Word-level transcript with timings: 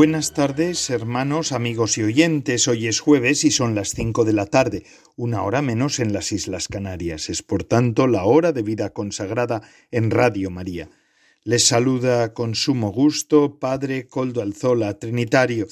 Buenas 0.00 0.32
tardes, 0.32 0.88
hermanos, 0.88 1.52
amigos 1.52 1.98
y 1.98 2.02
oyentes. 2.02 2.68
Hoy 2.68 2.86
es 2.86 3.00
jueves 3.00 3.44
y 3.44 3.50
son 3.50 3.74
las 3.74 3.90
cinco 3.90 4.24
de 4.24 4.32
la 4.32 4.46
tarde, 4.46 4.84
una 5.14 5.42
hora 5.42 5.60
menos 5.60 5.98
en 5.98 6.14
las 6.14 6.32
Islas 6.32 6.68
Canarias. 6.68 7.28
Es 7.28 7.42
por 7.42 7.64
tanto 7.64 8.06
la 8.06 8.24
hora 8.24 8.52
de 8.52 8.62
vida 8.62 8.94
consagrada 8.94 9.60
en 9.90 10.10
Radio 10.10 10.48
María. 10.48 10.88
Les 11.44 11.66
saluda 11.66 12.32
con 12.32 12.54
sumo 12.54 12.90
gusto 12.92 13.58
Padre 13.58 14.08
Coldo 14.08 14.40
Alzola, 14.40 14.98
Trinitario, 14.98 15.66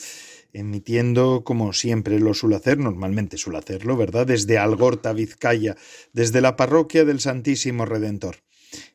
emitiendo 0.53 1.43
como 1.43 1.73
siempre 1.73 2.21
lo 2.21 2.35
suelo 2.35 2.57
hacer, 2.57 2.77
normalmente 2.77 3.39
suelo 3.39 3.61
hacerlo, 3.61 3.97
¿verdad? 3.97 4.27
Desde 4.27 4.59
Algorta, 4.59 5.15
Vizcaya, 5.15 5.75
desde 6.13 6.43
la 6.43 6.55
parroquia 6.55 7.07
del 7.07 7.21
Santísimo 7.21 7.87
Redentor. 7.87 8.37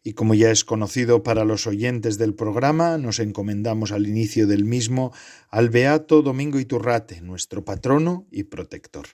Y 0.04 0.14
como 0.14 0.34
ya 0.34 0.52
es 0.52 0.64
conocido 0.64 1.24
para 1.24 1.46
los 1.46 1.68
oyentes 1.68 2.18
del 2.18 2.34
programa, 2.34 2.98
nos 2.98 3.20
encomendamos 3.20 3.92
al 3.92 4.08
inicio 4.08 4.48
del 4.48 4.66
mismo 4.66 5.14
al 5.50 5.70
Beato 5.70 6.22
Domingo 6.22 6.60
Iturrate, 6.60 7.22
nuestro 7.22 7.64
patrono 7.66 8.28
y 8.32 8.44
protector. 8.44 9.08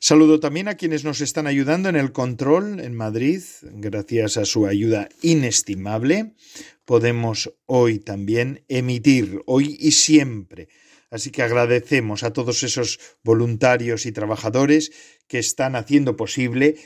Saludo 0.00 0.40
también 0.40 0.68
a 0.68 0.76
quienes 0.76 1.04
nos 1.04 1.20
están 1.20 1.46
ayudando 1.46 1.88
en 1.88 1.96
el 1.96 2.12
control 2.12 2.80
en 2.80 2.94
Madrid. 2.94 3.42
Gracias 3.62 4.36
a 4.36 4.44
su 4.44 4.66
ayuda 4.66 5.08
inestimable, 5.22 6.34
podemos 6.84 7.54
hoy 7.66 7.98
también 7.98 8.64
emitir, 8.68 9.42
hoy 9.46 9.76
y 9.78 9.92
siempre. 9.92 10.68
Así 11.10 11.30
que 11.30 11.42
agradecemos 11.42 12.22
a 12.22 12.32
todos 12.32 12.62
esos 12.62 13.00
voluntarios 13.24 14.06
y 14.06 14.12
trabajadores 14.12 14.92
que 15.26 15.38
están 15.38 15.74
haciendo 15.74 16.16
posible 16.16 16.76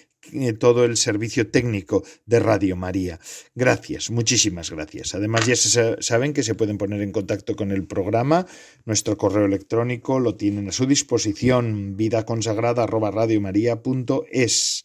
todo 0.59 0.85
el 0.85 0.97
servicio 0.97 1.51
técnico 1.51 2.05
de 2.27 2.41
Radio 2.41 2.77
María. 2.77 3.21
Gracias, 3.55 4.11
muchísimas 4.11 4.71
gracias. 4.71 5.15
Además 5.15 5.47
ya 5.47 5.57
se 5.57 6.03
saben 6.03 6.33
que 6.33 6.43
se 6.43 6.55
pueden 6.55 6.79
poner 6.79 7.03
en 7.03 7.13
contacto 7.13 7.55
con 7.57 7.71
el 7.71 7.87
programa. 7.87 8.47
Nuestro 8.85 9.17
correo 9.17 9.47
electrónico 9.47 10.21
lo 10.21 10.37
tienen 10.37 10.69
a 10.69 10.73
su 10.73 10.87
disposición 10.87 11.97
vidaconsagrada@radiomaria.es. 11.97 14.85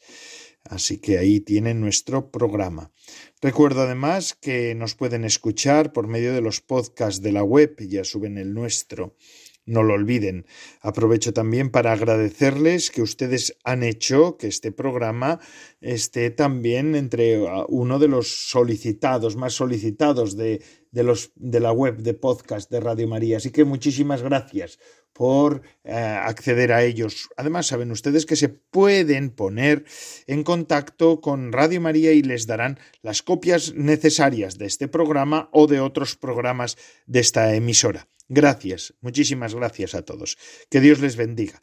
Así 0.65 0.97
que 0.97 1.17
ahí 1.17 1.39
tienen 1.39 1.81
nuestro 1.81 2.29
programa. 2.29 2.91
Recuerdo 3.41 3.81
además 3.81 4.37
que 4.39 4.75
nos 4.75 4.95
pueden 4.95 5.23
escuchar 5.23 5.93
por 5.93 6.07
medio 6.07 6.33
de 6.33 6.41
los 6.41 6.61
podcasts 6.61 7.21
de 7.21 7.31
la 7.31 7.43
web, 7.43 7.75
ya 7.79 8.03
suben 8.03 8.37
el 8.37 8.53
nuestro 8.53 9.15
no 9.69 9.83
lo 9.83 9.93
olviden. 9.93 10.45
Aprovecho 10.81 11.33
también 11.33 11.69
para 11.69 11.93
agradecerles 11.93 12.89
que 12.91 13.01
ustedes 13.01 13.55
han 13.63 13.83
hecho 13.83 14.37
que 14.37 14.47
este 14.47 14.71
programa 14.71 15.39
esté 15.79 16.31
también 16.31 16.95
entre 16.95 17.39
uh, 17.39 17.65
uno 17.69 17.99
de 17.99 18.07
los 18.07 18.49
solicitados, 18.49 19.35
más 19.35 19.53
solicitados 19.53 20.35
de, 20.35 20.61
de, 20.91 21.03
los, 21.03 21.31
de 21.35 21.59
la 21.59 21.71
web 21.71 21.97
de 21.97 22.13
podcast 22.13 22.69
de 22.71 22.79
Radio 22.79 23.07
María. 23.07 23.37
Así 23.37 23.51
que 23.51 23.63
muchísimas 23.63 24.21
gracias 24.21 24.79
por 25.13 25.61
eh, 25.83 25.93
acceder 25.93 26.71
a 26.71 26.83
ellos. 26.83 27.29
Además, 27.35 27.67
saben 27.67 27.91
ustedes 27.91 28.25
que 28.25 28.35
se 28.35 28.49
pueden 28.49 29.31
poner 29.31 29.85
en 30.27 30.43
contacto 30.43 31.19
con 31.19 31.51
Radio 31.51 31.81
María 31.81 32.13
y 32.13 32.21
les 32.21 32.47
darán 32.47 32.79
las 33.01 33.21
copias 33.21 33.73
necesarias 33.75 34.57
de 34.57 34.65
este 34.65 34.87
programa 34.87 35.49
o 35.51 35.67
de 35.67 35.79
otros 35.79 36.15
programas 36.15 36.77
de 37.05 37.19
esta 37.19 37.53
emisora. 37.53 38.07
Gracias, 38.29 38.93
muchísimas 39.01 39.55
gracias 39.55 39.95
a 39.95 40.03
todos. 40.03 40.37
Que 40.69 40.79
Dios 40.79 40.99
les 40.99 41.15
bendiga. 41.15 41.61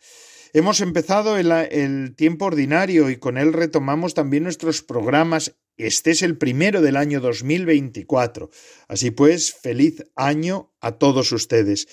Hemos 0.53 0.81
empezado 0.81 1.37
el, 1.37 2.15
tiempo 2.17 2.47
ordinario 2.47 3.09
y 3.09 3.19
con 3.19 3.39
él 3.39 3.53
retomamos 3.53 4.15
también 4.15 4.43
nuestros 4.43 4.83
programas. 4.83 5.57
Este 5.77 6.11
es 6.11 6.23
el 6.23 6.37
primero 6.37 6.81
del 6.81 6.97
año 6.97 7.21
2024. 7.21 8.51
Así 8.89 9.13
pues, 9.13 9.55
feliz 9.55 10.05
año 10.17 10.73
a 10.81 10.93
todos 10.93 11.31
ustedes. 11.31 11.87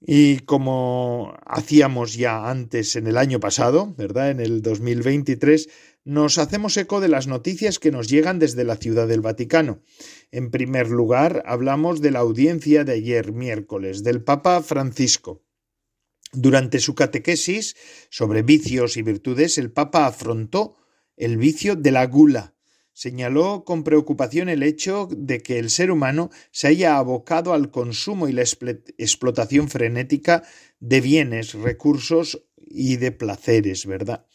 Y 0.00 0.40
como 0.40 1.36
hacíamos 1.46 2.14
ya 2.14 2.48
antes 2.50 2.96
en 2.96 3.06
el 3.06 3.16
año 3.16 3.38
pasado, 3.38 3.94
¿verdad? 3.96 4.30
En 4.30 4.40
el 4.40 4.62
2023, 4.62 5.68
nos 6.04 6.38
hacemos 6.38 6.76
eco 6.76 7.00
de 7.00 7.08
las 7.08 7.26
noticias 7.26 7.78
que 7.78 7.90
nos 7.90 8.08
llegan 8.08 8.38
desde 8.38 8.64
la 8.64 8.76
Ciudad 8.76 9.06
del 9.06 9.20
Vaticano. 9.20 9.82
En 10.30 10.50
primer 10.50 10.88
lugar, 10.88 11.42
hablamos 11.46 12.00
de 12.00 12.10
la 12.10 12.20
audiencia 12.20 12.84
de 12.84 12.92
ayer 12.92 13.32
miércoles 13.32 14.02
del 14.02 14.22
Papa 14.22 14.62
Francisco. 14.62 15.42
Durante 16.32 16.78
su 16.78 16.94
catequesis 16.94 17.76
sobre 18.08 18.42
vicios 18.42 18.96
y 18.96 19.02
virtudes, 19.02 19.58
el 19.58 19.72
Papa 19.72 20.06
afrontó 20.06 20.76
el 21.16 21.36
vicio 21.36 21.76
de 21.76 21.90
la 21.90 22.06
gula. 22.06 22.54
Señaló 22.92 23.64
con 23.64 23.82
preocupación 23.82 24.48
el 24.48 24.62
hecho 24.62 25.08
de 25.10 25.40
que 25.40 25.58
el 25.58 25.70
ser 25.70 25.90
humano 25.90 26.30
se 26.50 26.68
haya 26.68 26.96
abocado 26.96 27.52
al 27.52 27.70
consumo 27.70 28.28
y 28.28 28.32
la 28.32 28.42
explotación 28.42 29.68
frenética 29.68 30.44
de 30.80 31.00
bienes, 31.00 31.54
recursos 31.54 32.46
y 32.56 32.96
de 32.96 33.12
placeres, 33.12 33.86
¿verdad? 33.86 34.26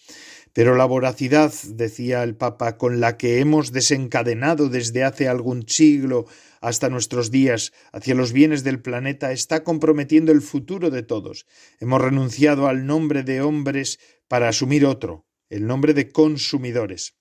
Pero 0.56 0.78
la 0.78 0.86
voracidad, 0.86 1.54
decía 1.68 2.24
el 2.24 2.38
Papa, 2.38 2.78
con 2.78 3.02
la 3.02 3.18
que 3.18 3.42
hemos 3.42 3.74
desencadenado 3.74 4.70
desde 4.70 5.04
hace 5.04 5.28
algún 5.28 5.68
siglo 5.68 6.28
hasta 6.62 6.88
nuestros 6.88 7.30
días 7.30 7.74
hacia 7.92 8.16
los 8.16 8.32
bienes 8.32 8.64
del 8.64 8.82
planeta 8.82 9.34
está 9.34 9.66
comprometiendo 9.66 10.32
el 10.32 10.42
futuro 10.42 10.92
de 10.92 11.04
todos. 11.04 11.46
Hemos 11.82 12.02
renunciado 12.02 12.70
al 12.70 12.86
nombre 12.86 13.24
de 13.24 13.42
hombres 13.42 14.00
para 14.30 14.48
asumir 14.48 14.86
otro, 14.86 15.26
el 15.50 15.68
nombre 15.68 15.94
de 15.94 16.10
consumidores. 16.14 17.18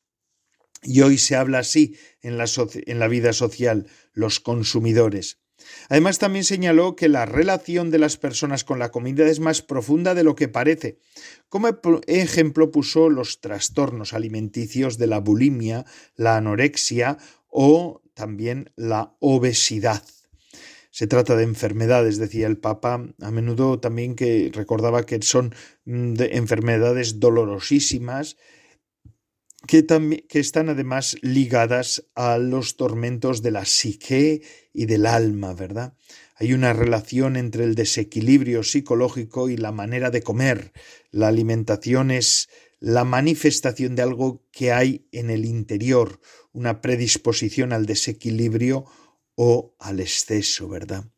Y 0.85 1.01
hoy 1.01 1.19
se 1.19 1.35
habla 1.35 1.59
así 1.59 1.99
en 2.23 2.39
la, 2.39 2.45
en 2.87 2.99
la 3.01 3.09
vida 3.09 3.33
social, 3.33 3.89
los 4.13 4.39
consumidores. 4.39 5.41
Además, 5.89 6.19
también 6.19 6.45
señaló 6.45 6.97
que 6.97 7.09
la 7.09 7.27
relación 7.27 7.91
de 7.91 7.99
las 7.99 8.17
personas 8.17 8.65
con 8.65 8.79
la 8.79 8.91
comida 8.91 9.27
es 9.27 9.41
más 9.41 9.63
profunda 9.63 10.15
de 10.15 10.25
lo 10.25 10.35
que 10.35 10.49
parece. 10.49 10.99
Como 11.49 11.69
ejemplo 12.07 12.71
puso 12.71 13.11
los 13.11 13.41
trastornos 13.41 14.13
alimenticios 14.13 14.99
de 14.99 15.07
la 15.07 15.21
bulimia, 15.21 15.85
la 16.17 16.37
anorexia 16.37 17.19
o 17.49 18.03
también 18.15 18.71
la 18.77 19.15
obesidad. 19.21 20.03
Se 20.91 21.09
trata 21.09 21.35
de 21.35 21.43
enfermedades, 21.43 22.19
decía 22.19 22.47
el 22.47 22.57
Papa, 22.57 23.05
a 23.21 23.31
menudo 23.33 23.81
también 23.81 24.15
que 24.15 24.51
recordaba 24.55 25.05
que 25.05 25.21
son 25.23 25.53
mm, 25.87 26.15
enfermedades 26.31 27.19
dolorosísimas 27.19 28.37
que, 29.67 29.85
que 30.29 30.41
están 30.41 30.69
además 30.69 31.17
ligadas 31.23 32.05
a 32.15 32.39
los 32.39 32.77
tormentos 32.77 33.43
de 33.43 33.51
la 33.51 33.65
psique 33.65 34.43
y 34.73 34.87
del 34.87 35.07
alma, 35.07 35.55
¿verdad? 35.55 35.95
Hay 36.37 36.53
una 36.53 36.73
relación 36.73 37.37
entre 37.37 37.65
el 37.65 37.75
desequilibrio 37.75 38.63
psicológico 38.63 39.49
y 39.49 39.57
la 39.57 39.73
manera 39.73 40.11
de 40.11 40.23
comer. 40.23 40.73
La 41.11 41.29
alimentación 41.29 42.11
es 42.11 42.49
la 42.81 43.05
manifestación 43.05 43.95
de 43.95 44.03
algo 44.03 44.43
que 44.51 44.73
hay 44.73 45.07
en 45.13 45.31
el 45.31 45.45
interior, 45.45 46.21
una 46.53 46.81
predisposición 46.81 47.73
al 47.73 47.87
desequilibrio 47.87 48.85
o 49.37 49.75
al 49.79 50.01
exceso, 50.01 50.69
¿verdad? 50.69 51.14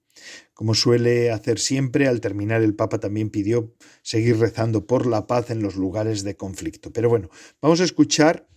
Como 0.56 0.73
suele 0.73 1.32
hacer 1.32 1.58
siempre, 1.58 2.08
al 2.08 2.23
terminar 2.23 2.62
el 2.62 2.75
Papa 2.75 2.99
también 2.99 3.29
pidió 3.29 3.75
seguir 4.00 4.38
rezando 4.38 4.87
por 4.87 5.05
la 5.05 5.26
paz 5.26 5.50
en 5.50 5.61
los 5.61 5.76
lugares 5.76 6.25
de 6.25 6.35
conflicto. 6.35 6.94
Pero 6.94 7.11
bueno, 7.11 7.29
vamos 7.61 7.82
a 7.82 7.85
escuchar 7.85 8.49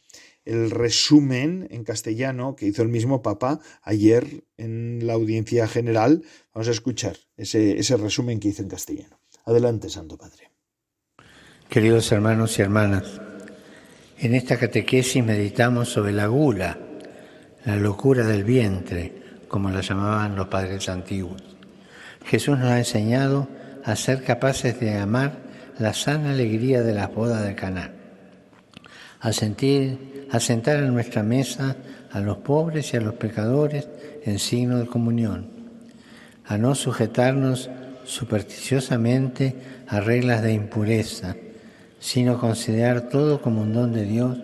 el 0.46 0.72
resumen 0.72 1.68
en 1.72 1.84
castellano 1.84 2.56
que 2.56 2.68
hizo 2.68 2.84
el 2.84 2.88
mismo 2.88 3.22
Papa 3.22 3.60
ayer 3.82 4.46
en 4.56 5.06
la 5.08 5.12
audiencia 5.12 5.68
general. 5.68 6.24
Vamos 6.54 6.70
a 6.70 6.72
escuchar 6.72 7.18
ese, 7.36 7.98
resumen 7.98 8.40
que 8.40 8.48
hizo 8.48 8.62
en 8.62 8.70
castellano. 8.70 9.20
Adelante, 9.44 9.90
Santo 9.90 10.18
Padre. 10.18 10.52
Queridos 11.68 12.10
hermanos 12.14 12.58
y 12.58 12.62
hermanas, 12.62 13.20
en 14.20 14.36
esta 14.36 14.58
catequesis 14.58 15.22
meditamos 15.22 15.90
sobre 15.90 16.14
la 16.14 16.28
gula, 16.28 16.80
la 17.66 17.76
locura 17.76 18.26
del 18.26 18.46
vientre, 18.46 19.22
como 19.50 19.70
la 19.70 19.82
llamaban 19.82 20.38
los 20.38 20.48
padres 20.48 20.88
antiguos. 20.88 21.59
Jesús 22.26 22.58
nos 22.58 22.70
ha 22.70 22.78
enseñado 22.78 23.48
a 23.84 23.96
ser 23.96 24.24
capaces 24.24 24.80
de 24.80 24.98
amar 24.98 25.34
la 25.78 25.94
sana 25.94 26.32
alegría 26.32 26.82
de 26.84 26.94
las 26.94 27.14
bodas 27.14 27.46
de 27.46 27.56
Caná. 27.56 27.92
a, 29.22 29.34
sentir, 29.34 30.28
a 30.32 30.40
sentar 30.40 30.78
en 30.78 30.94
nuestra 30.94 31.24
mesa 31.24 31.76
a 32.12 32.20
los 32.20 32.38
pobres 32.38 32.94
y 32.94 32.98
a 32.98 33.02
los 33.02 33.16
pecadores 33.16 33.88
en 34.24 34.40
signo 34.40 34.80
de 34.80 34.88
comunión, 34.88 35.48
a 36.46 36.58
no 36.58 36.76
sujetarnos 36.76 37.70
supersticiosamente 38.06 39.56
a 39.88 40.00
reglas 40.00 40.42
de 40.42 40.54
impureza, 40.54 41.36
sino 42.00 42.40
considerar 42.40 43.10
todo 43.10 43.42
como 43.42 43.62
un 43.62 43.74
don 43.74 43.94
de 43.94 44.06
Dios 44.06 44.38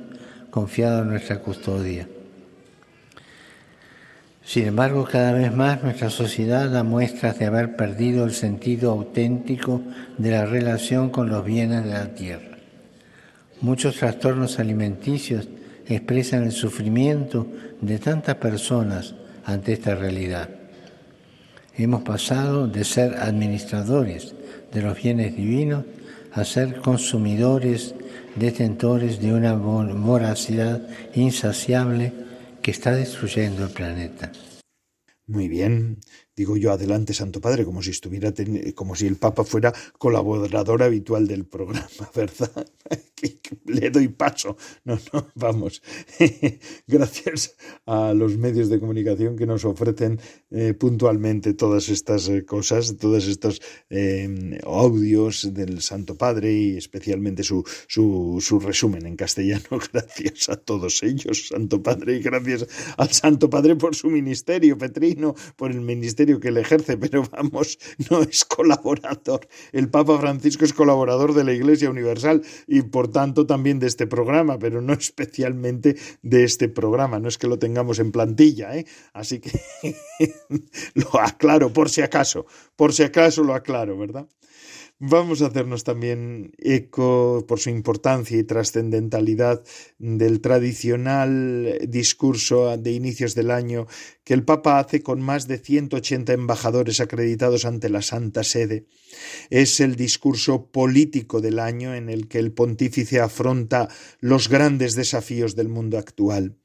confiado 0.51 1.01
en 1.01 1.09
nuestra 1.09 1.39
custodia. 1.39 2.07
Sin 4.45 4.67
embargo, 4.67 5.05
cada 5.05 5.33
vez 5.33 5.51
más 5.51 5.81
nuestra 5.81 6.11
sociedad 6.11 6.69
da 6.69 6.83
muestras 6.83 7.39
de 7.39 7.45
haber 7.45 7.75
perdido 7.75 8.25
el 8.25 8.31
sentido 8.31 8.91
auténtico 8.91 9.81
de 10.19 10.31
la 10.31 10.45
relación 10.45 11.09
con 11.09 11.29
los 11.29 11.43
bienes 11.43 11.83
de 11.83 11.91
la 11.91 12.13
tierra. 12.13 12.57
Muchos 13.61 13.95
trastornos 13.95 14.59
alimenticios 14.59 15.47
expresan 15.87 16.43
el 16.43 16.51
sufrimiento 16.51 17.47
de 17.81 17.97
tantas 17.97 18.35
personas 18.35 19.15
ante 19.45 19.73
esta 19.73 19.95
realidad. 19.95 20.49
Hemos 21.75 22.03
pasado 22.03 22.67
de 22.67 22.83
ser 22.83 23.15
administradores 23.15 24.35
de 24.71 24.81
los 24.83 25.01
bienes 25.01 25.35
divinos 25.35 25.85
a 26.33 26.45
ser 26.45 26.81
consumidores, 26.81 27.95
detentores 28.35 29.19
de 29.19 29.33
una 29.33 29.53
voracidad 29.55 30.81
insaciable 31.15 32.24
que 32.65 32.71
está 32.71 32.95
destruyendo 32.95 33.63
el 33.63 33.69
planeta. 33.69 34.31
Muy 35.27 35.47
bien, 35.47 35.99
digo 36.35 36.57
yo 36.57 36.71
adelante 36.71 37.13
Santo 37.13 37.39
Padre, 37.41 37.65
como 37.65 37.81
si 37.81 37.91
estuviera 37.91 38.33
como 38.75 38.95
si 38.95 39.07
el 39.07 39.15
Papa 39.15 39.43
fuera 39.43 39.73
colaborador 39.97 40.83
habitual 40.83 41.27
del 41.27 41.45
programa, 41.45 41.87
¿verdad? 42.15 42.67
Le 43.65 43.89
doy 43.89 44.09
paso. 44.09 44.57
No, 44.83 44.99
no, 45.13 45.27
vamos. 45.35 45.81
Gracias 46.87 47.55
a 47.85 48.13
los 48.13 48.37
medios 48.37 48.69
de 48.69 48.79
comunicación 48.79 49.35
que 49.35 49.45
nos 49.45 49.65
ofrecen 49.65 50.19
eh, 50.51 50.73
puntualmente 50.73 51.53
todas 51.53 51.89
estas 51.89 52.27
eh, 52.29 52.45
cosas, 52.45 52.97
todos 52.97 53.27
estos 53.27 53.61
em, 53.89 54.57
audios 54.63 55.53
del 55.53 55.81
Santo 55.81 56.15
Padre 56.15 56.53
y 56.53 56.77
especialmente 56.77 57.43
su, 57.43 57.63
su, 57.87 58.37
su 58.41 58.59
resumen 58.59 59.05
en 59.05 59.15
castellano. 59.15 59.65
Gracias 59.93 60.49
a 60.49 60.57
todos 60.57 61.01
ellos, 61.01 61.47
Santo 61.47 61.81
Padre, 61.81 62.17
y 62.17 62.19
gracias 62.21 62.67
al 62.97 63.11
Santo 63.11 63.49
Padre 63.49 63.75
por 63.75 63.95
su 63.95 64.09
ministerio, 64.09 64.77
Petrino, 64.77 65.35
por 65.55 65.71
el 65.71 65.81
ministerio 65.81 66.24
que 66.39 66.51
le 66.51 66.61
ejerce, 66.61 66.97
pero 66.97 67.23
vamos, 67.31 67.77
no 68.09 68.21
es 68.21 68.45
colaborador. 68.45 69.47
El 69.71 69.89
Papa 69.89 70.17
Francisco 70.19 70.65
es 70.65 70.73
colaborador 70.73 71.33
de 71.33 71.43
la 71.43 71.53
Iglesia 71.53 71.89
Universal 71.89 72.41
y 72.67 72.81
por 72.81 73.09
tanto 73.09 73.45
también 73.45 73.79
de 73.79 73.87
este 73.87 74.07
programa, 74.07 74.59
pero 74.59 74.81
no 74.81 74.93
especialmente 75.05 75.95
de 76.21 76.43
este 76.43 76.69
programa. 76.69 77.19
No 77.19 77.27
es 77.27 77.37
que 77.37 77.47
lo 77.47 77.59
tengamos 77.59 77.99
en 77.99 78.11
plantilla, 78.11 78.75
¿eh? 78.77 78.85
Así 79.13 79.39
que 79.39 79.51
lo 80.93 81.19
aclaro 81.19 81.71
por 81.71 81.89
si 81.89 82.01
acaso, 82.01 82.45
por 82.75 82.93
si 82.93 83.03
acaso 83.03 83.43
lo 83.43 83.53
aclaro, 83.53 83.97
¿verdad? 83.97 84.27
Vamos 84.99 85.41
a 85.41 85.47
hacernos 85.47 85.83
también 85.83 86.53
eco 86.57 87.43
por 87.49 87.59
su 87.59 87.69
importancia 87.69 88.37
y 88.37 88.45
trascendentalidad 88.45 89.61
del 89.99 90.39
tradicional 90.39 91.79
discurso 91.89 92.77
de 92.77 92.93
inicios 92.93 93.35
del 93.35 93.51
año 93.51 93.87
que 94.23 94.33
el 94.33 94.45
Papa 94.45 94.79
hace 94.79 95.03
con 95.03 95.19
más 95.19 95.49
de 95.49 95.57
180 95.57 96.31
embajadores 96.31 97.01
acreditados 97.01 97.65
ante 97.65 97.89
la 97.89 98.01
Santa 98.01 98.45
Sede. 98.45 98.85
Es 99.49 99.81
el 99.81 99.97
discurso 99.97 100.71
político 100.71 101.41
del 101.41 101.59
año 101.59 101.93
en 101.93 102.09
el 102.09 102.29
que 102.29 102.39
el 102.39 102.53
pontífice 102.53 103.19
afronta 103.19 103.89
los 104.21 104.47
grandes 104.47 104.95
desafíos 104.95 105.57
del 105.57 105.67
mundo 105.67 105.97
actual. 105.97 106.55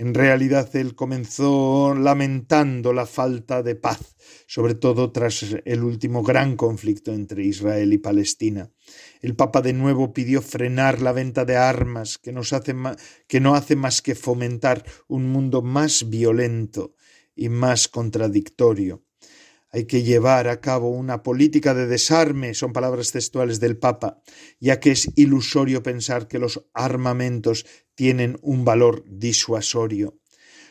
En 0.00 0.14
realidad 0.14 0.76
él 0.76 0.94
comenzó 0.94 1.92
lamentando 1.92 2.92
la 2.92 3.04
falta 3.04 3.64
de 3.64 3.74
paz, 3.74 4.14
sobre 4.46 4.76
todo 4.76 5.10
tras 5.10 5.44
el 5.64 5.82
último 5.82 6.22
gran 6.22 6.56
conflicto 6.56 7.12
entre 7.12 7.44
Israel 7.44 7.92
y 7.92 7.98
Palestina. 7.98 8.70
El 9.20 9.34
Papa 9.34 9.60
de 9.60 9.72
nuevo 9.72 10.12
pidió 10.12 10.40
frenar 10.40 11.02
la 11.02 11.10
venta 11.10 11.44
de 11.44 11.56
armas 11.56 12.16
que, 12.16 12.32
que 13.26 13.40
no 13.40 13.54
hace 13.56 13.74
más 13.74 14.00
que 14.00 14.14
fomentar 14.14 14.84
un 15.08 15.26
mundo 15.32 15.62
más 15.62 16.08
violento 16.08 16.94
y 17.34 17.48
más 17.48 17.88
contradictorio. 17.88 19.07
Hay 19.70 19.84
que 19.84 20.02
llevar 20.02 20.48
a 20.48 20.60
cabo 20.60 20.88
una 20.88 21.22
política 21.22 21.74
de 21.74 21.86
desarme, 21.86 22.54
son 22.54 22.72
palabras 22.72 23.12
textuales 23.12 23.60
del 23.60 23.76
Papa, 23.76 24.22
ya 24.60 24.80
que 24.80 24.92
es 24.92 25.10
ilusorio 25.14 25.82
pensar 25.82 26.26
que 26.26 26.38
los 26.38 26.64
armamentos 26.72 27.66
tienen 27.94 28.38
un 28.40 28.64
valor 28.64 29.04
disuasorio. 29.06 30.18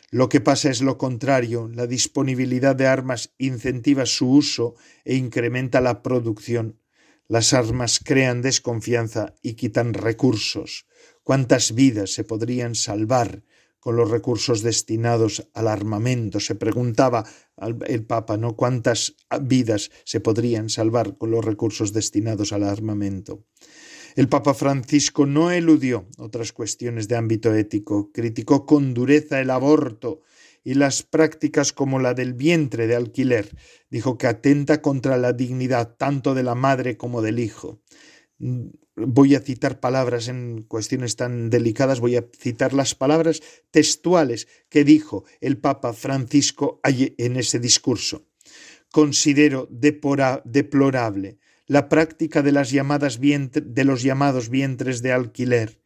Lo 0.09 0.29
que 0.29 0.41
pasa 0.41 0.69
es 0.69 0.81
lo 0.81 0.97
contrario, 0.97 1.69
la 1.71 1.85
disponibilidad 1.85 2.75
de 2.75 2.87
armas 2.87 3.33
incentiva 3.37 4.05
su 4.05 4.31
uso 4.31 4.75
e 5.03 5.15
incrementa 5.15 5.81
la 5.81 6.01
producción. 6.01 6.79
Las 7.27 7.53
armas 7.53 7.99
crean 8.03 8.41
desconfianza 8.41 9.35
y 9.41 9.53
quitan 9.55 9.93
recursos. 9.93 10.87
¿Cuántas 11.23 11.75
vidas 11.75 12.13
se 12.13 12.23
podrían 12.23 12.73
salvar 12.73 13.43
con 13.79 13.95
los 13.95 14.09
recursos 14.09 14.61
destinados 14.61 15.49
al 15.53 15.67
armamento. 15.67 16.39
Se 16.39 16.55
preguntaba 16.55 17.25
el 17.87 18.05
Papa, 18.05 18.37
¿no? 18.37 18.55
¿Cuántas 18.55 19.15
vidas 19.41 19.91
se 20.03 20.19
podrían 20.19 20.69
salvar 20.69 21.17
con 21.17 21.31
los 21.31 21.43
recursos 21.43 21.93
destinados 21.93 22.53
al 22.53 22.63
armamento? 22.63 23.45
El 24.15 24.29
Papa 24.29 24.53
Francisco 24.53 25.25
no 25.25 25.51
eludió 25.51 26.07
otras 26.17 26.51
cuestiones 26.51 27.07
de 27.07 27.17
ámbito 27.17 27.53
ético, 27.53 28.11
criticó 28.11 28.65
con 28.65 28.93
dureza 28.93 29.39
el 29.39 29.51
aborto 29.51 30.21
y 30.63 30.73
las 30.73 31.03
prácticas 31.03 31.71
como 31.71 31.99
la 31.99 32.13
del 32.13 32.33
vientre 32.33 32.87
de 32.87 32.95
alquiler. 32.95 33.55
Dijo 33.89 34.17
que 34.17 34.27
atenta 34.27 34.81
contra 34.81 35.17
la 35.17 35.33
dignidad 35.33 35.95
tanto 35.97 36.33
de 36.33 36.43
la 36.43 36.55
madre 36.55 36.97
como 36.97 37.21
del 37.21 37.39
hijo 37.39 37.79
voy 38.39 39.35
a 39.35 39.39
citar 39.39 39.79
palabras 39.79 40.27
en 40.27 40.63
cuestiones 40.63 41.15
tan 41.15 41.49
delicadas, 41.49 41.99
voy 41.99 42.15
a 42.15 42.25
citar 42.37 42.73
las 42.73 42.95
palabras 42.95 43.41
textuales 43.71 44.47
que 44.69 44.83
dijo 44.83 45.25
el 45.41 45.57
Papa 45.57 45.93
Francisco 45.93 46.79
en 46.83 47.37
ese 47.37 47.59
discurso. 47.59 48.27
Considero 48.91 49.67
deplorable 49.69 51.39
la 51.65 51.89
práctica 51.89 52.41
de, 52.41 52.53
las 52.53 52.71
llamadas 52.71 53.19
de 53.19 53.83
los 53.83 54.01
llamados 54.01 54.49
vientres 54.49 55.01
de 55.01 55.11
alquiler, 55.11 55.81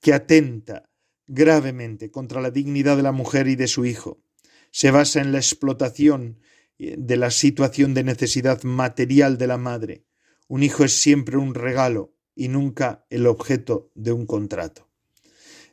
que 0.00 0.12
atenta 0.12 0.90
gravemente 1.26 2.10
contra 2.10 2.42
la 2.42 2.50
dignidad 2.50 2.96
de 2.96 3.02
la 3.02 3.12
mujer 3.12 3.48
y 3.48 3.56
de 3.56 3.66
su 3.66 3.86
hijo. 3.86 4.22
Se 4.70 4.90
basa 4.90 5.20
en 5.20 5.32
la 5.32 5.38
explotación 5.38 6.38
eh, 6.78 6.96
de 6.98 7.16
la 7.16 7.30
situación 7.30 7.94
de 7.94 8.04
necesidad 8.04 8.62
material 8.64 9.38
de 9.38 9.46
la 9.46 9.56
madre. 9.56 10.04
Un 10.52 10.62
hijo 10.62 10.84
es 10.84 10.92
siempre 10.92 11.38
un 11.38 11.54
regalo, 11.54 12.12
y 12.34 12.48
nunca 12.48 13.06
el 13.08 13.26
objeto 13.26 13.90
de 13.94 14.12
un 14.12 14.26
contrato. 14.26 14.90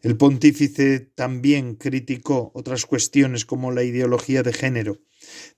El 0.02 0.16
pontífice 0.16 1.02
también 1.02 1.76
criticó 1.76 2.52
otras 2.54 2.86
cuestiones 2.86 3.44
como 3.44 3.74
la 3.74 3.84
ideología 3.84 4.42
de 4.42 4.54
género. 4.54 5.00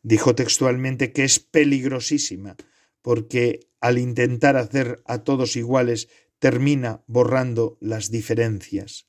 Dijo 0.01 0.33
textualmente 0.33 1.13
que 1.13 1.23
es 1.23 1.37
peligrosísima 1.37 2.57
porque 3.03 3.69
al 3.79 3.99
intentar 3.99 4.57
hacer 4.57 5.03
a 5.05 5.19
todos 5.19 5.55
iguales 5.55 6.09
termina 6.39 7.03
borrando 7.05 7.77
las 7.79 8.09
diferencias. 8.09 9.05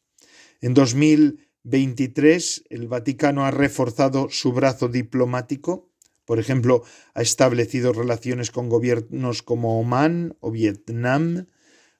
En 0.61 0.75
2023 0.75 2.64
el 2.69 2.87
Vaticano 2.87 3.47
ha 3.47 3.50
reforzado 3.50 4.28
su 4.28 4.52
brazo 4.52 4.88
diplomático 4.88 5.90
por 6.25 6.38
ejemplo, 6.38 6.83
ha 7.14 7.23
establecido 7.23 7.93
relaciones 7.93 8.50
con 8.50 8.69
gobiernos 8.69 9.43
como 9.43 9.81
Omán 9.81 10.37
o 10.41 10.50
Vietnam, 10.50 11.47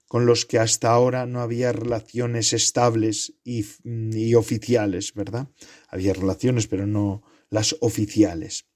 con 0.07 0.27
los 0.27 0.45
que 0.45 0.59
hasta 0.59 0.91
ahora 0.91 1.27
no 1.27 1.41
había 1.41 1.73
relaciones 1.73 2.53
estables 2.53 3.35
y, 3.45 3.65
y, 3.85 4.35
oficiales, 4.35 5.15
¿verdad? 5.15 5.49
Había 5.89 6.13
relaciones, 6.13 6.67
pero 6.67 6.87
no 6.87 7.23
las 7.49 7.77
oficiales. 7.81 8.67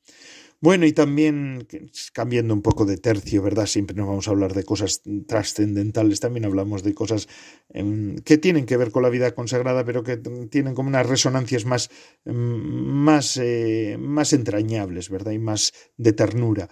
Bueno, 0.61 0.87
y 0.87 0.93
también, 0.93 1.67
cambiando 2.15 2.55
un 2.55 2.63
poco 2.63 2.87
de 2.87 2.97
tercio, 2.97 3.43
¿verdad? 3.43 3.67
Siempre 3.67 3.95
nos 3.95 4.07
vamos 4.09 4.27
a 4.27 4.31
hablar 4.31 4.55
de 4.55 4.65
cosas 4.65 5.03
trascendentales, 5.27 6.21
también 6.21 6.47
hablamos 6.47 6.83
de 6.83 6.95
cosas 6.95 7.29
em, 7.69 8.17
que 8.19 8.39
tienen 8.39 8.65
que 8.65 8.79
ver 8.79 8.91
con 8.91 9.03
la 9.03 9.11
vida 9.11 9.35
consagrada, 9.35 9.85
pero 9.85 10.03
que 10.03 10.17
tienen 10.51 10.75
como 10.75 10.89
unas 10.89 11.07
resonancias 11.07 11.67
más, 11.67 11.91
em, 12.25 12.35
más, 12.35 13.37
eh, 13.37 13.99
más 14.01 14.33
entrañables, 14.33 15.11
¿verdad? 15.11 15.33
Y 15.33 15.39
más 15.39 15.73
de 15.99 16.13
ternura. 16.15 16.69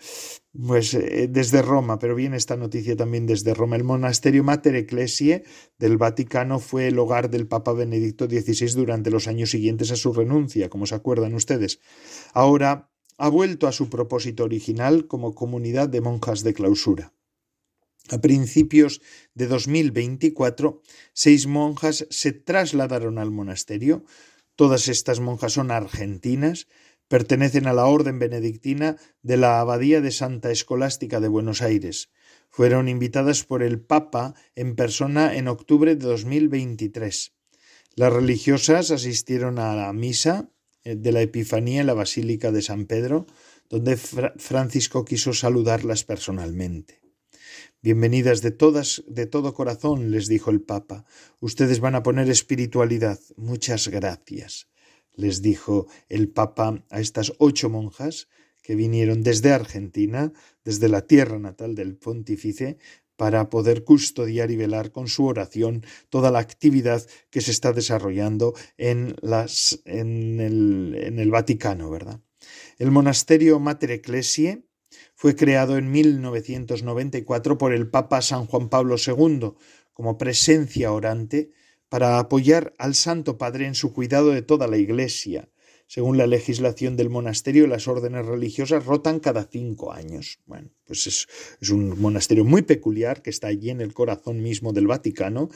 Pues 0.52 0.94
eh, 0.94 1.28
desde 1.28 1.60
Roma, 1.62 1.98
pero 1.98 2.14
viene 2.14 2.36
esta 2.36 2.56
noticia 2.56 2.96
también 2.96 3.26
desde 3.26 3.52
Roma. 3.54 3.76
El 3.76 3.84
monasterio 3.84 4.44
Mater 4.44 4.76
Ecclesiae 4.76 5.42
del 5.78 5.98
Vaticano 5.98 6.58
fue 6.58 6.88
el 6.88 6.98
hogar 6.98 7.28
del 7.28 7.48
Papa 7.48 7.72
Benedicto 7.72 8.26
XVI 8.26 8.68
durante 8.74 9.10
los 9.10 9.26
años 9.28 9.50
siguientes 9.50 9.90
a 9.90 9.96
su 9.96 10.12
renuncia, 10.12 10.70
como 10.70 10.86
se 10.86 10.94
acuerdan 10.94 11.34
ustedes. 11.34 11.80
Ahora 12.32 12.93
ha 13.16 13.28
vuelto 13.28 13.66
a 13.66 13.72
su 13.72 13.88
propósito 13.88 14.44
original 14.44 15.06
como 15.06 15.34
comunidad 15.34 15.88
de 15.88 16.00
monjas 16.00 16.42
de 16.42 16.54
clausura. 16.54 17.12
A 18.10 18.20
principios 18.20 19.00
de 19.34 19.46
2024, 19.46 20.82
seis 21.14 21.46
monjas 21.46 22.06
se 22.10 22.32
trasladaron 22.32 23.18
al 23.18 23.30
monasterio. 23.30 24.04
Todas 24.56 24.88
estas 24.88 25.20
monjas 25.20 25.54
son 25.54 25.70
argentinas, 25.70 26.68
pertenecen 27.08 27.66
a 27.66 27.72
la 27.72 27.86
orden 27.86 28.18
benedictina 28.18 28.96
de 29.22 29.38
la 29.38 29.60
Abadía 29.60 30.00
de 30.02 30.10
Santa 30.10 30.50
Escolástica 30.50 31.20
de 31.20 31.28
Buenos 31.28 31.62
Aires. 31.62 32.10
Fueron 32.50 32.88
invitadas 32.88 33.44
por 33.44 33.62
el 33.62 33.80
Papa 33.80 34.34
en 34.54 34.76
persona 34.76 35.34
en 35.34 35.48
octubre 35.48 35.96
de 35.96 36.06
2023. 36.06 37.32
Las 37.96 38.12
religiosas 38.12 38.90
asistieron 38.90 39.58
a 39.58 39.74
la 39.74 39.92
misa 39.92 40.50
de 40.84 41.12
la 41.12 41.22
Epifanía 41.22 41.80
en 41.80 41.86
la 41.86 41.94
Basílica 41.94 42.52
de 42.52 42.60
San 42.60 42.84
Pedro, 42.84 43.26
donde 43.70 43.96
Francisco 43.96 45.04
quiso 45.04 45.32
saludarlas 45.32 46.04
personalmente. 46.04 47.00
Bienvenidas 47.80 48.42
de 48.42 48.50
todas, 48.50 49.02
de 49.08 49.26
todo 49.26 49.54
corazón, 49.54 50.10
les 50.10 50.28
dijo 50.28 50.50
el 50.50 50.60
Papa. 50.60 51.06
Ustedes 51.40 51.80
van 51.80 51.94
a 51.94 52.02
poner 52.02 52.28
espiritualidad. 52.28 53.18
Muchas 53.36 53.88
gracias, 53.88 54.68
les 55.14 55.40
dijo 55.40 55.86
el 56.10 56.28
Papa 56.28 56.84
a 56.90 57.00
estas 57.00 57.32
ocho 57.38 57.70
monjas 57.70 58.28
que 58.62 58.74
vinieron 58.74 59.22
desde 59.22 59.52
Argentina, 59.52 60.32
desde 60.64 60.88
la 60.88 61.06
tierra 61.06 61.38
natal 61.38 61.74
del 61.74 61.96
pontífice, 61.96 62.78
para 63.16 63.48
poder 63.50 63.84
custodiar 63.84 64.50
y 64.50 64.56
velar 64.56 64.90
con 64.90 65.08
su 65.08 65.26
oración 65.26 65.84
toda 66.08 66.30
la 66.30 66.40
actividad 66.40 67.04
que 67.30 67.40
se 67.40 67.50
está 67.50 67.72
desarrollando 67.72 68.54
en, 68.76 69.14
las, 69.22 69.80
en, 69.84 70.40
el, 70.40 71.18
el 71.18 71.30
Vaticano, 71.30 71.90
¿verdad? 71.90 72.20
El 72.78 72.90
monasterio 72.90 73.60
Mater 73.60 73.92
Ecclesiae 73.92 74.64
fue 75.14 75.36
creado 75.36 75.76
en 75.76 75.90
1994 75.90 77.58
por 77.58 77.72
el 77.72 77.88
Papa 77.88 78.20
San 78.20 78.46
Juan 78.46 78.68
Pablo 78.68 78.96
II 79.04 79.54
como 79.92 80.18
presencia 80.18 80.92
orante 80.92 81.52
para 81.88 82.18
apoyar 82.18 82.74
al 82.78 82.94
Santo 82.94 83.38
Padre 83.38 83.66
en 83.66 83.74
su 83.74 83.92
cuidado 83.92 84.30
de 84.30 84.42
toda 84.42 84.66
la 84.66 84.76
Iglesia. 84.76 85.48
Según 85.86 86.16
la 86.16 86.26
legislación 86.26 86.96
del 86.96 87.10
monasterio, 87.10 87.66
las 87.66 87.88
órdenes 87.88 88.24
religiosas 88.26 88.84
rotan 88.84 89.20
cada 89.20 89.44
cinco 89.44 89.92
años. 89.92 90.40
Bueno, 90.46 90.70
pues 90.86 91.06
es, 91.06 91.70
un 91.70 92.00
monasterio 92.00 92.44
muy 92.44 92.62
peculiar 92.62 93.22
que 93.22 93.30
está 93.30 93.48
allí 93.48 93.70
en 93.70 93.80
el 93.80 93.92
corazón 93.92 94.42
mismo 94.42 94.72
del 94.72 94.86
Vaticano, 94.86 95.50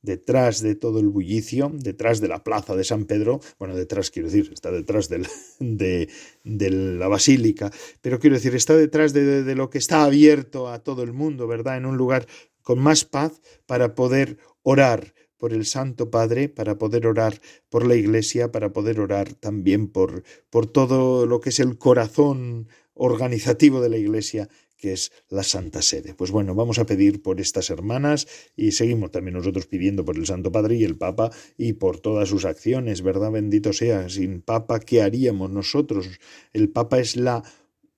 detrás 0.00 0.62
de 0.62 0.74
todo 0.74 1.00
el 1.00 1.08
bullicio, 1.08 1.70
detrás 1.74 2.20
de 2.20 2.28
la 2.28 2.42
plaza 2.42 2.74
de 2.74 2.84
San 2.84 3.04
Pedro, 3.06 3.40
bueno, 3.58 3.76
detrás 3.76 4.10
quiero 4.10 4.28
decir, 4.28 4.50
está 4.52 4.70
detrás 4.70 5.08
de, 5.60 6.08
de, 6.44 6.70
la 6.70 7.08
basílica, 7.08 7.70
pero 8.00 8.18
quiero 8.18 8.34
decir, 8.34 8.54
está 8.54 8.76
detrás 8.76 9.12
de, 9.12 9.44
de, 9.44 9.54
lo 9.54 9.70
que 9.70 9.78
está 9.78 10.04
abierto 10.04 10.68
a 10.68 10.80
todo 10.80 11.02
el 11.02 11.12
mundo, 11.12 11.46
¿verdad? 11.46 11.76
En 11.76 11.86
un 11.86 11.96
lugar 11.96 12.26
con 12.62 12.78
más 12.78 13.04
paz 13.04 13.40
para 13.66 13.94
poder 13.94 14.38
orar 14.62 15.14
por 15.42 15.52
el 15.52 15.66
Santo 15.66 16.08
Padre, 16.08 16.48
para 16.48 16.78
poder 16.78 17.04
orar 17.04 17.40
por 17.68 17.84
la 17.84 17.96
Iglesia, 17.96 18.52
para 18.52 18.72
poder 18.72 19.00
orar 19.00 19.34
también 19.34 19.88
por, 19.88 20.22
por 20.50 20.66
todo 20.70 21.26
lo 21.26 21.40
que 21.40 21.48
es 21.48 21.58
el 21.58 21.78
corazón 21.78 22.68
organizativo 22.94 23.80
de 23.80 23.88
la 23.88 23.96
Iglesia 23.96 24.48
que 24.76 24.92
es 24.92 25.10
la 25.28 25.42
Santa 25.42 25.82
Sede. 25.82 26.14
Pues 26.14 26.30
bueno, 26.30 26.54
vamos 26.54 26.78
a 26.78 26.86
pedir 26.86 27.22
por 27.22 27.40
estas 27.40 27.70
hermanas 27.70 28.28
y 28.54 28.70
seguimos 28.70 29.10
también 29.10 29.34
nosotros 29.34 29.66
pidiendo 29.66 30.04
por 30.04 30.16
el 30.16 30.26
Santo 30.26 30.52
Padre 30.52 30.76
y 30.76 30.84
el 30.84 30.96
Papa 30.96 31.32
y 31.58 31.72
por 31.72 31.98
todas 31.98 32.28
sus 32.28 32.44
acciones, 32.44 33.02
¿verdad? 33.02 33.32
Bendito 33.32 33.72
sea. 33.72 34.08
Sin 34.08 34.42
Papa, 34.42 34.78
¿qué 34.78 35.02
haríamos 35.02 35.50
nosotros? 35.50 36.08
El 36.52 36.70
Papa 36.70 37.00
es 37.00 37.16
la 37.16 37.42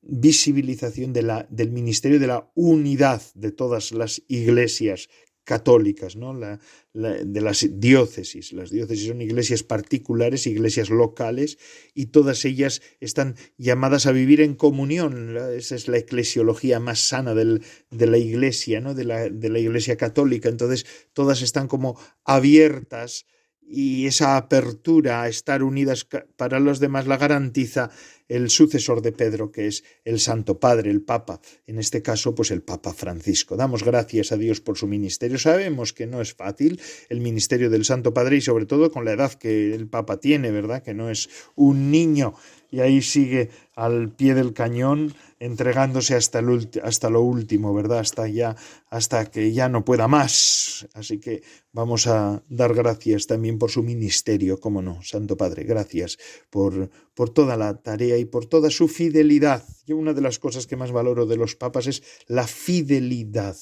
visibilización 0.06 1.12
del 1.12 1.70
ministerio 1.70 2.20
de 2.20 2.26
la 2.26 2.50
unidad 2.54 3.22
de 3.34 3.52
todas 3.52 3.92
las 3.92 4.22
iglesias 4.28 5.08
católicas, 5.44 6.16
¿no? 6.16 6.34
La, 6.34 6.58
de 6.92 7.40
las 7.40 7.66
diócesis. 7.78 8.52
Las 8.52 8.70
diócesis 8.70 9.08
son 9.08 9.20
iglesias 9.20 9.62
particulares, 9.62 10.46
iglesias 10.46 10.90
locales, 10.90 11.58
y 11.94 12.06
todas 12.06 12.44
ellas 12.44 12.82
están 13.00 13.36
llamadas 13.58 14.06
a 14.06 14.12
vivir 14.12 14.40
en 14.40 14.54
comunión. 14.54 15.36
Esa 15.56 15.74
es 15.74 15.88
la 15.88 15.98
eclesiología 15.98 16.80
más 16.80 17.00
sana 17.00 17.34
del, 17.34 17.62
de 17.90 18.06
la 18.06 18.18
iglesia, 18.18 18.80
¿no? 18.80 18.94
De 18.94 19.04
la, 19.04 19.28
de 19.28 19.48
la 19.50 19.58
iglesia 19.58 19.96
católica. 19.96 20.48
Entonces, 20.48 20.86
todas 21.12 21.42
están 21.42 21.68
como 21.68 21.98
abiertas 22.24 23.26
y 23.66 24.06
esa 24.06 24.36
apertura 24.36 25.22
a 25.22 25.28
estar 25.28 25.62
unidas 25.62 26.06
para 26.36 26.60
los 26.60 26.80
demás 26.80 27.06
la 27.06 27.16
garantiza 27.16 27.90
el 28.28 28.50
sucesor 28.50 29.02
de 29.02 29.12
Pedro, 29.12 29.52
que 29.52 29.66
es 29.66 29.84
el 30.04 30.18
Santo 30.18 30.58
Padre, 30.58 30.90
el 30.90 31.02
Papa, 31.02 31.40
en 31.66 31.78
este 31.78 32.02
caso, 32.02 32.34
pues 32.34 32.50
el 32.50 32.62
Papa 32.62 32.94
Francisco. 32.94 33.56
Damos 33.56 33.84
gracias 33.84 34.32
a 34.32 34.36
Dios 34.36 34.60
por 34.60 34.78
su 34.78 34.86
ministerio. 34.86 35.38
Sabemos 35.38 35.92
que 35.92 36.06
no 36.06 36.20
es 36.20 36.34
fácil 36.34 36.80
el 37.08 37.20
ministerio 37.20 37.68
del 37.70 37.84
Santo 37.84 38.14
Padre 38.14 38.36
y 38.36 38.40
sobre 38.40 38.66
todo 38.66 38.90
con 38.90 39.04
la 39.04 39.12
edad 39.12 39.32
que 39.34 39.74
el 39.74 39.88
Papa 39.88 40.18
tiene, 40.20 40.50
¿verdad? 40.50 40.82
Que 40.82 40.94
no 40.94 41.10
es 41.10 41.28
un 41.54 41.90
niño 41.90 42.34
y 42.74 42.80
ahí 42.80 43.02
sigue 43.02 43.50
al 43.76 44.10
pie 44.10 44.34
del 44.34 44.52
cañón 44.52 45.14
entregándose 45.38 46.16
hasta, 46.16 46.40
el 46.40 46.68
hasta 46.82 47.08
lo 47.08 47.20
último, 47.20 47.72
¿verdad? 47.72 48.00
Hasta 48.00 48.26
ya, 48.26 48.56
hasta 48.90 49.26
que 49.30 49.52
ya 49.52 49.68
no 49.68 49.84
pueda 49.84 50.08
más. 50.08 50.88
Así 50.92 51.20
que 51.20 51.44
vamos 51.72 52.08
a 52.08 52.42
dar 52.48 52.74
gracias 52.74 53.28
también 53.28 53.60
por 53.60 53.70
su 53.70 53.84
ministerio, 53.84 54.58
cómo 54.58 54.82
no, 54.82 55.00
Santo 55.04 55.36
Padre, 55.36 55.62
gracias 55.62 56.18
por, 56.50 56.90
por 57.14 57.30
toda 57.30 57.56
la 57.56 57.76
tarea 57.76 58.18
y 58.18 58.24
por 58.24 58.46
toda 58.46 58.70
su 58.70 58.88
fidelidad. 58.88 59.62
Yo 59.86 59.96
una 59.96 60.12
de 60.12 60.22
las 60.22 60.40
cosas 60.40 60.66
que 60.66 60.76
más 60.76 60.90
valoro 60.90 61.26
de 61.26 61.36
los 61.36 61.54
papas 61.54 61.86
es 61.86 62.02
la 62.26 62.48
fidelidad, 62.48 63.56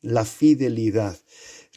la 0.00 0.24
fidelidad 0.24 1.18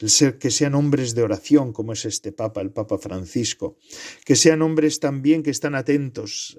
el 0.00 0.10
ser 0.10 0.38
que 0.38 0.50
sean 0.50 0.74
hombres 0.74 1.14
de 1.14 1.22
oración, 1.22 1.72
como 1.72 1.92
es 1.92 2.04
este 2.04 2.32
Papa, 2.32 2.60
el 2.60 2.70
Papa 2.70 2.98
Francisco, 2.98 3.76
que 4.24 4.36
sean 4.36 4.62
hombres 4.62 5.00
también 5.00 5.42
que 5.42 5.50
están 5.50 5.74
atentos 5.74 6.58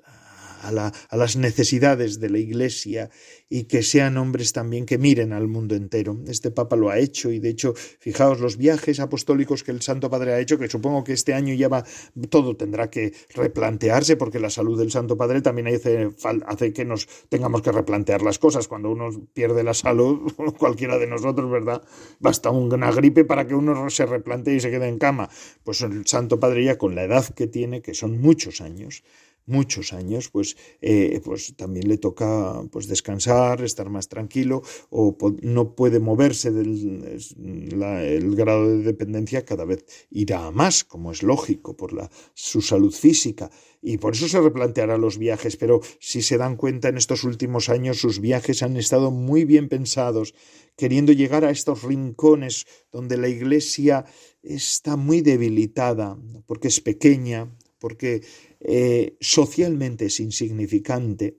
a, 0.61 1.17
las 1.17 1.35
necesidades 1.35 2.19
de 2.19 2.29
la 2.29 2.39
Iglesia 2.39 3.09
y 3.49 3.63
que 3.63 3.83
sean 3.83 4.17
hombres 4.17 4.53
también 4.53 4.85
que 4.85 4.97
miren 4.97 5.33
al 5.33 5.47
mundo 5.47 5.75
entero. 5.75 6.19
Este 6.27 6.51
Papa 6.51 6.75
lo 6.75 6.89
ha 6.89 6.99
hecho 6.99 7.31
y 7.31 7.39
de 7.39 7.49
hecho, 7.49 7.73
fijaos 7.75 8.39
los 8.39 8.57
viajes 8.57 8.99
apostólicos 8.99 9.63
que 9.63 9.71
el 9.71 9.81
Santo 9.81 10.09
Padre 10.09 10.33
ha 10.33 10.39
hecho, 10.39 10.57
que 10.57 10.69
supongo 10.69 11.03
que 11.03 11.13
este 11.13 11.33
año 11.33 11.53
ya 11.53 11.67
va, 11.67 11.83
todo 12.29 12.55
tendrá 12.55 12.89
que 12.89 13.13
replantearse 13.33 14.15
porque 14.17 14.39
la 14.39 14.49
salud 14.49 14.77
del 14.77 14.91
Santo 14.91 15.17
Padre 15.17 15.41
también 15.41 15.67
hace, 15.67 16.09
hace 16.45 16.73
que 16.73 16.85
nos 16.85 17.07
tengamos 17.29 17.61
que 17.61 17.71
replantear 17.71 18.21
las 18.21 18.39
cosas. 18.39 18.67
Cuando 18.67 18.91
uno 18.91 19.09
pierde 19.33 19.63
la 19.63 19.73
salud, 19.73 20.31
cualquiera 20.57 20.97
de 20.97 21.07
nosotros, 21.07 21.49
¿verdad? 21.49 21.81
Basta 22.19 22.49
una 22.49 22.91
gripe 22.91 23.25
para 23.25 23.47
que 23.47 23.55
uno 23.55 23.89
se 23.89 24.05
replantee 24.05 24.55
y 24.55 24.59
se 24.59 24.71
quede 24.71 24.87
en 24.87 24.97
cama. 24.97 25.29
Pues 25.63 25.81
el 25.81 26.05
Santo 26.05 26.39
Padre 26.39 26.65
ya 26.65 26.77
con 26.77 26.95
la 26.95 27.03
edad 27.03 27.25
que 27.33 27.47
tiene, 27.47 27.81
que 27.81 27.93
son 27.93 28.19
muchos 28.19 28.61
años, 28.61 29.03
muchos 29.46 29.93
años, 29.93 30.29
pues, 30.29 30.55
eh, 30.81 31.19
pues 31.24 31.55
también 31.55 31.88
le 31.88 31.98
toca 31.98 32.62
pues 32.72 32.88
descansar, 32.88 33.63
estar 33.63 33.89
más 33.89 34.08
tranquilo 34.08 34.62
o 34.89 35.17
no 35.41 35.75
puede 35.75 36.00
moverse 36.00 36.51
del 36.51 37.15
el 37.39 38.36
grado 38.36 38.67
de 38.67 38.84
dependencia 38.84 39.46
cada 39.46 39.65
vez 39.65 39.86
irá 40.12 40.46
a 40.46 40.51
más, 40.51 40.84
como 40.84 41.12
es 41.12 41.24
lógico 41.24 41.75
por 41.75 41.93
la, 41.93 42.10
su 42.34 42.62
salud 42.62 42.93
física. 42.93 43.50
Y 43.81 43.98
por 43.98 44.13
eso 44.13 44.27
se 44.27 44.41
replanteará 44.41 44.98
los 44.98 45.17
viajes, 45.17 45.55
pero 45.55 45.79
si 46.00 46.22
se 46.22 46.38
dan 46.38 46.58
cuenta 46.58 46.89
en 46.89 46.98
estos 46.98 47.24
últimos 47.24 47.69
años 47.69 48.00
sus 48.00 48.19
viajes 48.19 48.62
han 48.62 48.75
estado 48.75 49.10
muy 49.10 49.46
bien 49.46 49.69
pensados, 49.69 50.36
queriendo 50.75 51.13
llegar 51.13 51.46
a 51.46 51.51
estos 51.51 51.84
rincones 51.84 52.65
donde 52.91 53.17
la 53.17 53.29
Iglesia 53.29 54.05
está 54.43 54.96
muy 54.96 55.22
debilitada, 55.22 56.17
porque 56.46 56.67
es 56.67 56.81
pequeña, 56.81 57.55
porque 57.79 58.24
eh, 58.59 59.17
socialmente 59.19 60.05
es 60.05 60.19
insignificante, 60.19 61.38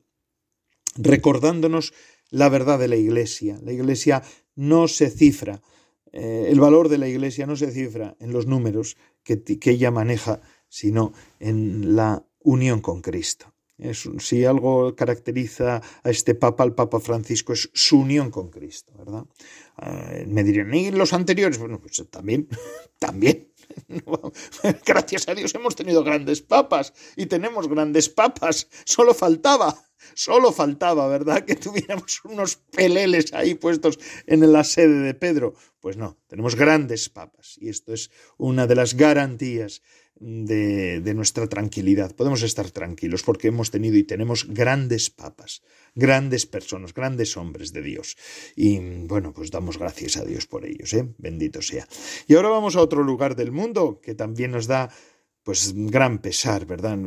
recordándonos 0.96 1.92
la 2.30 2.48
verdad 2.48 2.78
de 2.78 2.88
la 2.88 2.96
Iglesia. 2.96 3.58
La 3.62 3.72
Iglesia 3.72 4.22
no 4.54 4.88
se 4.88 5.10
cifra, 5.10 5.62
eh, 6.12 6.46
el 6.48 6.60
valor 6.60 6.88
de 6.88 6.98
la 6.98 7.08
Iglesia 7.08 7.46
no 7.46 7.56
se 7.56 7.70
cifra 7.70 8.16
en 8.20 8.32
los 8.32 8.46
números 8.46 8.96
que, 9.22 9.42
que 9.42 9.70
ella 9.70 9.90
maneja, 9.90 10.40
sino 10.68 11.12
en 11.38 11.94
la 11.94 12.24
unión 12.40 12.80
con 12.80 13.02
Cristo. 13.02 13.52
si 14.18 14.44
algo 14.44 14.94
caracteriza 14.94 15.80
a 16.02 16.10
este 16.10 16.34
Papa, 16.34 16.64
al 16.64 16.74
Papa 16.74 17.00
Francisco, 17.00 17.52
es 17.52 17.70
su 17.72 18.00
unión 18.00 18.30
con 18.30 18.50
Cristo, 18.50 18.92
¿verdad? 18.98 19.24
Eh, 19.82 20.26
me 20.26 20.44
dirían, 20.44 20.72
¿y 20.74 20.90
los 20.90 21.12
anteriores? 21.12 21.58
Bueno, 21.58 21.80
pues 21.80 22.04
también, 22.10 22.48
también. 22.98 23.49
Gracias 24.86 25.28
a 25.28 25.34
Dios 25.34 25.54
hemos 25.54 25.76
tenido 25.76 26.04
grandes 26.04 26.42
papas 26.42 26.92
y 27.16 27.26
tenemos 27.26 27.68
grandes 27.68 28.08
papas. 28.08 28.68
Solo 28.84 29.14
faltaba, 29.14 29.82
solo 30.14 30.52
faltaba, 30.52 31.08
¿verdad? 31.08 31.44
Que 31.44 31.56
tuviéramos 31.56 32.20
unos 32.24 32.56
peleles 32.56 33.32
ahí 33.32 33.54
puestos 33.54 33.98
en 34.26 34.52
la 34.52 34.64
sede 34.64 35.00
de 35.00 35.14
Pedro. 35.14 35.54
Pues 35.80 35.96
no, 35.96 36.18
tenemos 36.28 36.56
grandes 36.56 37.08
papas 37.08 37.56
y 37.58 37.68
esto 37.68 37.92
es 37.92 38.10
una 38.36 38.66
de 38.66 38.74
las 38.74 38.94
garantías 38.94 39.82
de, 40.20 41.00
de, 41.00 41.14
nuestra 41.14 41.48
tranquilidad. 41.48 42.14
Podemos 42.14 42.42
estar 42.42 42.70
tranquilos 42.70 43.22
porque 43.22 43.48
hemos 43.48 43.70
tenido 43.70 43.96
y 43.96 44.04
tenemos 44.04 44.46
grandes 44.46 45.10
papas, 45.10 45.62
grandes 45.94 46.46
personas, 46.46 46.94
grandes 46.94 47.36
hombres 47.36 47.72
de 47.72 47.82
Dios. 47.82 48.16
Y 48.54 48.78
bueno, 49.06 49.32
pues 49.32 49.50
damos 49.50 49.78
gracias 49.78 50.18
a 50.18 50.24
Dios 50.24 50.46
por 50.46 50.66
ellos, 50.66 50.92
¿eh? 50.92 51.08
Bendito 51.18 51.62
sea. 51.62 51.88
Y 52.28 52.34
ahora 52.34 52.50
vamos 52.50 52.76
a 52.76 52.80
otro 52.80 53.02
lugar 53.02 53.34
del 53.34 53.50
mundo 53.50 54.00
que 54.02 54.14
también 54.14 54.52
nos 54.52 54.66
da 54.66 54.90
pues 55.42 55.72
gran 55.74 56.20
pesar, 56.20 56.66
¿verdad? 56.66 56.98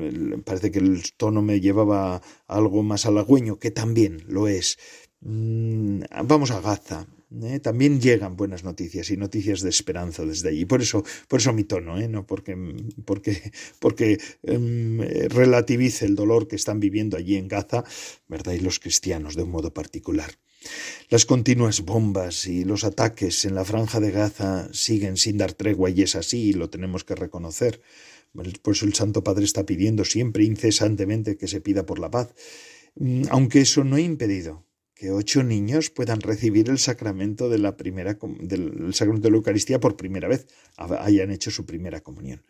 Parece 0.43 0.71
que 0.71 0.79
el 0.79 1.13
tono 1.15 1.41
me 1.41 1.59
llevaba 1.59 2.21
algo 2.47 2.81
más 2.83 3.05
halagüeño, 3.05 3.59
que 3.59 3.71
también 3.71 4.23
lo 4.27 4.47
es. 4.47 4.77
Mm, 5.21 6.01
vamos 6.25 6.51
a 6.51 6.59
Gaza. 6.59 7.07
¿Eh? 7.41 7.59
También 7.59 7.99
llegan 7.99 8.35
buenas 8.35 8.63
noticias 8.63 9.09
y 9.09 9.17
noticias 9.17 9.61
de 9.61 9.69
esperanza 9.69 10.25
desde 10.25 10.49
allí. 10.49 10.65
Por 10.65 10.81
eso, 10.81 11.03
por 11.27 11.39
eso 11.39 11.53
mi 11.53 11.63
tono, 11.63 11.99
¿eh? 11.99 12.07
no 12.07 12.25
porque, 12.25 12.55
porque, 13.05 13.51
porque 13.79 14.19
em, 14.43 14.99
relativice 15.29 16.05
el 16.05 16.15
dolor 16.15 16.47
que 16.47 16.55
están 16.55 16.79
viviendo 16.79 17.17
allí 17.17 17.35
en 17.35 17.47
Gaza, 17.47 17.83
¿verdad? 18.27 18.53
Y 18.53 18.59
los 18.59 18.79
cristianos 18.79 19.35
de 19.35 19.43
un 19.43 19.51
modo 19.51 19.73
particular. 19.73 20.31
Las 21.09 21.25
continuas 21.25 21.81
bombas 21.81 22.47
y 22.47 22.63
los 22.63 22.83
ataques 22.83 23.45
en 23.45 23.55
la 23.55 23.65
franja 23.65 23.99
de 23.99 24.11
Gaza 24.11 24.69
siguen 24.73 25.17
sin 25.17 25.37
dar 25.37 25.53
tregua 25.53 25.89
y 25.89 26.01
es 26.01 26.15
así, 26.15 26.49
y 26.49 26.53
lo 26.53 26.69
tenemos 26.69 27.03
que 27.03 27.15
reconocer. 27.15 27.81
Por 28.61 28.73
eso 28.73 28.85
el 28.85 28.93
Santo 28.93 29.23
Padre 29.23 29.45
está 29.45 29.65
pidiendo 29.65 30.05
siempre 30.05 30.43
incesantemente 30.43 31.37
que 31.37 31.47
se 31.47 31.61
pida 31.61 31.85
por 31.85 31.99
la 31.99 32.09
paz, 32.09 32.33
mm, 32.95 33.23
aunque 33.29 33.61
eso 33.61 33.83
no 33.83 33.97
ha 33.97 34.01
impedido 34.01 34.65
que 34.95 35.11
ocho 35.11 35.43
niños 35.43 35.89
puedan 35.89 36.21
recibir 36.21 36.69
el 36.69 36.77
sacramento 36.77 37.49
de 37.49 37.57
la 37.57 37.77
primera 37.77 38.17
del 38.39 38.93
sacramento 38.93 39.27
de 39.27 39.31
la 39.31 39.37
Eucaristía 39.37 39.79
por 39.79 39.97
primera 39.97 40.27
vez, 40.27 40.47
hayan 40.77 41.31
hecho 41.31 41.49
su 41.49 41.65
primera 41.65 42.01
comunión. 42.01 42.43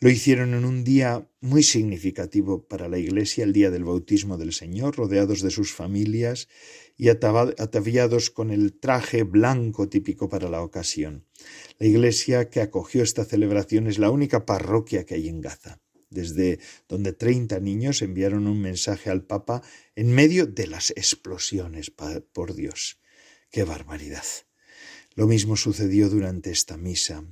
Lo 0.00 0.10
hicieron 0.10 0.54
en 0.54 0.64
un 0.64 0.82
día 0.82 1.28
muy 1.40 1.62
significativo 1.62 2.66
para 2.66 2.88
la 2.88 2.98
Iglesia, 2.98 3.44
el 3.44 3.52
día 3.52 3.70
del 3.70 3.84
bautismo 3.84 4.36
del 4.36 4.52
Señor, 4.52 4.96
rodeados 4.96 5.40
de 5.40 5.50
sus 5.50 5.72
familias 5.72 6.48
y 6.96 7.08
ataviados 7.08 8.30
con 8.30 8.50
el 8.50 8.72
traje 8.78 9.22
blanco 9.22 9.88
típico 9.88 10.28
para 10.28 10.50
la 10.50 10.62
ocasión. 10.62 11.24
La 11.78 11.86
Iglesia 11.86 12.50
que 12.50 12.60
acogió 12.60 13.02
esta 13.02 13.24
celebración 13.24 13.86
es 13.86 13.98
la 13.98 14.10
única 14.10 14.46
parroquia 14.46 15.04
que 15.04 15.14
hay 15.14 15.28
en 15.28 15.40
Gaza 15.40 15.83
desde 16.14 16.58
donde 16.88 17.12
treinta 17.12 17.60
niños 17.60 18.00
enviaron 18.00 18.46
un 18.46 18.62
mensaje 18.62 19.10
al 19.10 19.24
Papa 19.24 19.62
en 19.94 20.12
medio 20.12 20.46
de 20.46 20.66
las 20.66 20.90
explosiones, 20.90 21.90
por 21.90 22.54
Dios. 22.54 22.98
¡Qué 23.50 23.64
barbaridad! 23.64 24.24
Lo 25.14 25.26
mismo 25.26 25.56
sucedió 25.56 26.08
durante 26.08 26.50
esta 26.50 26.76
misa. 26.76 27.24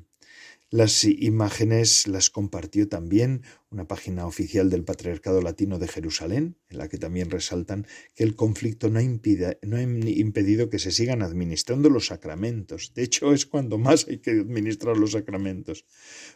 Las 0.71 1.05
imágenes 1.05 2.07
las 2.07 2.31
compartió 2.31 2.89
también 2.89 3.43
una 3.69 3.87
página 3.87 4.27
oficial 4.27 4.71
del 4.71 4.85
Patriarcado 4.85 5.43
Latino 5.43 5.79
de 5.79 5.87
Jerusalén, 5.87 6.57
en 6.71 6.79
la 6.79 6.89
que 6.89 6.97
también 6.97 7.29
resaltan 7.29 7.87
que 8.15 8.25
el 8.25 8.37
conflicto 8.37 8.89
no, 8.89 8.99
no 9.03 9.77
ha 9.77 9.83
impedido 9.83 10.71
que 10.71 10.79
se 10.79 10.91
sigan 10.91 11.21
administrando 11.21 11.91
los 11.91 12.07
sacramentos. 12.07 12.95
De 12.95 13.03
hecho, 13.03 13.35
es 13.35 13.45
cuando 13.45 13.77
más 13.77 14.09
hay 14.09 14.21
que 14.21 14.31
administrar 14.31 14.97
los 14.97 15.13
sacramentos. 15.13 15.85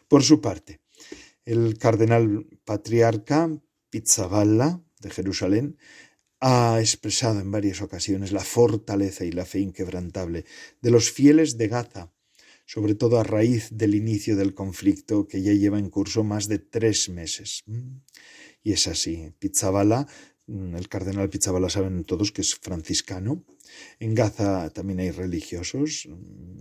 Por 0.07 0.23
su 0.23 0.43
parte, 0.43 0.81
el 1.47 1.79
cardenal 1.79 2.47
patriarca 2.65 3.49
Pizzaballa 3.89 4.83
de 5.01 5.11
Jerusalén 5.11 5.79
ha 6.41 6.79
expresado 6.81 7.41
en 7.41 7.51
varias 7.51 7.81
ocasiones 7.81 8.33
la 8.33 8.45
fortaleza 8.45 9.25
y 9.25 9.33
la 9.33 9.47
fe 9.47 9.61
inquebrantable 9.61 10.45
de 10.83 10.91
los 10.91 11.11
fieles 11.11 11.57
de 11.57 11.69
Gaza, 11.69 12.13
sobre 12.67 12.95
todo 12.95 13.19
a 13.19 13.25
raíz 13.25 13.69
del 13.71 13.95
inicio 13.95 14.37
del 14.37 14.55
conflicto 14.55 15.29
que 15.29 15.41
ya 15.41 15.53
lleva 15.55 15.79
en 15.79 15.89
curso 15.89 16.25
más 16.25 16.49
de 16.49 16.59
tres 16.59 17.09
meses. 17.09 17.63
Y 18.63 18.73
es 18.73 18.89
así. 18.89 19.33
Pizzaballa, 19.39 20.07
el 20.49 20.89
cardenal 20.89 21.29
Pizzaballa 21.29 21.69
saben 21.69 22.05
todos 22.05 22.33
que 22.33 22.43
es 22.43 22.55
franciscano, 22.55 23.45
en 23.99 24.15
Gaza 24.15 24.71
también 24.71 25.01
hay 25.01 25.11
religiosos, 25.11 26.09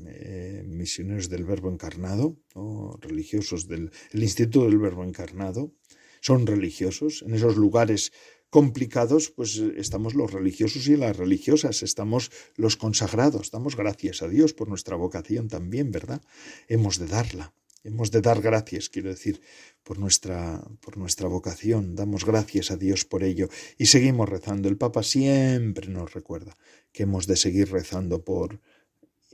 eh, 0.08 0.64
misioneros 0.68 1.30
del 1.30 1.44
Verbo 1.44 1.70
Encarnado, 1.70 2.38
o 2.54 2.98
religiosos 3.00 3.68
del 3.68 3.92
Instituto 4.14 4.66
del 4.66 4.80
Verbo 4.80 5.04
Encarnado. 5.04 5.74
Son 6.22 6.48
religiosos. 6.48 7.24
En 7.26 7.36
esos 7.36 7.56
lugares 7.56 8.12
complicados, 8.50 9.30
pues 9.30 9.58
estamos 9.58 10.16
los 10.16 10.32
religiosos 10.32 10.88
y 10.88 10.96
las 10.96 11.18
religiosas, 11.18 11.84
estamos 11.84 12.32
los 12.56 12.78
consagrados, 12.78 13.52
damos 13.52 13.76
gracias 13.76 14.22
a 14.22 14.30
Dios 14.30 14.54
por 14.54 14.70
nuestra 14.70 14.96
vocación 14.96 15.48
también, 15.50 15.92
¿verdad? 15.92 16.22
Hemos 16.68 16.98
de 16.98 17.08
darla. 17.08 17.54
Hemos 17.86 18.10
de 18.10 18.22
dar 18.22 18.42
gracias, 18.42 18.90
quiero 18.90 19.10
decir, 19.10 19.42
por 19.84 20.00
nuestra, 20.00 20.60
por 20.82 20.98
nuestra 20.98 21.28
vocación. 21.28 21.96
Damos 21.96 22.26
gracias 22.26 22.72
a 22.72 22.78
Dios 22.78 23.06
por 23.06 23.24
ello 23.24 23.48
y 23.78 23.86
seguimos 23.86 24.28
rezando. 24.28 24.68
El 24.68 24.76
Papa 24.76 25.04
siempre 25.04 25.88
nos 25.88 26.12
recuerda 26.12 26.58
que 26.92 27.04
hemos 27.04 27.28
de 27.28 27.36
seguir 27.36 27.72
rezando 27.72 28.26
por, 28.26 28.60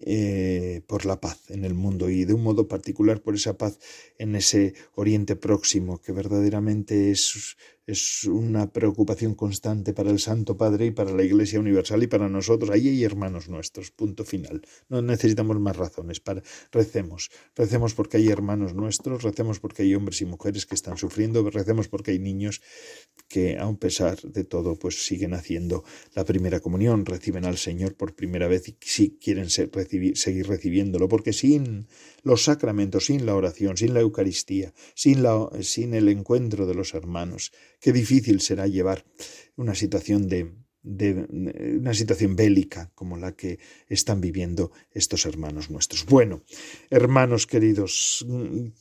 eh, 0.02 0.82
por 0.86 1.06
la 1.06 1.22
paz 1.22 1.50
en 1.50 1.64
el 1.64 1.76
mundo 1.76 2.10
y 2.10 2.26
de 2.26 2.34
un 2.34 2.44
modo 2.44 2.68
particular 2.68 3.22
por 3.22 3.36
esa 3.36 3.58
paz 3.58 3.80
en 4.18 4.36
ese 4.36 4.74
Oriente 4.96 5.38
Próximo, 5.38 6.02
que 6.02 6.12
verdaderamente 6.12 7.10
es, 7.10 7.56
es 7.86 8.26
una 8.26 8.72
preocupación 8.72 9.36
constante 9.36 9.94
para 9.94 10.12
el 10.12 10.20
Santo 10.20 10.56
Padre 10.56 10.88
y 10.88 10.92
para 10.92 11.12
la 11.12 11.24
Iglesia 11.24 11.60
Universal 11.60 12.04
y 12.04 12.08
para 12.08 12.30
nosotros. 12.30 12.70
Ahí 12.70 12.88
hay 12.88 13.04
hermanos 13.04 13.50
nuestros, 13.50 13.92
punto 13.92 14.24
final. 14.24 14.62
No 14.90 15.02
necesitamos 15.02 15.60
más 15.60 15.76
razones. 15.76 16.20
Para... 16.20 16.44
Recemos, 16.72 17.32
recemos 17.56 17.94
porque 17.94 18.18
hay 18.18 18.30
hermanos 18.30 18.74
nuestros, 18.74 19.24
recemos 19.24 19.60
porque 19.60 19.84
hay 19.84 19.96
hombres 19.96 20.22
y 20.22 20.26
mujeres 20.26 20.66
que 20.66 20.76
están 20.76 20.98
sufriendo, 20.98 21.50
recemos 21.50 21.88
porque 21.88 22.12
hay 22.12 22.20
niños 22.20 22.62
que, 23.28 23.58
a 23.58 23.72
pesar 23.74 24.22
de 24.22 24.44
todo, 24.44 24.78
pues 24.78 25.06
siguen 25.06 25.34
haciendo 25.34 25.84
la 26.14 26.26
primera 26.26 26.60
comunión, 26.60 27.06
reciben 27.06 27.46
al 27.46 27.58
Señor 27.58 27.96
por 27.96 28.16
primera 28.16 28.48
vez 28.48 28.68
y 28.70 28.78
si 28.82 29.18
quieren 29.18 29.50
seguir 29.50 30.48
recibiéndolo, 30.48 31.08
porque 31.08 31.34
sin 31.34 31.88
los 32.24 32.44
sacramentos, 32.44 33.06
sin 33.06 33.26
la 33.26 33.36
oración, 33.36 33.78
sin 33.78 33.94
la 33.94 34.02
Eucaristía, 34.02 34.74
sin, 34.96 35.94
el 35.94 36.08
encuentro 36.10 36.66
de 36.66 36.76
los 36.76 36.94
hermanos, 36.94 37.52
qué 37.80 37.92
difícil 37.92 38.42
será 38.42 38.68
llevar 38.68 39.06
una 39.56 39.76
situación 39.76 40.28
de, 40.28 40.54
de 40.84 41.78
una 41.80 41.94
situación 41.94 42.36
bélica 42.36 42.92
como 42.96 43.18
la 43.18 43.36
que 43.36 43.60
están 43.88 44.22
viviendo 44.22 44.72
estos 44.92 45.26
hermanos 45.26 45.70
nuestros. 45.70 46.06
Bueno, 46.06 46.44
hermanos 46.90 47.48
queridos, 47.48 48.26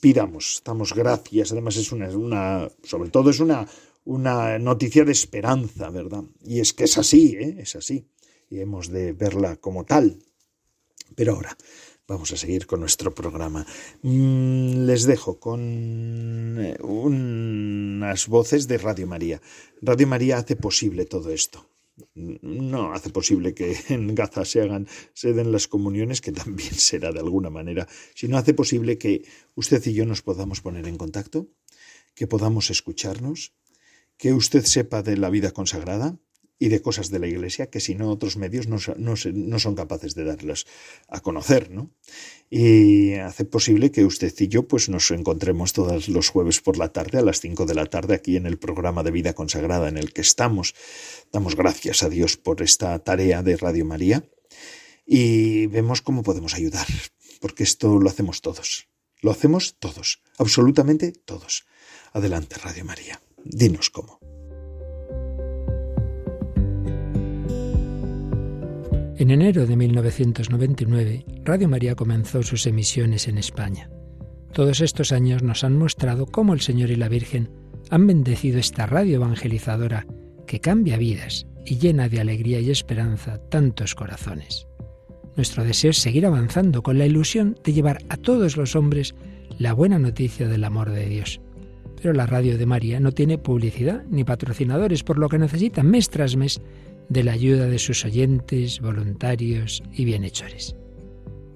pidamos, 0.00 0.62
damos 0.64 0.94
gracias. 0.94 1.52
Además 1.52 1.76
es 1.76 1.92
una, 1.92 2.08
una 2.10 2.70
sobre 2.82 3.10
todo 3.10 3.30
es 3.30 3.40
una, 3.40 3.66
una 4.04 4.58
noticia 4.58 5.04
de 5.04 5.12
esperanza, 5.12 5.90
¿verdad? 5.90 6.24
Y 6.44 6.60
es 6.60 6.72
que 6.72 6.84
es 6.84 6.98
así, 6.98 7.36
¿eh? 7.38 7.56
es 7.58 7.76
así. 7.76 8.06
Y 8.48 8.60
hemos 8.60 8.88
de 8.88 9.12
verla 9.12 9.56
como 9.56 9.84
tal. 9.84 10.18
Pero 11.14 11.34
ahora, 11.34 11.56
Vamos 12.10 12.32
a 12.32 12.36
seguir 12.36 12.66
con 12.66 12.80
nuestro 12.80 13.14
programa. 13.14 13.64
Mm, 14.02 14.84
les 14.84 15.04
dejo 15.06 15.38
con 15.38 15.60
eh, 16.58 16.76
unas 16.82 18.26
voces 18.26 18.66
de 18.66 18.78
Radio 18.78 19.06
María. 19.06 19.40
Radio 19.80 20.08
María 20.08 20.38
hace 20.38 20.56
posible 20.56 21.06
todo 21.06 21.30
esto. 21.30 21.70
No 22.16 22.92
hace 22.94 23.10
posible 23.10 23.54
que 23.54 23.76
en 23.90 24.12
Gaza 24.16 24.44
se 24.44 24.60
hagan, 24.60 24.88
se 25.14 25.32
den 25.34 25.52
las 25.52 25.68
comuniones, 25.68 26.20
que 26.20 26.32
también 26.32 26.74
será 26.90 27.12
de 27.12 27.20
alguna 27.20 27.48
manera, 27.48 27.86
sino 28.16 28.38
hace 28.38 28.54
posible 28.54 28.98
que 28.98 29.22
usted 29.54 29.80
y 29.86 29.92
yo 29.92 30.04
nos 30.04 30.22
podamos 30.22 30.60
poner 30.62 30.88
en 30.88 30.98
contacto, 30.98 31.46
que 32.16 32.26
podamos 32.26 32.70
escucharnos, 32.70 33.54
que 34.16 34.32
usted 34.32 34.64
sepa 34.64 35.04
de 35.04 35.16
la 35.16 35.30
vida 35.30 35.52
consagrada, 35.52 36.18
y 36.62 36.68
de 36.68 36.82
cosas 36.82 37.10
de 37.10 37.18
la 37.18 37.26
Iglesia 37.26 37.70
que 37.70 37.80
si 37.80 37.94
no 37.94 38.10
otros 38.10 38.36
medios 38.36 38.68
no, 38.68 38.76
no, 38.98 39.58
son 39.58 39.74
capaces 39.74 40.14
de 40.14 40.24
darlas 40.24 40.66
a 41.08 41.20
conocer, 41.20 41.70
¿no? 41.70 41.90
Y 42.50 43.14
hace 43.14 43.46
posible 43.46 43.90
que 43.90 44.04
usted 44.04 44.32
y 44.38 44.48
yo 44.48 44.68
pues 44.68 44.90
nos 44.90 45.10
encontremos 45.10 45.72
todos 45.72 46.08
los 46.08 46.28
jueves 46.28 46.60
por 46.60 46.76
la 46.76 46.92
tarde 46.92 47.18
a 47.18 47.22
las 47.22 47.40
5 47.40 47.64
de 47.64 47.74
la 47.74 47.86
tarde 47.86 48.14
aquí 48.14 48.36
en 48.36 48.44
el 48.44 48.58
programa 48.58 49.02
de 49.02 49.10
vida 49.10 49.32
consagrada 49.32 49.88
en 49.88 49.96
el 49.96 50.12
que 50.12 50.20
estamos. 50.20 50.74
Damos 51.32 51.56
gracias 51.56 52.02
a 52.02 52.10
Dios 52.10 52.36
por 52.36 52.60
esta 52.60 52.98
tarea 52.98 53.42
de 53.42 53.56
Radio 53.56 53.86
María 53.86 54.22
y 55.06 55.66
vemos 55.66 56.02
cómo 56.02 56.22
podemos 56.22 56.52
ayudar, 56.52 56.86
porque 57.40 57.62
esto 57.62 57.98
lo 57.98 58.10
hacemos 58.10 58.42
todos. 58.42 58.86
Lo 59.22 59.30
hacemos 59.30 59.76
todos, 59.78 60.22
absolutamente 60.36 61.12
todos. 61.12 61.64
Adelante, 62.12 62.56
Radio 62.56 62.84
María. 62.84 63.20
Dinos 63.44 63.88
cómo. 63.88 64.19
En 69.20 69.30
enero 69.30 69.66
de 69.66 69.76
1999, 69.76 71.26
Radio 71.44 71.68
María 71.68 71.94
comenzó 71.94 72.42
sus 72.42 72.66
emisiones 72.66 73.28
en 73.28 73.36
España. 73.36 73.90
Todos 74.54 74.80
estos 74.80 75.12
años 75.12 75.42
nos 75.42 75.62
han 75.62 75.76
mostrado 75.76 76.24
cómo 76.24 76.54
el 76.54 76.62
Señor 76.62 76.90
y 76.90 76.96
la 76.96 77.10
Virgen 77.10 77.50
han 77.90 78.06
bendecido 78.06 78.58
esta 78.58 78.86
radio 78.86 79.16
evangelizadora 79.16 80.06
que 80.46 80.60
cambia 80.60 80.96
vidas 80.96 81.46
y 81.66 81.76
llena 81.76 82.08
de 82.08 82.18
alegría 82.18 82.60
y 82.60 82.70
esperanza 82.70 83.36
tantos 83.50 83.94
corazones. 83.94 84.66
Nuestro 85.36 85.64
deseo 85.64 85.90
es 85.90 85.98
seguir 85.98 86.24
avanzando 86.24 86.82
con 86.82 86.96
la 86.96 87.04
ilusión 87.04 87.58
de 87.62 87.74
llevar 87.74 87.98
a 88.08 88.16
todos 88.16 88.56
los 88.56 88.74
hombres 88.74 89.14
la 89.58 89.74
buena 89.74 89.98
noticia 89.98 90.48
del 90.48 90.64
amor 90.64 90.92
de 90.92 91.04
Dios 91.06 91.42
Pero 92.00 92.14
la 92.14 92.24
radio 92.24 92.56
de 92.56 92.64
María 92.64 93.00
no 93.00 93.12
tiene 93.12 93.36
publicidad 93.36 94.02
ni 94.08 94.24
patrocinadores, 94.24 95.02
por 95.04 95.18
lo 95.18 95.28
que 95.28 95.38
necesita 95.38 95.82
mes 95.82 96.08
tras 96.08 96.36
mes 96.36 96.62
de 97.10 97.24
la 97.24 97.32
ayuda 97.32 97.66
de 97.66 97.78
sus 97.78 98.04
oyentes, 98.04 98.80
voluntarios 98.80 99.82
y 99.92 100.04
bienhechores. 100.04 100.76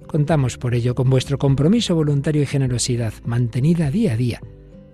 Contamos 0.05 0.57
por 0.57 0.75
ello 0.75 0.93
con 0.93 1.09
vuestro 1.09 1.37
compromiso 1.37 1.95
voluntario 1.95 2.43
y 2.43 2.45
generosidad 2.45 3.13
mantenida 3.23 3.89
día 3.89 4.13
a 4.13 4.17
día 4.17 4.41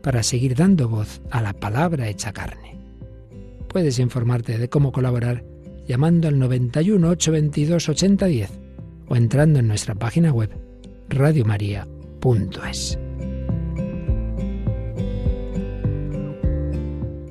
para 0.01 0.23
seguir 0.23 0.55
dando 0.55 0.87
voz 0.87 1.21
a 1.31 1.41
la 1.41 1.53
palabra 1.53 2.07
hecha 2.07 2.31
carne. 2.31 2.77
Puedes 3.67 3.99
informarte 3.99 4.57
de 4.57 4.69
cómo 4.69 4.91
colaborar 4.91 5.43
llamando 5.87 6.27
al 6.27 6.37
91 6.39 7.09
822 7.09 7.89
8010 7.89 8.51
o 9.07 9.15
entrando 9.15 9.59
en 9.59 9.67
nuestra 9.67 9.95
página 9.95 10.31
web 10.31 10.51
radiomaria.es. 11.09 12.99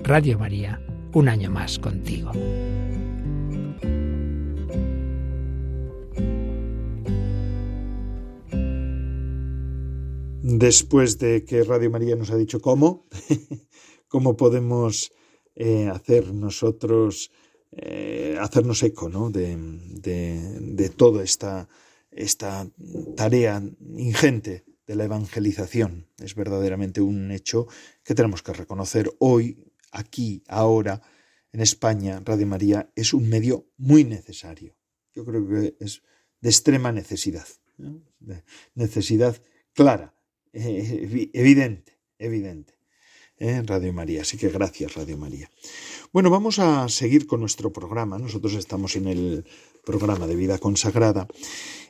Radio 0.03 0.39
María, 0.39 0.81
un 1.13 1.29
año 1.29 1.51
más 1.51 1.79
contigo. 1.79 2.33
Después 10.53 11.21
de 11.21 11.45
que 11.45 11.63
Radio 11.63 11.93
María 11.93 12.17
nos 12.17 12.33
ha 12.33 12.37
dicho 12.37 12.61
cómo, 12.61 13.07
cómo 14.09 14.37
podemos 14.37 15.13
eh, 15.55 15.87
hacer 15.87 16.35
nosotros, 16.35 17.31
eh, 17.71 18.37
hacernos 18.41 18.83
eco 18.83 19.09
¿no? 19.09 19.31
de, 19.31 20.93
toda 20.97 21.23
esta, 21.23 21.69
esta 22.11 22.69
tarea 23.17 23.63
ingente 23.97 24.65
de 24.89 24.97
la 24.97 25.05
evangelización. 25.05 26.09
Es 26.19 26.35
verdaderamente 26.35 27.01
un 27.01 27.31
hecho 27.31 27.69
que 28.03 28.17
tenemos 28.17 28.43
que 28.43 28.53
reconocer 28.53 29.09
hoy, 29.21 29.73
aquí, 29.93 30.43
ahora, 30.49 31.01
en 31.53 31.61
España. 31.61 32.21
Radio 32.25 32.49
María 32.49 32.91
es 32.97 33.15
un 33.15 33.29
medio 33.29 33.69
muy 33.77 34.03
necesario. 34.03 34.75
Yo 35.15 35.25
creo 35.25 35.47
que 35.47 35.77
es 35.79 36.03
de 36.41 36.49
extrema 36.49 36.91
necesidad, 36.91 37.47
de 37.77 38.43
necesidad 38.75 39.41
clara 39.75 40.13
eh, 40.53 41.31
evidente, 41.33 41.99
evidente. 42.19 42.81
Radio 43.41 43.93
María. 43.95 44.21
Así 44.21 44.37
que 44.37 44.51
gracias, 44.51 44.95
Radio 44.95 45.17
María. 45.17 45.51
Bueno, 46.13 46.29
vamos 46.29 46.59
a 46.59 46.89
seguir 46.91 47.27
con 47.27 47.41
nuestro 47.41 47.73
programa. 47.73 48.19
Nosotros 48.19 48.53
estamos 48.55 48.97
en 48.97 49.09
el 49.09 49.47
programa 49.83 50.27
de 50.27 50.37
vida 50.37 50.59
consagrada. 50.59 51.27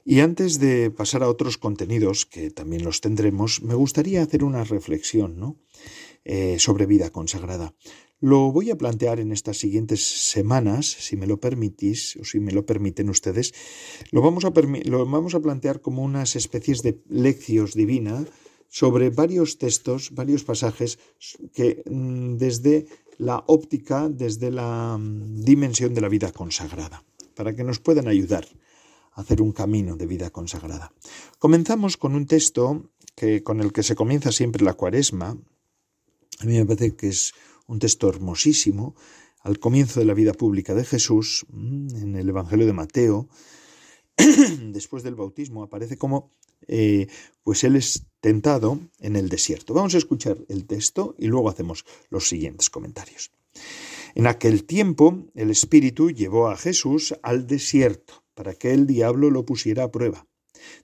Y 0.04 0.20
antes 0.20 0.60
de 0.60 0.92
pasar 0.92 1.24
a 1.24 1.28
otros 1.28 1.58
contenidos, 1.58 2.24
que 2.24 2.50
también 2.50 2.84
los 2.84 3.00
tendremos, 3.00 3.62
me 3.62 3.74
gustaría 3.74 4.22
hacer 4.22 4.44
una 4.44 4.62
reflexión 4.62 5.40
¿no? 5.40 5.56
Eh, 6.24 6.58
sobre 6.60 6.86
vida 6.86 7.10
consagrada. 7.10 7.74
Lo 8.20 8.52
voy 8.52 8.70
a 8.70 8.76
plantear 8.76 9.18
en 9.18 9.32
estas 9.32 9.56
siguientes 9.56 10.04
semanas, 10.04 10.86
si 10.86 11.16
me 11.16 11.26
lo 11.26 11.40
permitís, 11.40 12.16
o 12.20 12.24
si 12.24 12.38
me 12.38 12.52
lo 12.52 12.64
permiten 12.64 13.08
ustedes. 13.08 13.54
Lo 14.12 14.20
vamos 14.20 14.44
a, 14.44 14.52
lo 14.84 15.06
vamos 15.06 15.34
a 15.34 15.40
plantear 15.40 15.80
como 15.80 16.04
unas 16.04 16.36
especies 16.36 16.82
de 16.82 17.02
lecciones 17.08 17.74
divinas 17.74 18.26
sobre 18.70 19.10
varios 19.10 19.58
textos, 19.58 20.14
varios 20.14 20.44
pasajes 20.44 20.98
que 21.52 21.82
mm, 21.84 22.36
desde 22.36 22.86
la 23.18 23.42
óptica, 23.48 24.08
desde 24.08 24.50
la 24.50 24.96
mm, 24.96 25.42
dimensión 25.42 25.92
de 25.92 26.00
la 26.00 26.08
vida 26.08 26.32
consagrada, 26.32 27.04
para 27.34 27.54
que 27.54 27.64
nos 27.64 27.80
puedan 27.80 28.06
ayudar 28.06 28.46
a 29.12 29.22
hacer 29.22 29.42
un 29.42 29.52
camino 29.52 29.96
de 29.96 30.06
vida 30.06 30.30
consagrada. 30.30 30.92
Comenzamos 31.38 31.96
con 31.96 32.14
un 32.14 32.26
texto 32.26 32.90
que, 33.16 33.42
con 33.42 33.60
el 33.60 33.72
que 33.72 33.82
se 33.82 33.96
comienza 33.96 34.30
siempre 34.30 34.64
la 34.64 34.74
cuaresma. 34.74 35.36
A 36.38 36.44
mí 36.44 36.56
me 36.56 36.64
parece 36.64 36.94
que 36.94 37.08
es 37.08 37.34
un 37.66 37.80
texto 37.80 38.08
hermosísimo, 38.08 38.94
al 39.42 39.58
comienzo 39.58 39.98
de 39.98 40.06
la 40.06 40.14
vida 40.14 40.32
pública 40.32 40.74
de 40.74 40.84
Jesús, 40.84 41.44
mm, 41.50 41.96
en 41.96 42.16
el 42.16 42.28
Evangelio 42.28 42.66
de 42.66 42.72
Mateo, 42.72 43.28
después 44.72 45.02
del 45.02 45.16
bautismo, 45.16 45.64
aparece 45.64 45.96
como 45.96 46.30
eh, 46.68 47.06
pues 47.42 47.64
él 47.64 47.76
es 47.76 48.06
tentado 48.20 48.80
en 48.98 49.16
el 49.16 49.28
desierto. 49.28 49.74
Vamos 49.74 49.94
a 49.94 49.98
escuchar 49.98 50.38
el 50.48 50.66
texto 50.66 51.14
y 51.18 51.26
luego 51.26 51.48
hacemos 51.48 51.84
los 52.10 52.28
siguientes 52.28 52.70
comentarios. 52.70 53.30
En 54.14 54.26
aquel 54.26 54.64
tiempo 54.64 55.24
el 55.34 55.50
Espíritu 55.50 56.10
llevó 56.10 56.48
a 56.48 56.56
Jesús 56.56 57.14
al 57.22 57.46
desierto 57.46 58.24
para 58.34 58.54
que 58.54 58.72
el 58.72 58.86
diablo 58.86 59.30
lo 59.30 59.44
pusiera 59.44 59.84
a 59.84 59.90
prueba. 59.90 60.26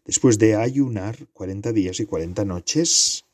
Después 0.04 0.38
de 0.38 0.56
ayunar 0.56 1.26
cuarenta 1.32 1.72
días 1.72 2.00
y 2.00 2.06
cuarenta 2.06 2.44
noches, 2.44 3.24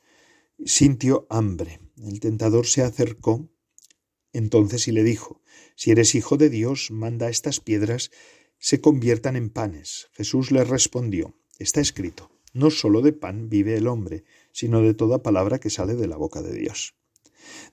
sintió 0.64 1.26
hambre. 1.31 1.81
El 1.96 2.20
tentador 2.20 2.66
se 2.66 2.83
acercó 2.83 3.48
entonces 4.33 4.88
y 4.88 4.92
le 4.92 5.05
dijo, 5.05 5.40
Si 5.76 5.90
eres 5.90 6.14
hijo 6.14 6.37
de 6.37 6.50
Dios, 6.50 6.90
manda 6.90 7.28
estas 7.28 7.61
piedras 7.61 8.11
se 8.59 8.81
conviertan 8.81 9.37
en 9.37 9.50
panes. 9.50 10.09
Jesús 10.12 10.50
le 10.50 10.64
respondió, 10.64 11.35
Está 11.59 11.81
escrito, 11.81 12.31
no 12.52 12.70
sólo 12.70 13.02
de 13.02 13.12
pan 13.12 13.48
vive 13.48 13.76
el 13.76 13.86
hombre, 13.86 14.24
sino 14.52 14.80
de 14.80 14.94
toda 14.94 15.22
palabra 15.22 15.58
que 15.58 15.70
sale 15.70 15.94
de 15.94 16.06
la 16.06 16.16
boca 16.16 16.42
de 16.42 16.54
Dios. 16.54 16.94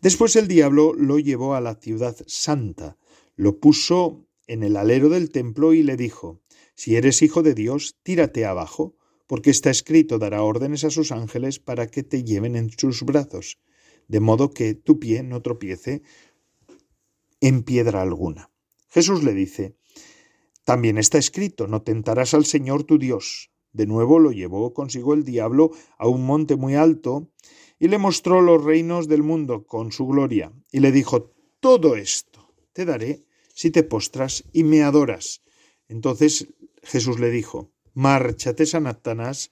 Después 0.01 0.35
el 0.35 0.47
diablo 0.47 0.93
lo 0.93 1.19
llevó 1.19 1.55
a 1.55 1.61
la 1.61 1.75
ciudad 1.75 2.15
santa, 2.27 2.97
lo 3.35 3.59
puso 3.59 4.25
en 4.47 4.63
el 4.63 4.77
alero 4.77 5.09
del 5.09 5.29
templo 5.29 5.73
y 5.73 5.83
le 5.83 5.95
dijo, 5.95 6.41
Si 6.75 6.95
eres 6.95 7.21
hijo 7.21 7.43
de 7.43 7.53
Dios, 7.53 7.97
tírate 8.03 8.45
abajo, 8.45 8.95
porque 9.27 9.51
está 9.51 9.69
escrito 9.69 10.17
dará 10.17 10.41
órdenes 10.41 10.83
a 10.83 10.89
sus 10.89 11.11
ángeles 11.11 11.59
para 11.59 11.87
que 11.87 12.01
te 12.01 12.23
lleven 12.23 12.55
en 12.55 12.71
sus 12.71 13.03
brazos, 13.03 13.59
de 14.07 14.19
modo 14.19 14.49
que 14.49 14.73
tu 14.73 14.99
pie 14.99 15.21
no 15.21 15.41
tropiece 15.41 16.01
en 17.41 17.63
piedra 17.63 18.01
alguna. 18.01 18.49
Jesús 18.89 19.23
le 19.23 19.33
dice, 19.33 19.75
También 20.63 20.97
está 20.97 21.19
escrito, 21.19 21.67
no 21.67 21.83
tentarás 21.83 22.33
al 22.33 22.45
Señor 22.45 22.85
tu 22.85 22.97
Dios. 22.97 23.51
De 23.73 23.85
nuevo 23.85 24.19
lo 24.19 24.31
llevó 24.31 24.73
consigo 24.73 25.13
el 25.13 25.23
diablo 25.23 25.71
a 25.97 26.07
un 26.07 26.25
monte 26.25 26.55
muy 26.55 26.75
alto 26.75 27.29
y 27.79 27.87
le 27.87 27.97
mostró 27.97 28.41
los 28.41 28.63
reinos 28.63 29.07
del 29.07 29.23
mundo 29.23 29.65
con 29.65 29.91
su 29.91 30.05
gloria, 30.05 30.51
y 30.71 30.81
le 30.81 30.91
dijo, 30.91 31.31
Todo 31.59 31.95
esto 31.95 32.53
te 32.73 32.85
daré 32.85 33.25
si 33.53 33.71
te 33.71 33.83
postras 33.83 34.43
y 34.51 34.63
me 34.63 34.83
adoras. 34.83 35.41
Entonces 35.87 36.47
Jesús 36.83 37.19
le 37.19 37.29
dijo, 37.29 37.71
Márchate, 37.93 38.65
Sanatanás, 38.65 39.51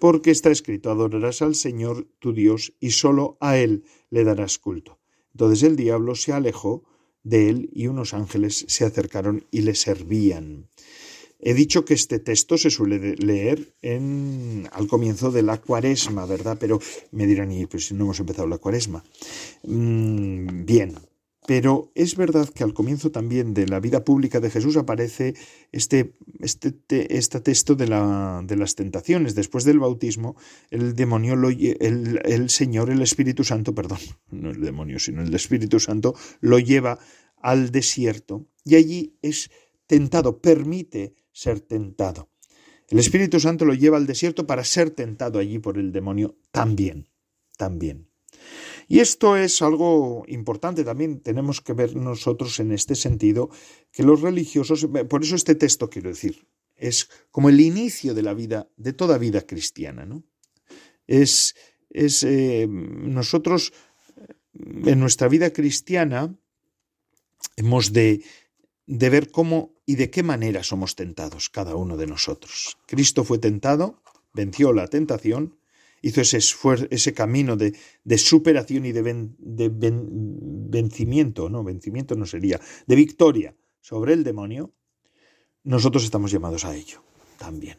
porque 0.00 0.30
está 0.30 0.50
escrito, 0.50 0.90
adorarás 0.90 1.42
al 1.42 1.54
Señor 1.54 2.06
tu 2.18 2.32
Dios 2.32 2.74
y 2.80 2.90
sólo 2.90 3.36
a 3.40 3.58
Él 3.58 3.84
le 4.10 4.24
darás 4.24 4.58
culto. 4.58 4.98
Entonces 5.32 5.62
el 5.62 5.76
diablo 5.76 6.14
se 6.14 6.32
alejó 6.32 6.84
de 7.22 7.48
él 7.48 7.70
y 7.72 7.86
unos 7.88 8.14
ángeles 8.14 8.64
se 8.68 8.84
acercaron 8.84 9.46
y 9.50 9.60
le 9.60 9.74
servían. 9.74 10.68
He 11.40 11.54
dicho 11.54 11.84
que 11.84 11.94
este 11.94 12.18
texto 12.18 12.58
se 12.58 12.70
suele 12.70 13.14
leer 13.16 13.74
en, 13.80 14.68
al 14.72 14.88
comienzo 14.88 15.30
de 15.30 15.42
la 15.42 15.58
cuaresma, 15.58 16.26
¿verdad? 16.26 16.56
Pero 16.58 16.80
me 17.12 17.26
dirán, 17.26 17.52
y 17.52 17.66
pues 17.66 17.92
no 17.92 18.04
hemos 18.04 18.20
empezado 18.20 18.48
la 18.48 18.58
cuaresma. 18.58 19.04
Mm, 19.62 20.64
bien, 20.64 20.96
pero 21.48 21.92
es 21.94 22.14
verdad 22.16 22.46
que 22.50 22.62
al 22.62 22.74
comienzo 22.74 23.10
también 23.10 23.54
de 23.54 23.66
la 23.66 23.80
vida 23.80 24.04
pública 24.04 24.38
de 24.38 24.50
Jesús 24.50 24.76
aparece 24.76 25.32
este, 25.72 26.12
este, 26.40 26.76
este 27.16 27.40
texto 27.40 27.74
de, 27.74 27.86
la, 27.86 28.42
de, 28.44 28.54
las 28.56 28.74
tentaciones. 28.74 29.34
Después 29.34 29.64
del 29.64 29.78
bautismo, 29.78 30.36
el 30.70 30.94
demonio, 30.94 31.36
lo, 31.36 31.48
el, 31.48 32.20
el 32.24 32.50
Señor, 32.50 32.90
el 32.90 33.00
Espíritu 33.00 33.44
Santo, 33.44 33.74
perdón, 33.74 33.98
no 34.30 34.50
el 34.50 34.60
demonio, 34.60 34.98
sino 34.98 35.22
el 35.22 35.34
Espíritu 35.34 35.80
Santo, 35.80 36.14
lo 36.40 36.58
lleva 36.58 36.98
al 37.40 37.70
desierto 37.70 38.44
y 38.64 38.74
allí 38.74 39.14
es 39.22 39.50
tentado, 39.86 40.42
permite 40.42 41.14
ser 41.38 41.60
tentado. 41.60 42.30
El 42.88 42.98
Espíritu 42.98 43.38
Santo 43.38 43.64
lo 43.64 43.74
lleva 43.74 43.96
al 43.96 44.06
desierto 44.06 44.44
para 44.46 44.64
ser 44.64 44.90
tentado 44.90 45.38
allí 45.38 45.60
por 45.60 45.78
el 45.78 45.92
demonio 45.92 46.36
también, 46.50 47.08
también. 47.56 48.08
Y 48.88 48.98
esto 49.00 49.36
es 49.36 49.62
algo 49.62 50.24
importante 50.26 50.82
también, 50.82 51.20
tenemos 51.20 51.60
que 51.60 51.74
ver 51.74 51.94
nosotros 51.94 52.58
en 52.58 52.72
este 52.72 52.94
sentido, 52.94 53.50
que 53.92 54.02
los 54.02 54.20
religiosos, 54.20 54.88
por 55.08 55.22
eso 55.22 55.36
este 55.36 55.54
texto 55.54 55.88
quiero 55.88 56.08
decir, 56.08 56.48
es 56.74 57.08
como 57.30 57.50
el 57.50 57.60
inicio 57.60 58.14
de 58.14 58.22
la 58.22 58.34
vida, 58.34 58.68
de 58.76 58.92
toda 58.92 59.18
vida 59.18 59.42
cristiana, 59.42 60.06
¿no? 60.06 60.24
Es, 61.06 61.54
es 61.90 62.24
eh, 62.24 62.66
nosotros 62.68 63.72
en 64.54 64.98
nuestra 64.98 65.28
vida 65.28 65.52
cristiana 65.52 66.36
hemos 67.56 67.92
de 67.92 68.22
de 68.88 69.10
ver 69.10 69.30
cómo 69.30 69.77
y 69.88 69.96
de 69.96 70.10
qué 70.10 70.22
manera 70.22 70.62
somos 70.62 70.96
tentados 70.96 71.48
cada 71.48 71.74
uno 71.74 71.96
de 71.96 72.06
nosotros. 72.06 72.76
Cristo 72.86 73.24
fue 73.24 73.38
tentado, 73.38 74.02
venció 74.34 74.74
la 74.74 74.86
tentación, 74.86 75.56
hizo 76.02 76.20
ese, 76.20 77.14
camino 77.14 77.56
de, 77.56 77.72
superación 78.18 78.84
y 78.84 78.92
de, 78.92 79.02
de 79.38 79.70
vencimiento, 79.72 81.48
no, 81.48 81.64
vencimiento 81.64 82.16
no 82.16 82.26
sería, 82.26 82.60
de 82.86 82.96
victoria 82.96 83.56
sobre 83.80 84.12
el 84.12 84.24
demonio, 84.24 84.74
nosotros 85.64 86.04
estamos 86.04 86.30
llamados 86.30 86.66
a 86.66 86.76
ello 86.76 87.02
también. 87.38 87.78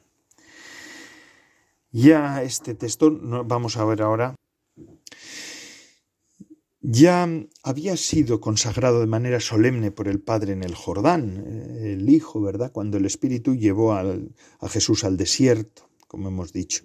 Ya 1.92 2.42
este 2.42 2.74
texto 2.74 3.16
vamos 3.46 3.78
a 3.78 3.86
ver 3.86 4.02
ahora 4.02 4.34
ya 6.92 7.30
había 7.62 7.96
sido 7.98 8.42
consagrado 8.42 9.00
de 9.00 9.06
manera 9.06 9.40
solemne 9.40 9.92
por 9.92 10.08
el 10.08 10.20
Padre 10.20 10.54
en 10.54 10.64
el 10.64 10.74
Jordán, 10.74 11.44
eh, 11.46 11.94
el 11.94 12.10
Hijo, 12.10 12.42
¿verdad? 12.42 12.72
Cuando 12.72 12.98
el 12.98 13.06
Espíritu 13.06 13.56
llevó 13.56 13.94
a 13.94 14.70
Jesús 14.70 15.04
al 15.04 15.16
desierto, 15.16 15.88
como 16.08 16.30
hemos 16.30 16.52
dicho. 16.52 16.84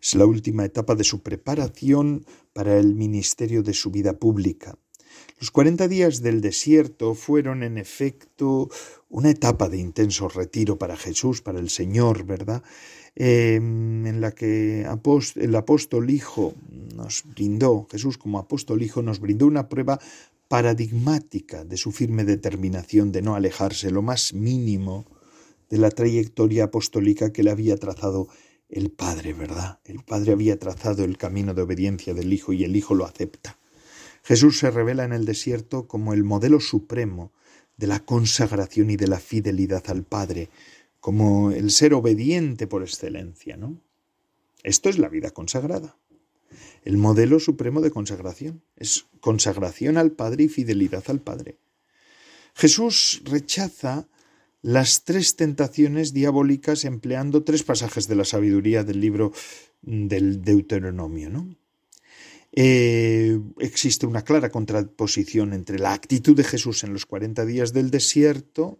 Es 0.00 0.14
la 0.14 0.24
última 0.24 0.64
etapa 0.64 0.94
de 0.94 1.04
su 1.04 1.22
preparación 1.22 2.24
para 2.54 2.78
el 2.78 2.94
ministerio 2.94 3.62
de 3.62 3.74
su 3.74 3.90
vida 3.90 4.18
pública. 4.18 4.78
Los 5.38 5.50
cuarenta 5.50 5.86
días 5.86 6.22
del 6.22 6.40
desierto 6.40 7.14
fueron, 7.14 7.62
en 7.62 7.76
efecto, 7.76 8.70
una 9.10 9.30
etapa 9.30 9.68
de 9.68 9.76
intenso 9.76 10.28
retiro 10.28 10.78
para 10.78 10.96
Jesús, 10.96 11.42
para 11.42 11.58
el 11.58 11.68
Señor, 11.68 12.24
¿verdad? 12.24 12.62
Em, 13.14 14.06
en 14.06 14.20
la 14.22 14.32
que 14.32 14.86
el 15.36 15.54
apóstol 15.54 16.10
Hijo 16.10 16.54
nos 16.96 17.24
brindó, 17.24 17.86
Jesús 17.90 18.16
como 18.16 18.38
apóstol 18.38 18.82
Hijo 18.82 19.02
nos 19.02 19.20
brindó 19.20 19.46
una 19.46 19.68
prueba 19.68 20.00
paradigmática 20.48 21.64
de 21.64 21.76
su 21.76 21.92
firme 21.92 22.24
determinación 22.24 23.12
de 23.12 23.22
no 23.22 23.34
alejarse 23.34 23.90
lo 23.90 24.02
más 24.02 24.32
mínimo 24.32 25.04
de 25.68 25.78
la 25.78 25.90
trayectoria 25.90 26.64
apostólica 26.64 27.32
que 27.32 27.42
le 27.42 27.50
había 27.50 27.76
trazado 27.76 28.28
el 28.68 28.90
Padre, 28.90 29.34
¿verdad? 29.34 29.80
El 29.84 30.02
Padre 30.02 30.32
había 30.32 30.58
trazado 30.58 31.04
el 31.04 31.18
camino 31.18 31.52
de 31.52 31.62
obediencia 31.62 32.14
del 32.14 32.32
Hijo 32.32 32.54
y 32.54 32.64
el 32.64 32.76
Hijo 32.76 32.94
lo 32.94 33.04
acepta. 33.04 33.58
Jesús 34.22 34.58
se 34.58 34.70
revela 34.70 35.04
en 35.04 35.12
el 35.12 35.26
desierto 35.26 35.86
como 35.86 36.14
el 36.14 36.24
modelo 36.24 36.60
supremo 36.60 37.32
de 37.76 37.86
la 37.86 38.00
consagración 38.00 38.90
y 38.90 38.96
de 38.96 39.08
la 39.08 39.18
fidelidad 39.18 39.84
al 39.88 40.04
Padre, 40.04 40.48
como 41.02 41.50
el 41.50 41.72
ser 41.72 41.94
obediente 41.94 42.68
por 42.68 42.82
excelencia, 42.82 43.56
¿no? 43.56 43.82
Esto 44.62 44.88
es 44.88 45.00
la 45.00 45.08
vida 45.08 45.32
consagrada. 45.32 45.98
El 46.84 46.96
modelo 46.96 47.40
supremo 47.40 47.80
de 47.80 47.90
consagración 47.90 48.62
es 48.76 49.06
consagración 49.18 49.98
al 49.98 50.12
Padre 50.12 50.44
y 50.44 50.48
fidelidad 50.48 51.02
al 51.08 51.20
Padre. 51.20 51.58
Jesús 52.54 53.20
rechaza 53.24 54.06
las 54.62 55.02
tres 55.02 55.34
tentaciones 55.34 56.12
diabólicas 56.12 56.84
empleando 56.84 57.42
tres 57.42 57.64
pasajes 57.64 58.06
de 58.06 58.14
la 58.14 58.24
sabiduría 58.24 58.84
del 58.84 59.00
libro 59.00 59.32
del 59.80 60.40
Deuteronomio, 60.40 61.30
¿no? 61.30 61.56
Eh, 62.52 63.40
existe 63.58 64.06
una 64.06 64.22
clara 64.22 64.50
contraposición 64.50 65.52
entre 65.52 65.80
la 65.80 65.94
actitud 65.94 66.36
de 66.36 66.44
Jesús 66.44 66.84
en 66.84 66.92
los 66.92 67.06
40 67.06 67.44
días 67.44 67.72
del 67.72 67.90
desierto 67.90 68.78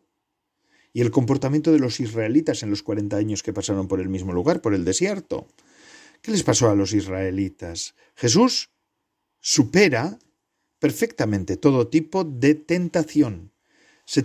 y 0.92 1.00
el 1.00 1.10
comportamiento 1.10 1.72
de 1.72 1.78
los 1.78 2.00
israelitas 2.00 2.62
en 2.62 2.70
los 2.70 2.82
40 2.82 3.16
años 3.16 3.42
que 3.42 3.52
pasaron 3.52 3.88
por 3.88 4.00
el 4.00 4.08
mismo 4.08 4.32
lugar, 4.32 4.60
por 4.60 4.74
el 4.74 4.84
desierto. 4.84 5.46
¿Qué 6.20 6.30
les 6.30 6.42
pasó 6.42 6.68
a 6.70 6.74
los 6.74 6.92
israelitas? 6.92 7.94
Jesús 8.14 8.70
supera 9.40 10.18
perfectamente 10.78 11.56
todo 11.56 11.88
tipo 11.88 12.24
de 12.24 12.54
tentación. 12.54 13.52
Se, 14.04 14.24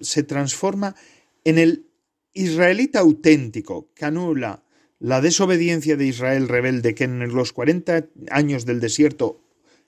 se 0.00 0.22
transforma 0.22 0.96
en 1.44 1.58
el 1.58 1.86
israelita 2.32 3.00
auténtico 3.00 3.92
que 3.94 4.04
anula 4.04 4.64
la 4.98 5.20
desobediencia 5.20 5.96
de 5.96 6.06
Israel 6.06 6.48
rebelde 6.48 6.94
que 6.94 7.04
en 7.04 7.20
los 7.28 7.52
40 7.52 8.08
años 8.30 8.64
del 8.64 8.80
desierto 8.80 9.40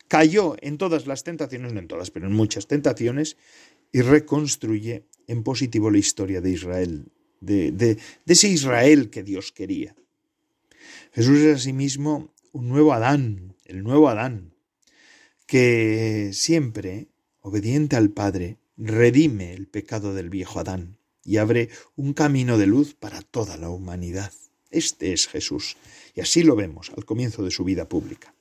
cayó 0.07 0.57
en 0.61 0.79
todas 0.79 1.07
las 1.07 1.25
tentaciones, 1.25 1.73
no 1.73 1.81
en 1.81 1.89
todas, 1.89 2.11
pero 2.11 2.27
en 2.27 2.33
muchas 2.33 2.67
tentaciones, 2.67 3.37
y 3.93 4.03
reconstruye 4.03 5.05
en 5.29 5.45
positivo 5.45 5.91
la 5.91 5.99
historia 5.99 6.41
de 6.41 6.51
Israel, 6.51 7.13
de, 7.41 7.71
de, 7.71 7.99
ese 8.27 8.49
Israel 8.49 9.11
que 9.11 9.23
Dios 9.23 9.53
quería. 9.53 9.95
Jesús 11.13 11.39
es 11.39 11.57
asimismo 11.57 12.35
un 12.53 12.69
nuevo 12.69 12.93
Adán, 12.93 13.55
el 13.65 13.85
nuevo 13.85 14.09
Adán, 14.09 14.55
que 15.47 16.31
siempre, 16.33 17.09
obediente 17.41 17.97
al 17.97 18.11
Padre, 18.11 18.57
redime 18.77 19.53
el 19.53 19.69
pecado 19.69 20.15
del 20.15 20.31
viejo 20.31 20.61
Adán 20.61 20.99
y 21.25 21.37
abre 21.37 21.69
un 21.95 22.15
camino 22.15 22.59
de 22.59 22.67
luz 22.67 22.95
para 22.95 23.23
toda 23.23 23.57
la 23.57 23.69
humanidad. 23.69 24.33
Este 24.71 25.13
es 25.13 25.29
Jesús, 25.29 25.77
y 26.15 26.21
así 26.21 26.43
lo 26.43 26.57
vemos 26.57 26.91
al 26.97 27.05
comienzo 27.05 27.45
de 27.45 27.51
su 27.51 27.65
vida 27.65 27.89
pública. 27.89 28.35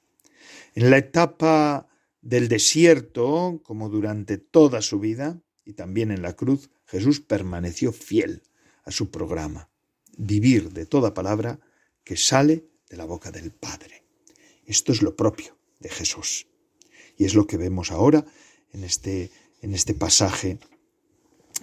En 0.74 0.90
la 0.90 0.98
etapa 0.98 1.90
del 2.22 2.48
desierto, 2.48 3.62
como 3.64 3.90
durante 3.90 4.38
toda 4.38 4.82
su 4.82 5.00
vida, 5.00 5.42
y 5.66 5.74
también 5.74 6.12
en 6.12 6.22
la 6.22 6.34
cruz, 6.34 6.70
Jesús 6.88 7.20
permaneció 7.20 7.92
fiel 7.92 8.44
a 8.84 8.92
su 8.92 9.12
programa, 9.12 9.70
vivir 10.18 10.72
de 10.72 10.86
toda 10.86 11.14
palabra 11.14 11.60
que 12.04 12.18
sale 12.18 12.66
de 12.90 12.98
la 12.98 13.06
boca 13.06 13.32
del 13.32 13.52
Padre. 13.52 14.04
Esto 14.66 14.92
es 14.92 15.02
lo 15.02 15.16
propio 15.16 15.58
de 15.80 15.90
Jesús. 15.90 16.48
Y 17.18 17.26
es 17.26 17.36
lo 17.36 17.48
que 17.48 17.58
vemos 17.58 17.92
ahora 17.92 18.26
en 18.72 18.84
este, 18.84 19.32
en 19.62 19.74
este 19.74 19.94
pasaje 19.94 20.60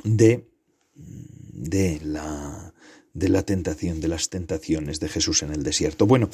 de, 0.02 0.48
de 0.94 2.00
la, 2.02 2.74
de 3.14 3.28
la 3.28 3.44
tentación, 3.44 4.00
de 4.00 4.08
las 4.08 4.28
tentaciones 4.28 5.00
de 5.00 5.08
Jesús 5.08 5.42
en 5.42 5.52
el 5.52 5.62
desierto. 5.62 6.06
Bueno, 6.06 6.28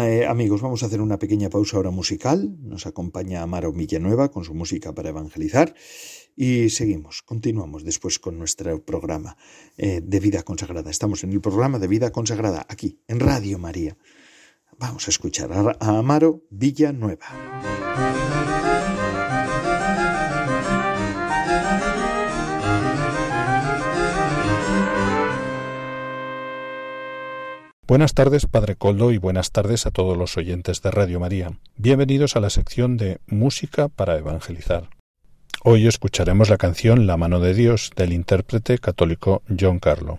eh, 0.00 0.26
amigos, 0.26 0.60
vamos 0.60 0.82
a 0.82 0.86
hacer 0.86 1.00
una 1.00 1.18
pequeña 1.18 1.48
pausa 1.48 1.76
ahora 1.76 1.90
musical. 1.90 2.56
Nos 2.60 2.86
acompaña 2.86 3.42
Amaro 3.42 3.72
Villanueva 3.72 4.30
con 4.30 4.44
su 4.44 4.54
música 4.54 4.94
para 4.94 5.10
evangelizar. 5.10 5.74
Y 6.40 6.70
seguimos, 6.70 7.22
continuamos 7.22 7.82
después 7.82 8.20
con 8.20 8.38
nuestro 8.38 8.80
programa 8.84 9.36
eh, 9.76 10.00
de 10.00 10.20
vida 10.20 10.44
consagrada. 10.44 10.88
Estamos 10.88 11.24
en 11.24 11.32
el 11.32 11.40
programa 11.40 11.80
de 11.80 11.88
vida 11.88 12.12
consagrada, 12.12 12.64
aquí, 12.68 13.00
en 13.08 13.18
Radio 13.18 13.58
María. 13.58 13.96
Vamos 14.78 15.08
a 15.08 15.10
escuchar 15.10 15.50
a 15.52 15.98
Amaro 15.98 16.44
Villanueva. 16.50 17.26
Buenas 27.88 28.14
tardes, 28.14 28.46
Padre 28.46 28.76
Coldo, 28.76 29.10
y 29.10 29.18
buenas 29.18 29.50
tardes 29.50 29.86
a 29.86 29.90
todos 29.90 30.16
los 30.16 30.36
oyentes 30.36 30.82
de 30.82 30.92
Radio 30.92 31.18
María. 31.18 31.58
Bienvenidos 31.76 32.36
a 32.36 32.40
la 32.40 32.50
sección 32.50 32.96
de 32.96 33.18
Música 33.26 33.88
para 33.88 34.16
Evangelizar. 34.16 34.97
Hoy 35.64 35.88
escucharemos 35.88 36.50
la 36.50 36.56
canción 36.56 37.06
La 37.06 37.16
mano 37.16 37.40
de 37.40 37.52
Dios 37.52 37.90
del 37.96 38.12
intérprete 38.12 38.78
católico 38.78 39.42
John 39.58 39.80
Carlo. 39.80 40.18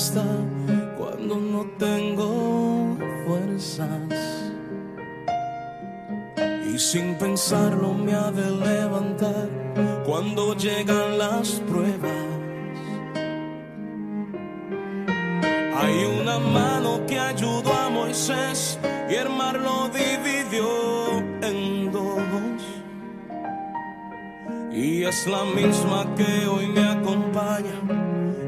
cuesta 0.00 0.24
cuando 0.96 1.36
no 1.36 1.66
tengo 1.78 2.96
fuerzas. 3.26 3.88
Y 6.72 6.78
sin 6.78 7.16
pensarlo 7.16 7.92
me 7.92 8.14
ha 8.14 8.30
de 8.30 8.50
levantar 8.50 9.48
cuando 10.06 10.56
llegan 10.56 11.18
las 11.18 11.60
pruebas. 11.68 12.24
Hay 15.76 16.04
una 16.20 16.38
mano 16.38 17.04
que 17.06 17.18
ayudó 17.18 17.70
a 17.70 17.90
Moisés 17.90 18.78
y 19.10 19.14
el 19.14 19.28
mar 19.28 19.60
lo 19.60 19.90
dividió 19.90 21.18
en 21.42 21.92
dos. 21.92 22.62
Y 24.72 25.02
es 25.04 25.26
la 25.26 25.44
misma 25.44 26.06
que 26.16 26.46
hoy 26.46 26.68
me 26.68 26.88
acompaña 26.88 28.29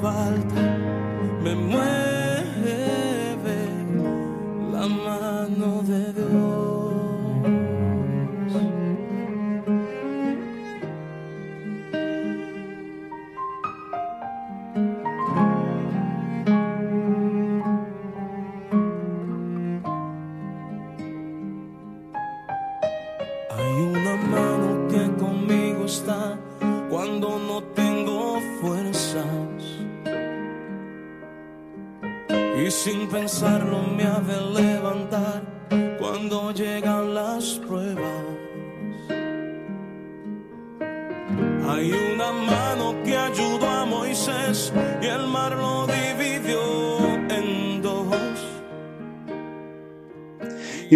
falta, 0.00 0.62
me 1.42 1.54
mueve 1.54 2.78
la 4.72 4.86
mano 4.86 5.82
de 5.82 6.12
Dios. 6.12 6.67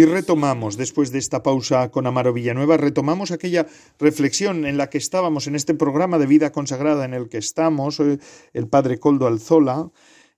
Y 0.03 0.05
retomamos, 0.05 0.75
después 0.75 1.13
de 1.13 1.19
esta 1.19 1.43
pausa 1.43 1.89
con 1.89 2.05
Amaro 2.05 2.33
Villanueva, 2.33 2.75
retomamos 2.75 3.31
aquella 3.31 3.67
reflexión 3.99 4.65
en 4.65 4.75
la 4.75 4.89
que 4.89 4.97
estábamos 4.97 5.47
en 5.47 5.55
este 5.55 5.75
programa 5.75 6.19
de 6.19 6.25
vida 6.25 6.51
consagrada 6.51 7.05
en 7.05 7.13
el 7.13 7.29
que 7.29 7.37
estamos, 7.37 8.01
eh, 8.01 8.19
el 8.51 8.67
padre 8.67 8.99
Coldo 8.99 9.27
Alzola, 9.27 9.91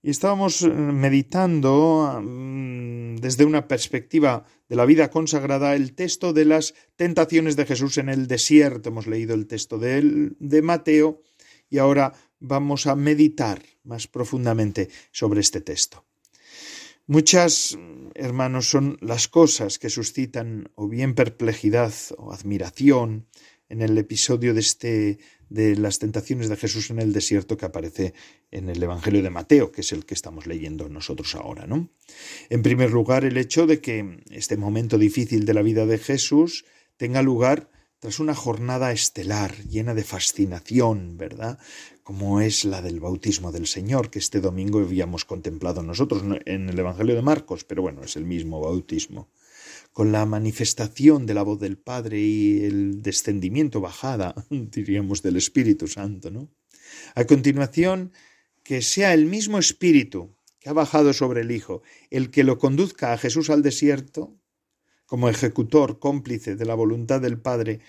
y 0.03 0.11
estábamos 0.11 0.61
eh, 0.61 0.69
meditando 0.69 2.21
mm, 2.21 3.15
desde 3.15 3.43
una 3.43 3.67
perspectiva 3.67 4.45
de 4.69 4.75
la 4.75 4.85
vida 4.85 5.09
consagrada 5.09 5.73
el 5.73 5.95
texto 5.95 6.31
de 6.31 6.45
las 6.45 6.75
tentaciones 6.95 7.55
de 7.55 7.65
Jesús 7.65 7.97
en 7.97 8.09
el 8.09 8.27
desierto. 8.27 8.89
Hemos 8.89 9.07
leído 9.07 9.33
el 9.33 9.47
texto 9.47 9.79
de, 9.79 10.61
Mateo 10.61 11.23
y 11.71 11.79
ahora 11.79 12.13
vamos 12.39 12.85
a 12.85 12.95
meditar 12.95 13.63
más 13.83 14.05
profundamente 14.05 14.89
sobre 15.11 15.41
este 15.41 15.59
texto. 15.59 16.05
Muchas, 17.07 17.77
hermanos, 18.15 18.67
son 18.67 18.97
las 18.99 19.27
cosas 19.27 19.77
que 19.77 19.91
suscitan 19.91 20.71
o 20.73 20.87
bien 20.87 21.13
perplejidad 21.13 21.93
o 22.17 22.33
admiración 22.33 23.27
en 23.69 23.83
el 23.83 23.95
episodio 23.99 24.55
de 24.55 24.59
este 24.61 25.19
de 25.47 25.75
las 25.75 25.99
tentaciones 25.99 26.49
de 26.49 26.55
Jesús 26.55 26.89
en 26.89 26.97
el 26.97 27.13
desierto 27.13 27.57
que 27.57 27.67
aparece 27.67 28.15
en 28.49 28.69
el 28.69 28.81
Evangelio 28.81 29.21
de 29.21 29.29
Mateo, 29.29 29.71
que 29.71 29.81
es 29.81 29.91
el 29.91 30.03
que 30.03 30.15
estamos 30.15 30.47
leyendo 30.47 30.89
nosotros 30.89 31.35
ahora, 31.35 31.67
¿no? 31.67 31.91
En 32.49 32.63
primer 32.63 32.89
lugar, 32.89 33.23
el 33.23 33.37
hecho 33.37 33.67
de 33.67 33.81
que 33.81 34.23
este 34.31 34.57
momento 34.57 34.97
difícil 34.97 35.45
de 35.45 35.53
la 35.53 35.61
vida 35.61 35.85
de 35.85 35.99
Jesús 35.99 36.65
tenga 36.97 37.21
lugar 37.21 37.69
tras 37.99 38.19
una 38.19 38.33
jornada 38.33 38.91
estelar 38.91 39.55
llena 39.65 39.93
de 39.93 40.03
fascinación, 40.03 41.17
¿verdad? 41.17 41.59
Como 42.05 42.39
es 42.39 42.65
la 42.65 42.83
del 42.83 42.99
bautismo 42.99 43.51
del 43.51 43.65
Señor, 43.65 44.11
que 44.11 44.19
este 44.19 44.39
domingo 44.39 44.77
habíamos 44.77 45.25
contemplado 45.25 45.81
nosotros 45.81 46.21
en 46.45 46.69
el 46.69 46.77
Evangelio 46.77 47.15
de 47.15 47.23
Marcos, 47.23 47.63
pero 47.63 47.81
bueno, 47.81 48.03
es 48.03 48.15
el 48.15 48.25
mismo 48.25 48.61
bautismo. 48.61 49.31
Con 49.91 50.11
la 50.11 50.23
manifestación 50.27 51.25
de 51.25 51.33
la 51.33 51.41
voz 51.41 51.59
del 51.59 51.79
Padre 51.79 52.19
y 52.19 52.63
el 52.63 53.01
descendimiento, 53.01 53.81
bajada, 53.81 54.35
diríamos, 54.51 55.23
del 55.23 55.37
Espíritu 55.37 55.87
Santo, 55.87 56.29
¿no? 56.29 56.51
A 57.15 57.25
continuación, 57.25 58.11
que 58.61 58.83
sea 58.83 59.15
el 59.15 59.25
mismo 59.25 59.57
Espíritu 59.57 60.35
que 60.59 60.69
ha 60.69 60.73
bajado 60.73 61.11
sobre 61.11 61.41
el 61.41 61.49
Hijo 61.49 61.81
el 62.11 62.29
que 62.29 62.43
lo 62.43 62.59
conduzca 62.59 63.13
a 63.13 63.17
Jesús 63.17 63.49
al 63.49 63.63
desierto, 63.63 64.37
como 65.07 65.27
ejecutor 65.27 65.97
cómplice 65.97 66.55
de 66.55 66.65
la 66.65 66.75
voluntad 66.75 67.19
del 67.19 67.41
Padre, 67.41 67.79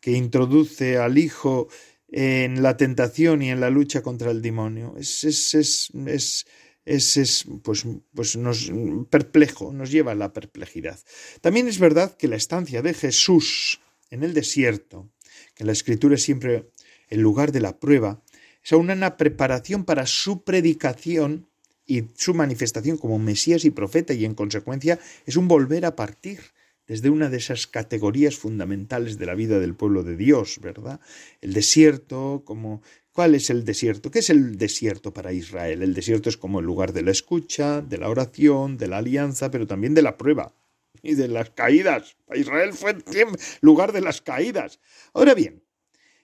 que 0.00 0.12
introduce 0.12 0.96
al 0.96 1.18
Hijo 1.18 1.66
en 2.08 2.62
la 2.62 2.76
tentación 2.76 3.42
y 3.42 3.50
en 3.50 3.60
la 3.60 3.70
lucha 3.70 4.02
contra 4.02 4.30
el 4.30 4.42
demonio. 4.42 4.94
Es, 4.98 5.24
es, 5.24 5.54
es, 5.54 5.90
es, 6.06 6.46
es, 6.84 7.16
es, 7.16 7.44
pues, 7.62 7.84
pues 8.14 8.36
nos 8.36 8.70
perplejo, 9.10 9.72
nos 9.72 9.90
lleva 9.90 10.12
a 10.12 10.16
la 10.16 10.32
perplejidad. 10.32 10.98
También 11.40 11.68
es 11.68 11.78
verdad 11.78 12.16
que 12.16 12.28
la 12.28 12.36
estancia 12.36 12.82
de 12.82 12.94
Jesús 12.94 13.80
en 14.10 14.22
el 14.22 14.34
desierto, 14.34 15.10
que 15.54 15.64
la 15.64 15.72
Escritura 15.72 16.14
es 16.14 16.22
siempre 16.22 16.70
el 17.08 17.20
lugar 17.20 17.52
de 17.52 17.60
la 17.60 17.78
prueba, 17.78 18.22
es 18.62 18.72
aún 18.72 18.90
una 18.90 19.16
preparación 19.16 19.84
para 19.84 20.06
su 20.06 20.44
predicación 20.44 21.48
y 21.86 22.04
su 22.14 22.32
manifestación 22.32 22.96
como 22.96 23.18
Mesías 23.18 23.64
y 23.64 23.70
profeta, 23.70 24.14
y 24.14 24.24
en 24.24 24.34
consecuencia 24.34 24.98
es 25.26 25.36
un 25.36 25.48
volver 25.48 25.84
a 25.84 25.96
partir 25.96 26.40
desde 26.86 27.10
una 27.10 27.30
de 27.30 27.38
esas 27.38 27.66
categorías 27.66 28.36
fundamentales 28.36 29.18
de 29.18 29.26
la 29.26 29.34
vida 29.34 29.58
del 29.58 29.74
pueblo 29.74 30.02
de 30.02 30.16
Dios, 30.16 30.58
¿verdad? 30.60 31.00
El 31.40 31.54
desierto, 31.54 32.42
como 32.44 32.82
¿cuál 33.12 33.34
es 33.34 33.48
el 33.50 33.64
desierto? 33.64 34.10
¿Qué 34.10 34.18
es 34.18 34.30
el 34.30 34.58
desierto 34.58 35.14
para 35.14 35.32
Israel? 35.32 35.82
El 35.82 35.94
desierto 35.94 36.28
es 36.28 36.36
como 36.36 36.60
el 36.60 36.66
lugar 36.66 36.92
de 36.92 37.02
la 37.02 37.10
escucha, 37.10 37.80
de 37.80 37.98
la 37.98 38.10
oración, 38.10 38.76
de 38.76 38.88
la 38.88 38.98
alianza, 38.98 39.50
pero 39.50 39.66
también 39.66 39.94
de 39.94 40.02
la 40.02 40.18
prueba 40.18 40.52
y 41.02 41.14
de 41.14 41.28
las 41.28 41.50
caídas. 41.50 42.16
Israel 42.34 42.72
fue 42.72 42.92
el 42.92 43.02
lugar 43.60 43.92
de 43.92 44.00
las 44.00 44.20
caídas. 44.20 44.80
Ahora 45.12 45.34
bien, 45.34 45.62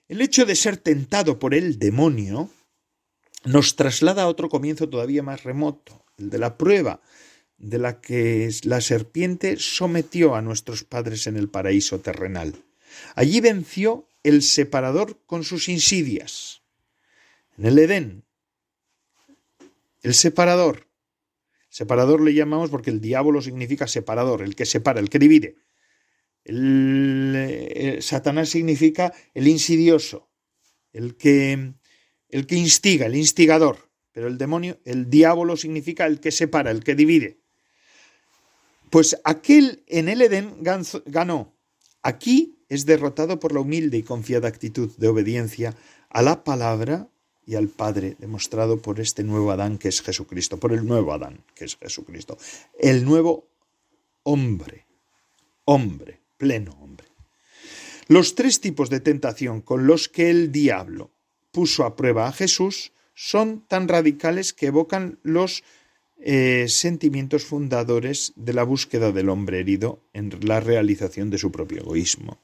el 0.09 0.21
hecho 0.21 0.45
de 0.45 0.55
ser 0.55 0.77
tentado 0.77 1.39
por 1.39 1.53
el 1.53 1.79
demonio 1.79 2.49
nos 3.45 3.75
traslada 3.75 4.23
a 4.23 4.27
otro 4.27 4.49
comienzo 4.49 4.89
todavía 4.89 5.23
más 5.23 5.43
remoto, 5.43 6.05
el 6.17 6.29
de 6.29 6.37
la 6.37 6.57
prueba, 6.57 7.01
de 7.61 7.77
la 7.77 8.01
que 8.01 8.49
la 8.63 8.81
serpiente 8.81 9.57
sometió 9.57 10.35
a 10.35 10.41
nuestros 10.41 10.83
padres 10.83 11.27
en 11.27 11.37
el 11.37 11.47
paraíso 11.47 11.99
terrenal. 11.99 12.55
Allí 13.15 13.39
venció 13.39 14.07
el 14.23 14.41
separador 14.41 15.19
con 15.27 15.43
sus 15.43 15.69
insidias. 15.69 16.63
En 17.57 17.65
el 17.65 17.77
Edén, 17.77 18.25
el 20.01 20.15
separador. 20.15 20.87
Separador 21.69 22.21
le 22.21 22.33
llamamos 22.33 22.71
porque 22.71 22.89
el 22.89 22.99
diablo 22.99 23.41
significa 23.41 23.87
separador, 23.87 24.41
el 24.41 24.55
que 24.55 24.65
separa, 24.65 24.99
el 24.99 25.09
que 25.09 25.19
divide. 25.19 25.55
El, 26.43 27.35
el, 27.35 28.01
Satanás 28.01 28.49
significa 28.49 29.13
el 29.35 29.47
insidioso, 29.47 30.31
el 30.91 31.15
que, 31.15 31.75
el 32.29 32.47
que 32.47 32.55
instiga, 32.55 33.05
el 33.05 33.15
instigador. 33.15 33.91
Pero 34.11 34.27
el 34.27 34.37
demonio, 34.39 34.79
el 34.83 35.09
diablo 35.09 35.55
significa 35.55 36.07
el 36.07 36.19
que 36.19 36.31
separa, 36.31 36.71
el 36.71 36.83
que 36.83 36.95
divide. 36.95 37.40
Pues 38.91 39.17
aquel 39.23 39.83
en 39.87 40.09
el 40.09 40.21
Edén 40.21 40.57
ganó. 40.59 41.55
Aquí 42.03 42.59
es 42.67 42.85
derrotado 42.85 43.39
por 43.39 43.53
la 43.53 43.61
humilde 43.61 43.97
y 43.97 44.03
confiada 44.03 44.49
actitud 44.49 44.91
de 44.97 45.07
obediencia 45.07 45.75
a 46.09 46.21
la 46.21 46.43
palabra 46.43 47.07
y 47.45 47.55
al 47.55 47.69
Padre, 47.69 48.17
demostrado 48.19 48.81
por 48.81 48.99
este 48.99 49.23
nuevo 49.23 49.49
Adán 49.51 49.77
que 49.77 49.87
es 49.87 50.01
Jesucristo, 50.01 50.59
por 50.59 50.73
el 50.73 50.85
nuevo 50.85 51.13
Adán 51.13 51.43
que 51.55 51.65
es 51.65 51.77
Jesucristo, 51.77 52.37
el 52.77 53.05
nuevo 53.05 53.47
hombre, 54.23 54.85
hombre, 55.63 56.19
pleno 56.37 56.77
hombre. 56.81 57.07
Los 58.07 58.35
tres 58.35 58.59
tipos 58.59 58.89
de 58.89 58.99
tentación 58.99 59.61
con 59.61 59.87
los 59.87 60.09
que 60.09 60.29
el 60.29 60.51
diablo 60.51 61.11
puso 61.51 61.85
a 61.85 61.95
prueba 61.95 62.27
a 62.27 62.33
Jesús 62.33 62.91
son 63.15 63.65
tan 63.67 63.87
radicales 63.87 64.51
que 64.51 64.67
evocan 64.67 65.17
los 65.23 65.63
eh, 66.23 66.65
sentimientos 66.67 67.45
fundadores 67.45 68.33
de 68.35 68.53
la 68.53 68.63
búsqueda 68.63 69.11
del 69.11 69.29
hombre 69.29 69.59
herido 69.59 69.99
en 70.13 70.31
la 70.41 70.59
realización 70.59 71.29
de 71.29 71.37
su 71.37 71.51
propio 71.51 71.79
egoísmo. 71.79 72.37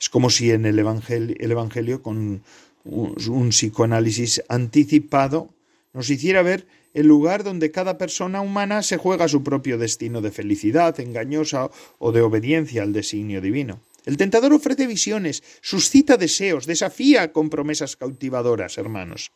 Es 0.00 0.08
como 0.08 0.30
si 0.30 0.50
en 0.50 0.64
el 0.64 0.78
Evangelio, 0.78 1.36
el 1.38 1.52
evangelio 1.52 2.02
con 2.02 2.16
un, 2.16 2.42
un 2.84 3.48
psicoanálisis 3.50 4.42
anticipado, 4.48 5.50
nos 5.92 6.08
hiciera 6.08 6.40
ver 6.42 6.66
el 6.94 7.06
lugar 7.06 7.44
donde 7.44 7.70
cada 7.70 7.98
persona 7.98 8.40
humana 8.40 8.82
se 8.82 8.96
juega 8.96 9.28
su 9.28 9.42
propio 9.42 9.78
destino 9.78 10.20
de 10.20 10.30
felicidad 10.30 10.98
engañosa 11.00 11.70
o 11.98 12.12
de 12.12 12.22
obediencia 12.22 12.82
al 12.82 12.92
designio 12.92 13.40
divino. 13.40 13.80
El 14.06 14.16
tentador 14.16 14.52
ofrece 14.52 14.86
visiones, 14.86 15.42
suscita 15.60 16.16
deseos, 16.16 16.66
desafía 16.66 17.32
con 17.32 17.50
promesas 17.50 17.96
cautivadoras, 17.96 18.78
hermanos. 18.78 19.30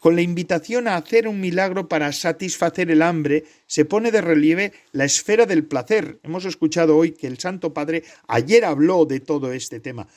Con 0.00 0.16
la 0.16 0.22
invitación 0.22 0.88
a 0.88 0.96
hacer 0.96 1.28
un 1.28 1.40
milagro 1.40 1.88
para 1.88 2.12
satisfacer 2.12 2.90
el 2.90 3.02
hambre, 3.02 3.44
se 3.66 3.84
pone 3.84 4.10
de 4.10 4.20
relieve 4.20 4.72
la 4.92 5.04
esfera 5.04 5.46
del 5.46 5.64
placer. 5.64 6.18
Hemos 6.22 6.44
escuchado 6.44 6.96
hoy 6.96 7.12
que 7.12 7.26
el 7.26 7.38
Santo 7.38 7.72
Padre 7.72 8.04
ayer 8.26 8.64
habló 8.64 9.04
de 9.04 9.20
todo 9.20 9.52
este 9.52 9.80
tema, 9.80 10.08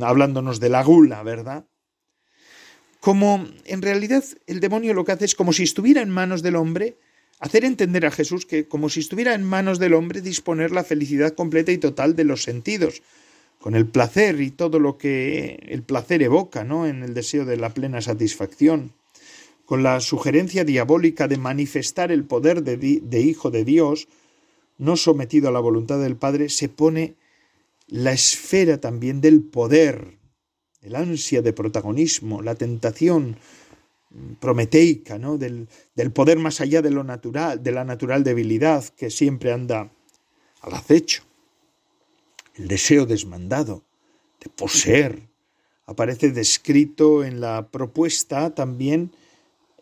hablándonos 0.00 0.60
de 0.60 0.68
la 0.68 0.82
gula, 0.82 1.22
¿verdad? 1.22 1.64
Como 3.00 3.46
en 3.66 3.82
realidad 3.82 4.24
el 4.46 4.60
demonio 4.60 4.94
lo 4.94 5.04
que 5.04 5.12
hace 5.12 5.26
es 5.26 5.34
como 5.34 5.52
si 5.52 5.62
estuviera 5.62 6.00
en 6.00 6.08
manos 6.08 6.42
del 6.42 6.56
hombre, 6.56 6.96
hacer 7.38 7.64
entender 7.66 8.06
a 8.06 8.10
Jesús 8.10 8.46
que 8.46 8.66
como 8.66 8.88
si 8.88 9.00
estuviera 9.00 9.34
en 9.34 9.42
manos 9.42 9.78
del 9.78 9.92
hombre 9.92 10.22
disponer 10.22 10.70
la 10.70 10.84
felicidad 10.84 11.34
completa 11.34 11.72
y 11.72 11.76
total 11.76 12.16
de 12.16 12.24
los 12.24 12.42
sentidos, 12.42 13.02
con 13.60 13.74
el 13.74 13.86
placer 13.86 14.40
y 14.40 14.50
todo 14.50 14.78
lo 14.78 14.96
que 14.96 15.58
el 15.68 15.82
placer 15.82 16.22
evoca, 16.22 16.64
¿no? 16.64 16.86
En 16.86 17.02
el 17.02 17.14
deseo 17.14 17.44
de 17.44 17.56
la 17.56 17.70
plena 17.70 18.00
satisfacción, 18.00 18.92
con 19.64 19.82
la 19.82 20.00
sugerencia 20.00 20.64
diabólica 20.64 21.28
de 21.28 21.38
manifestar 21.38 22.12
el 22.12 22.24
poder 22.24 22.62
de, 22.62 23.20
Hijo 23.20 23.50
de 23.50 23.64
Dios, 23.64 24.08
no 24.78 24.96
sometido 24.96 25.48
a 25.48 25.52
la 25.52 25.60
voluntad 25.60 26.00
del 26.00 26.16
Padre, 26.16 26.48
se 26.48 26.68
pone 26.68 27.14
la 27.86 28.12
esfera 28.12 28.80
también 28.80 29.20
del 29.20 29.42
poder, 29.42 30.18
el 30.82 30.96
ansia 30.96 31.42
de 31.42 31.52
protagonismo, 31.52 32.42
la 32.42 32.54
tentación 32.54 33.36
prometeica, 34.40 35.18
¿no? 35.18 35.38
del, 35.38 35.68
del 35.94 36.12
poder 36.12 36.38
más 36.38 36.60
allá 36.60 36.82
de 36.82 36.90
lo 36.90 37.04
natural, 37.04 37.62
de 37.62 37.72
la 37.72 37.84
natural 37.84 38.22
debilidad 38.22 38.84
que 38.96 39.10
siempre 39.10 39.52
anda 39.52 39.90
al 40.60 40.74
acecho 40.74 41.24
el 42.54 42.68
deseo 42.68 43.06
desmandado 43.06 43.82
de 44.40 44.50
poseer. 44.50 45.28
Aparece 45.86 46.30
descrito 46.30 47.24
en 47.24 47.40
la 47.40 47.68
propuesta 47.68 48.54
también 48.54 49.12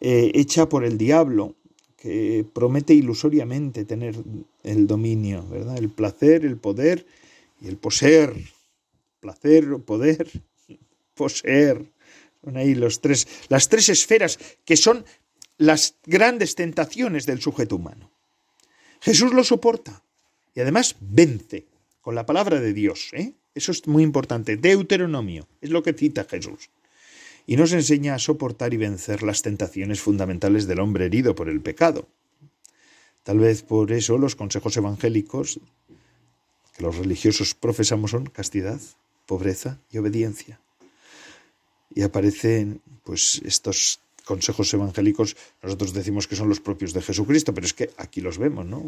eh, 0.04 0.32
hecha 0.34 0.68
por 0.68 0.84
el 0.84 0.98
diablo, 0.98 1.54
que 1.96 2.44
promete 2.52 2.92
ilusoriamente 2.92 3.84
tener 3.84 4.16
el 4.64 4.88
dominio, 4.88 5.46
¿verdad? 5.48 5.78
El 5.78 5.90
placer, 5.90 6.44
el 6.44 6.56
poder 6.56 7.06
y 7.60 7.68
el 7.68 7.76
poseer. 7.76 8.34
Placer, 9.20 9.78
poder, 9.86 10.28
poseer. 11.14 11.84
Son 12.42 12.56
ahí 12.56 12.74
los 12.74 13.00
tres, 13.00 13.28
las 13.48 13.68
tres 13.68 13.88
esferas 13.90 14.40
que 14.64 14.76
son 14.76 15.04
las 15.58 15.94
grandes 16.04 16.56
tentaciones 16.56 17.24
del 17.24 17.40
sujeto 17.40 17.76
humano. 17.76 18.10
Jesús 19.00 19.32
lo 19.32 19.44
soporta 19.44 20.02
y 20.52 20.60
además 20.62 20.96
vence 20.98 21.66
con 22.00 22.16
la 22.16 22.26
palabra 22.26 22.58
de 22.58 22.72
Dios. 22.72 23.10
¿eh? 23.12 23.34
Eso 23.54 23.70
es 23.70 23.86
muy 23.86 24.02
importante. 24.02 24.56
Deuteronomio 24.56 25.46
es 25.60 25.70
lo 25.70 25.84
que 25.84 25.92
cita 25.92 26.24
Jesús. 26.24 26.70
Y 27.46 27.56
nos 27.56 27.72
enseña 27.72 28.14
a 28.14 28.18
soportar 28.18 28.72
y 28.72 28.76
vencer 28.76 29.22
las 29.22 29.42
tentaciones 29.42 30.00
fundamentales 30.00 30.66
del 30.66 30.80
hombre 30.80 31.06
herido 31.06 31.34
por 31.34 31.48
el 31.48 31.60
pecado. 31.60 32.08
Tal 33.22 33.38
vez 33.38 33.62
por 33.62 33.92
eso 33.92 34.18
los 34.18 34.36
consejos 34.36 34.76
evangélicos 34.76 35.60
que 36.76 36.82
los 36.82 36.96
religiosos 36.96 37.54
profesamos 37.54 38.12
son 38.12 38.26
castidad, 38.26 38.80
pobreza 39.26 39.78
y 39.90 39.98
obediencia. 39.98 40.60
Y 41.94 42.02
aparecen 42.02 42.80
pues 43.04 43.40
estos 43.44 44.00
consejos 44.24 44.72
evangélicos, 44.72 45.36
nosotros 45.62 45.92
decimos 45.92 46.26
que 46.26 46.36
son 46.36 46.48
los 46.48 46.60
propios 46.60 46.92
de 46.92 47.02
Jesucristo, 47.02 47.52
pero 47.52 47.66
es 47.66 47.74
que 47.74 47.90
aquí 47.98 48.20
los 48.20 48.38
vemos, 48.38 48.64
¿no? 48.64 48.82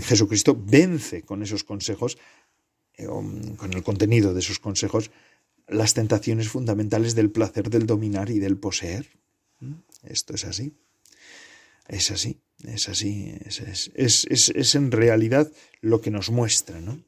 Jesucristo 0.00 0.58
vence 0.58 1.22
con 1.22 1.42
esos 1.42 1.64
consejos, 1.64 2.18
eh, 2.96 3.06
con 3.06 3.72
el 3.72 3.82
contenido 3.82 4.32
de 4.32 4.40
esos 4.40 4.58
consejos, 4.58 5.10
las 5.68 5.94
tentaciones 5.94 6.48
fundamentales 6.48 7.14
del 7.14 7.30
placer, 7.30 7.70
del 7.70 7.86
dominar 7.86 8.30
y 8.30 8.38
del 8.38 8.58
poseer. 8.58 9.08
¿Mm? 9.60 9.74
Esto 10.04 10.34
es 10.34 10.44
así. 10.44 10.74
Es 11.88 12.10
así, 12.10 12.40
es 12.64 12.88
así, 12.88 13.34
es, 13.94 14.26
es, 14.28 14.74
en 14.76 14.92
realidad 14.92 15.50
lo 15.80 16.00
que 16.00 16.12
nos 16.12 16.30
muestra, 16.30 16.80
¿no? 16.80 17.02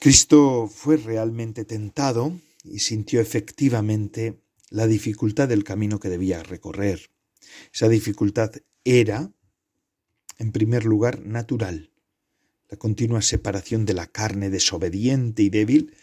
Cristo 0.00 0.66
fue 0.66 0.96
realmente 0.96 1.64
tentado 1.64 2.32
y 2.64 2.78
sintió 2.78 3.20
efectivamente 3.20 4.40
la 4.70 4.86
dificultad 4.86 5.46
del 5.46 5.62
camino 5.62 6.00
que 6.00 6.08
debía 6.08 6.42
recorrer. 6.42 7.10
Esa 7.72 7.88
dificultad 7.88 8.52
era 8.84 9.30
en 10.38 10.52
primer 10.52 10.84
lugar, 10.84 11.24
natural, 11.24 11.90
la 12.68 12.76
continua 12.76 13.22
separación 13.22 13.86
de 13.86 13.94
la 13.94 14.06
carne 14.06 14.50
desobediente 14.50 15.42
y 15.42 15.50
débil, 15.50 15.94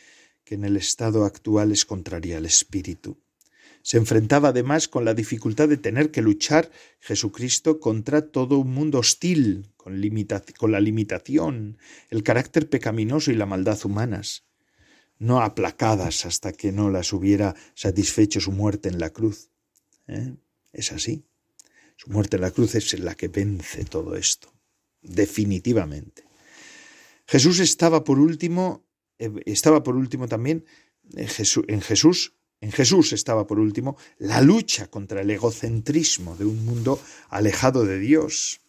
que 0.43 0.55
en 0.55 0.65
el 0.65 0.77
estado 0.77 1.25
actual 1.25 1.71
es 1.71 1.85
contraria 1.85 2.37
al 2.37 2.45
espíritu. 2.45 3.17
Se 3.81 3.97
enfrentaba 3.97 4.49
además 4.49 4.87
con 4.87 5.03
la 5.03 5.13
dificultad 5.13 5.67
de 5.67 5.77
tener 5.77 6.09
que 6.09 6.21
luchar 6.21 6.71
Jesucristo 6.99 7.79
contra 7.79 8.29
todo 8.31 8.57
un 8.57 8.73
mundo 8.73 8.99
hostil, 8.99 9.73
con, 9.75 10.01
con, 10.57 10.71
la 10.71 10.79
limitación, 10.79 11.77
el 12.09 12.23
carácter 12.23 12.69
pecaminoso 12.69 13.31
y 13.31 13.35
la 13.35 13.45
maldad 13.45 13.77
humanas, 13.83 14.45
no 15.19 15.41
aplacadas 15.41 16.25
hasta 16.25 16.53
que 16.53 16.71
no 16.71 16.89
las 16.89 17.11
hubiera 17.11 17.55
satisfecho 17.75 18.39
su 18.39 18.53
muerte 18.53 18.87
en 18.87 18.99
la 18.99 19.09
cruz. 19.09 19.49
¿Eh? 20.07 20.33
Es 20.71 20.91
así. 20.91 21.25
Su 21.97 22.09
muerte 22.09 22.37
en 22.37 22.41
la 22.41 22.51
cruz 22.51 22.75
es 22.75 22.97
la 22.99 23.15
que 23.15 23.27
vence 23.27 23.85
todo 23.85 24.15
esto, 24.15 24.53
definitivamente. 25.01 26.23
Jesús 27.27 27.59
estaba 27.59 28.03
por 28.03 28.19
último, 28.19 28.85
estaba 29.18 29.84
por 29.84 29.95
último 29.95 30.28
también 30.28 30.66
en 31.14 31.28
Jesús, 31.28 31.66
en 31.68 31.82
Jesús, 31.82 32.34
en 32.61 32.72
Jesús 32.72 33.14
estaba 33.14 33.45
por 33.45 33.59
último 33.59 33.97
la 34.18 34.41
lucha 34.41 34.88
contra 34.88 35.22
el 35.22 35.30
egocentrismo 35.30 36.36
de 36.36 36.45
un 36.45 36.66
mundo 36.66 36.99
alejado 37.30 37.86
de 37.86 37.99
Dios 37.99 38.61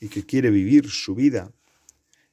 y 0.00 0.08
que 0.08 0.24
quiere 0.24 0.50
vivir 0.50 0.88
su 0.90 1.14
vida, 1.14 1.52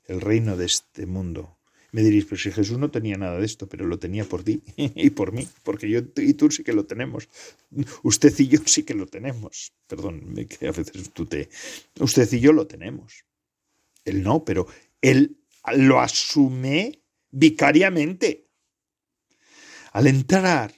el 0.05 0.22
reino 0.22 0.57
de 0.57 0.66
este 0.66 1.05
mundo 1.05 1.57
me 1.91 2.03
diréis, 2.03 2.26
pero 2.26 2.38
si 2.38 2.51
Jesús 2.51 2.78
no 2.78 2.89
tenía 2.89 3.18
nada 3.18 3.38
de 3.38 3.45
esto, 3.45 3.68
pero 3.68 3.86
lo 3.86 3.99
tenía 3.99 4.24
por 4.24 4.43
ti 4.43 4.64
y 4.78 5.09
por 5.09 5.34
mí, 5.34 5.47
porque 5.64 5.89
yo 5.89 5.99
y 6.18 6.34
tú 6.34 6.49
sí 6.49 6.64
que 6.64 6.74
lo 6.74 6.86
tenemos. 6.86 7.28
Usted 8.03 8.34
y 8.39 8.47
yo 8.47 8.59
sí 8.66 8.84
que 8.84 8.93
lo 8.93 9.07
tenemos. 9.07 9.74
Perdón, 9.88 10.34
que 10.47 10.68
a 10.68 10.72
veces 10.72 11.12
tú 11.12 11.26
te... 11.26 11.49
Usted 11.99 12.32
y 12.32 12.39
yo 12.39 12.53
lo 12.53 12.66
tenemos. 12.66 13.26
Él 14.05 14.24
no, 14.24 14.45
pero 14.45 14.68
él 15.01 15.38
lo 15.76 15.99
asume 15.99 17.01
vicariamente. 17.32 18.47
Al 19.91 20.07
entrar 20.07 20.73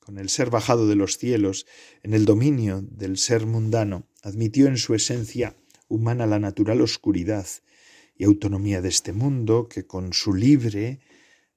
con 0.00 0.18
el 0.18 0.28
ser 0.28 0.50
bajado 0.50 0.88
de 0.88 0.96
los 0.96 1.18
cielos 1.18 1.66
en 2.02 2.14
el 2.14 2.24
dominio 2.24 2.82
del 2.82 3.18
ser 3.18 3.46
mundano, 3.46 4.08
admitió 4.22 4.66
en 4.66 4.78
su 4.78 4.94
esencia 4.94 5.56
humana 5.88 6.26
la 6.26 6.38
natural 6.38 6.80
oscuridad 6.80 7.46
y 8.16 8.24
autonomía 8.24 8.80
de 8.80 8.88
este 8.88 9.12
mundo, 9.12 9.68
que 9.68 9.86
con 9.86 10.12
su 10.12 10.34
libre 10.34 11.00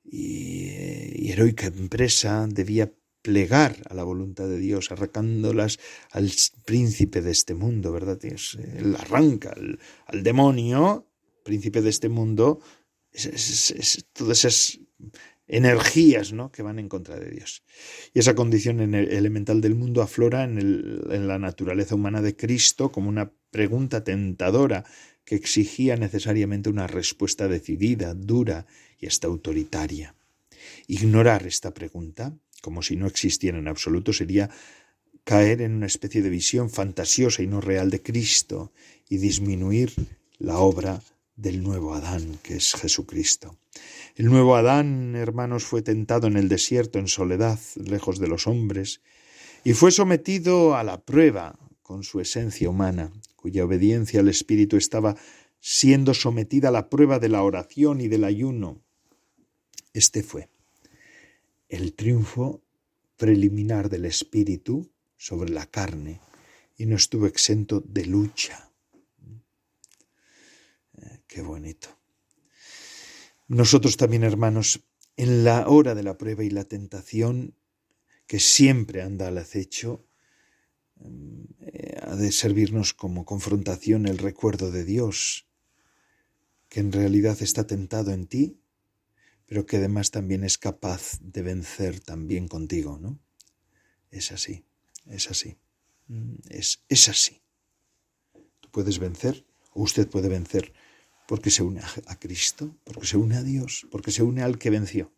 y, 0.04 1.32
heroica 1.32 1.68
empresa 1.68 2.47
debía 2.47 2.91
plegar 3.22 3.78
a 3.89 3.93
la 3.93 4.04
voluntad 4.04 4.47
de 4.47 4.60
Dios, 4.60 4.91
arrancándolas 4.91 5.80
al 6.12 6.32
príncipe 6.66 7.22
de 7.22 7.32
este 7.32 7.54
mundo, 7.54 7.91
¿verdad? 7.91 8.20
Él 8.24 8.95
arranca 8.99 9.56
al, 10.08 10.24
demonio, 10.24 11.08
príncipe 11.43 11.82
de 11.82 11.89
este 11.89 12.10
mundo, 12.10 12.60
todas 14.14 14.45
esas 14.45 14.80
energías 15.47 16.32
¿no? 16.32 16.51
que 16.51 16.64
van 16.64 16.80
en 16.80 16.88
contra 16.88 17.20
de 17.20 17.30
Dios. 17.30 17.64
Y 18.14 18.20
esa 18.20 18.36
condición 18.36 18.80
elemental 18.95 19.59
del 19.59 19.76
mundo 19.76 20.01
aflora 20.01 20.45
en, 20.45 20.57
en 20.57 21.28
la 21.28 21.38
naturaleza 21.39 21.95
humana 21.95 22.22
de 22.22 22.36
Cristo 22.36 22.91
como 22.91 23.09
una 23.09 23.32
pregunta 23.51 24.03
tentadora 24.03 24.86
que 25.26 25.36
exigía 25.36 25.97
necesariamente 25.97 26.70
una 26.70 26.88
respuesta 26.88 27.47
decidida, 27.47 28.14
dura 28.14 28.66
y 28.97 29.07
hasta 29.07 29.28
autoritaria. 29.28 30.16
Ignorar 30.88 31.45
esta 31.45 31.74
pregunta, 31.74 32.34
como 32.62 32.82
si 32.82 32.95
no 32.95 33.07
existiera 33.07 33.57
en 33.57 33.68
absoluto, 33.68 34.14
sería 34.14 34.49
caer 35.24 35.62
en 35.62 35.74
una 35.74 35.86
especie 35.86 36.22
de 36.22 36.30
visión 36.30 36.70
fantasiosa 36.70 37.43
y 37.43 37.47
no 37.47 37.62
real 37.62 37.89
de 37.89 38.01
Cristo 38.01 38.72
y 39.09 39.18
disminuir 39.18 39.93
la 40.39 40.57
obra 40.57 41.01
del 41.36 41.64
nuevo 41.64 41.94
Adán, 41.94 42.40
que 42.44 42.56
es 42.56 42.74
Jesucristo. 42.74 43.58
El 44.16 44.26
nuevo 44.26 44.56
Adán, 44.56 45.16
hermanos, 45.16 45.64
fue 45.64 45.82
tentado 45.82 46.28
en 46.28 46.38
el 46.38 46.50
desierto 46.50 47.00
en 47.00 47.08
soledad, 47.08 47.60
lejos 47.76 48.20
de 48.20 48.28
los 48.28 48.48
hombres, 48.48 49.02
y 49.64 49.74
fue 49.74 49.92
sometido 49.92 50.76
a 50.76 50.84
la 50.84 51.02
prueba 51.02 51.58
con 51.82 52.04
su 52.04 52.20
esencia 52.20 52.70
humana, 52.70 53.12
cuya 53.36 53.66
obediencia 53.66 54.20
al 54.20 54.30
Espíritu 54.30 54.78
estaba 54.78 55.16
siendo 55.60 56.14
sometida 56.14 56.70
a 56.70 56.72
la 56.72 56.90
prueba 56.90 57.20
de 57.20 57.30
la 57.30 57.44
oración 57.44 58.02
y 58.02 58.08
del 58.08 58.24
ayuno. 58.24 58.82
Este 59.94 60.24
fue 60.24 60.50
el 61.70 61.94
triunfo 61.94 62.62
preliminar 63.18 63.90
del 63.90 64.06
Espíritu 64.06 64.90
sobre 65.18 65.52
la 65.52 65.66
carne 65.68 66.20
y 66.78 66.88
no 66.88 66.96
estuvo 66.96 67.28
exento 67.28 67.82
de 67.82 68.06
lucha. 68.06 68.71
Qué 71.32 71.42
bonito. 71.42 71.88
Nosotros 73.48 73.96
también, 73.96 74.26
hermanos, 74.26 74.82
en 75.16 75.46
la 75.46 75.70
hora 75.70 75.96
de 75.96 76.04
la 76.04 76.18
prueba 76.18 76.44
y 76.44 76.50
la 76.50 76.66
tentación, 76.66 77.56
que 78.28 78.42
siempre 78.42 79.02
anda 79.02 79.30
al 79.30 79.38
acecho, 79.38 80.06
eh, 81.62 81.98
ha 82.02 82.18
de 82.18 82.34
servirnos 82.34 82.94
como 82.94 83.24
confrontación 83.24 84.08
el 84.08 84.18
recuerdo 84.18 84.72
de 84.72 84.84
Dios, 84.84 85.48
que 86.68 86.82
en 86.82 86.92
realidad 86.92 87.38
está 87.40 87.66
tentado 87.66 88.12
en 88.12 88.28
ti, 88.28 88.60
pero 89.46 89.66
que 89.66 89.78
además 89.78 90.12
también 90.12 90.44
es 90.44 90.58
capaz 90.58 91.18
de 91.22 91.44
vencer 91.44 92.02
también 92.02 92.50
contigo, 92.50 93.00
¿no? 93.00 93.18
Es 94.10 94.34
así, 94.34 94.66
es 95.06 95.32
así, 95.32 95.56
mm, 96.08 96.36
es, 96.50 96.84
es 96.90 97.08
así. 97.08 97.42
Tú 98.60 98.70
puedes 98.70 99.00
vencer, 99.00 99.46
o 99.72 99.84
usted 99.84 100.10
puede 100.10 100.28
vencer, 100.28 100.74
porque 101.28 101.50
se 101.50 101.64
une 101.64 101.82
a 101.82 102.20
Cristo, 102.20 102.76
porque 102.84 103.08
se 103.08 103.18
une 103.18 103.38
a 103.38 103.44
Dios, 103.44 103.88
porque 103.92 104.12
se 104.12 104.24
une 104.24 104.42
al 104.42 104.58
que 104.58 104.70
venció. 104.70 105.12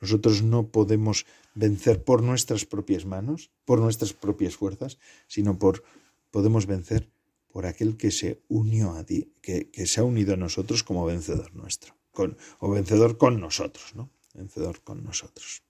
Nosotros 0.00 0.42
no 0.42 0.68
podemos 0.68 1.26
vencer 1.54 2.04
por 2.04 2.22
nuestras 2.22 2.64
propias 2.64 3.04
manos, 3.04 3.50
por 3.64 3.80
nuestras 3.80 4.12
propias 4.12 4.56
fuerzas, 4.56 4.98
sino 5.26 5.58
por 5.58 5.82
podemos 6.30 6.66
vencer 6.66 7.10
por 7.52 7.66
aquel 7.66 7.96
que 7.96 8.10
se 8.10 8.42
unió 8.48 8.92
a 8.92 9.04
ti, 9.04 9.32
que, 9.42 9.68
se 9.86 10.00
ha 10.00 10.04
unido 10.04 10.34
a 10.34 10.36
nosotros 10.36 10.84
como 10.84 11.04
vencedor 11.04 11.54
nuestro, 11.54 11.96
con, 12.12 12.36
o 12.60 12.70
vencedor 12.70 13.18
con 13.18 13.40
nosotros, 13.40 13.94
¿no? 13.94 14.10
Vencedor 14.34 14.82
con 14.82 15.02
nosotros. 15.02 15.62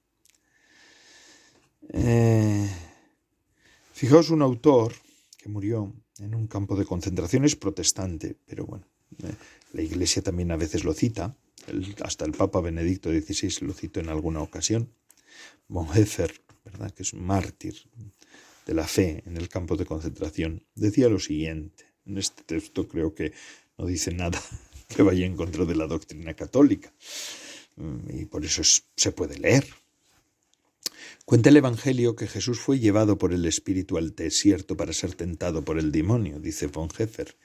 Eh, 1.91 2.69
fijaos 3.93 4.29
un 4.31 4.43
autor 4.43 4.93
que 5.39 5.49
murió 5.49 5.95
en 6.19 6.35
un 6.35 6.47
campo 6.49 6.77
de 6.77 6.85
concentración, 6.85 7.45
es 7.45 7.57
protestante, 7.57 8.37
pero 8.45 8.67
bueno, 8.67 8.87
la 9.73 9.83
Iglesia 9.83 10.23
también 10.23 10.51
a 10.51 10.57
veces 10.57 10.85
lo 10.85 10.95
cita, 10.95 11.37
hasta 12.03 12.25
el 12.25 12.33
Papa 12.33 12.61
Benedicto 12.61 13.11
XVI 13.11 13.67
lo 13.67 13.75
citó 13.75 14.01
en 14.01 14.09
alguna 14.09 14.41
ocasión, 14.41 14.93
Bonhoeffer, 15.69 16.33
¿verdad? 16.65 16.91
que 16.93 17.03
es 17.03 17.13
un 17.13 17.25
mártir 17.25 17.75
de 18.67 18.75
la 18.75 18.87
fe 18.87 19.23
en 19.27 19.37
el 19.37 19.49
campo 19.49 19.77
de 19.77 19.87
concentración, 19.87 20.65
decía 20.75 21.09
lo 21.09 21.19
siguiente. 21.19 21.85
En 22.07 22.19
este 22.19 22.43
texto 22.43 22.89
creo 22.89 23.15
que 23.15 23.33
no 23.77 23.87
dice 23.87 24.13
nada 24.13 24.41
que 24.89 25.03
vaya 25.03 25.27
en 25.27 25.37
contra 25.37 25.65
de 25.65 25.75
la 25.75 25.87
doctrina 25.87 26.35
católica, 26.35 26.93
mm, 27.77 28.21
y 28.21 28.25
por 28.27 28.45
eso 28.45 28.63
se 28.65 29.13
puede 29.13 29.39
leer. 29.39 29.67
Cuenta 31.29 31.51
el 31.51 31.59
Evangelio 31.59 32.17
que 32.17 32.27
Jesús 32.27 32.59
fue 32.59 32.79
llevado 32.79 33.19
por 33.19 33.35
el 33.35 33.45
Espíritu 33.45 33.99
al 33.99 34.17
desierto 34.17 34.79
para 34.79 34.95
ser 34.95 35.13
tentado 35.13 35.63
por 35.63 35.79
el 35.79 35.93
demonio, 35.93 36.41
dice 36.41 36.69
von 36.69 36.89
Heffer. 36.89 37.37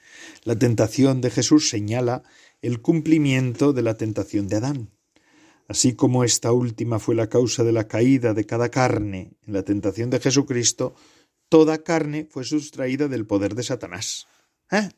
La 0.42 0.58
tentación 0.58 1.20
de 1.20 1.28
Jesús 1.28 1.68
señala 1.68 2.22
el 2.62 2.80
cumplimiento 2.80 3.74
de 3.74 3.82
la 3.82 3.98
tentación 3.98 4.48
de 4.48 4.56
Adán. 4.56 4.90
Así 5.68 5.92
como 5.92 6.24
esta 6.24 6.50
última 6.50 6.98
fue 6.98 7.14
la 7.14 7.28
causa 7.28 7.62
de 7.62 7.72
la 7.72 7.86
caída 7.86 8.32
de 8.32 8.46
cada 8.46 8.70
carne 8.70 9.36
en 9.46 9.52
la 9.52 9.64
tentación 9.64 10.08
de 10.08 10.18
Jesucristo, 10.18 10.94
toda 11.50 11.84
carne 11.84 12.26
fue 12.30 12.44
sustraída 12.44 13.08
del 13.08 13.26
poder 13.26 13.54
de 13.54 13.64
Satanás. 13.64 14.26
¿Eh? 14.70 14.88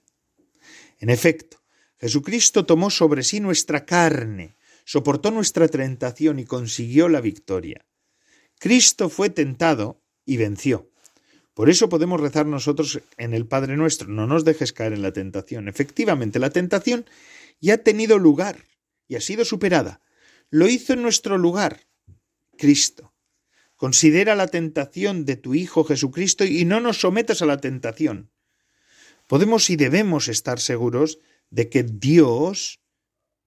En 1.01 1.11
efecto, 1.11 1.57
Jesucristo 1.99 2.64
tomó 2.64 2.91
sobre 2.91 3.24
sí 3.24 3.41
nuestra 3.41 3.84
carne, 3.84 4.55
soportó 4.84 5.32
nuestra 5.32 5.66
tentación 5.66 6.39
y 6.39 6.45
consiguió 6.45 7.09
la 7.09 7.20
victoria. 7.20 7.84
Cristo 8.59 9.09
fue 9.09 9.30
tentado 9.30 10.02
y 10.24 10.36
venció. 10.36 10.90
Por 11.54 11.70
eso 11.70 11.88
podemos 11.88 12.20
rezar 12.20 12.46
nosotros 12.46 13.00
en 13.16 13.32
el 13.32 13.46
Padre 13.46 13.76
nuestro, 13.76 14.09
no 14.09 14.26
nos 14.26 14.44
dejes 14.44 14.72
caer 14.72 14.92
en 14.92 15.02
la 15.02 15.12
tentación. 15.12 15.68
Efectivamente, 15.68 16.38
la 16.38 16.50
tentación 16.50 17.07
ya 17.61 17.74
ha 17.74 17.78
tenido 17.78 18.18
lugar 18.18 18.64
y 19.09 19.16
ha 19.16 19.20
sido 19.20 19.44
superada. 19.44 20.02
Lo 20.50 20.68
hizo 20.68 20.92
en 20.92 21.02
nuestro 21.02 21.38
lugar 21.38 21.86
Cristo. 22.59 23.14
Considera 23.76 24.34
la 24.34 24.48
tentación 24.48 25.24
de 25.24 25.36
tu 25.36 25.54
Hijo 25.54 25.84
Jesucristo 25.84 26.44
y 26.44 26.64
no 26.64 26.80
nos 26.80 27.00
sometas 27.00 27.42
a 27.42 27.46
la 27.46 27.59
tentación. 27.59 28.30
Podemos 29.26 29.70
y 29.70 29.76
debemos 29.76 30.28
estar 30.28 30.61
seguros 30.61 31.18
de 31.50 31.68
que 31.68 31.82
Dios 31.82 32.80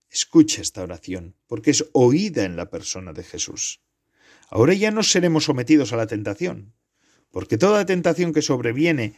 escucha 0.09 0.61
esta 0.61 0.83
oración, 0.83 1.35
porque 1.47 1.71
es 1.71 1.85
oída 1.93 2.43
en 2.43 2.55
la 2.55 2.69
persona 2.69 3.13
de 3.13 3.23
Jesús. 3.23 3.81
Ahora 4.49 4.73
ya 4.73 4.91
no 4.91 5.03
seremos 5.03 5.45
sometidos 5.45 5.93
a 5.93 5.97
la 5.97 6.07
tentación, 6.07 6.73
porque 7.31 7.57
toda 7.57 7.85
tentación 7.85 8.33
que 8.33 8.41
sobreviene 8.41 9.13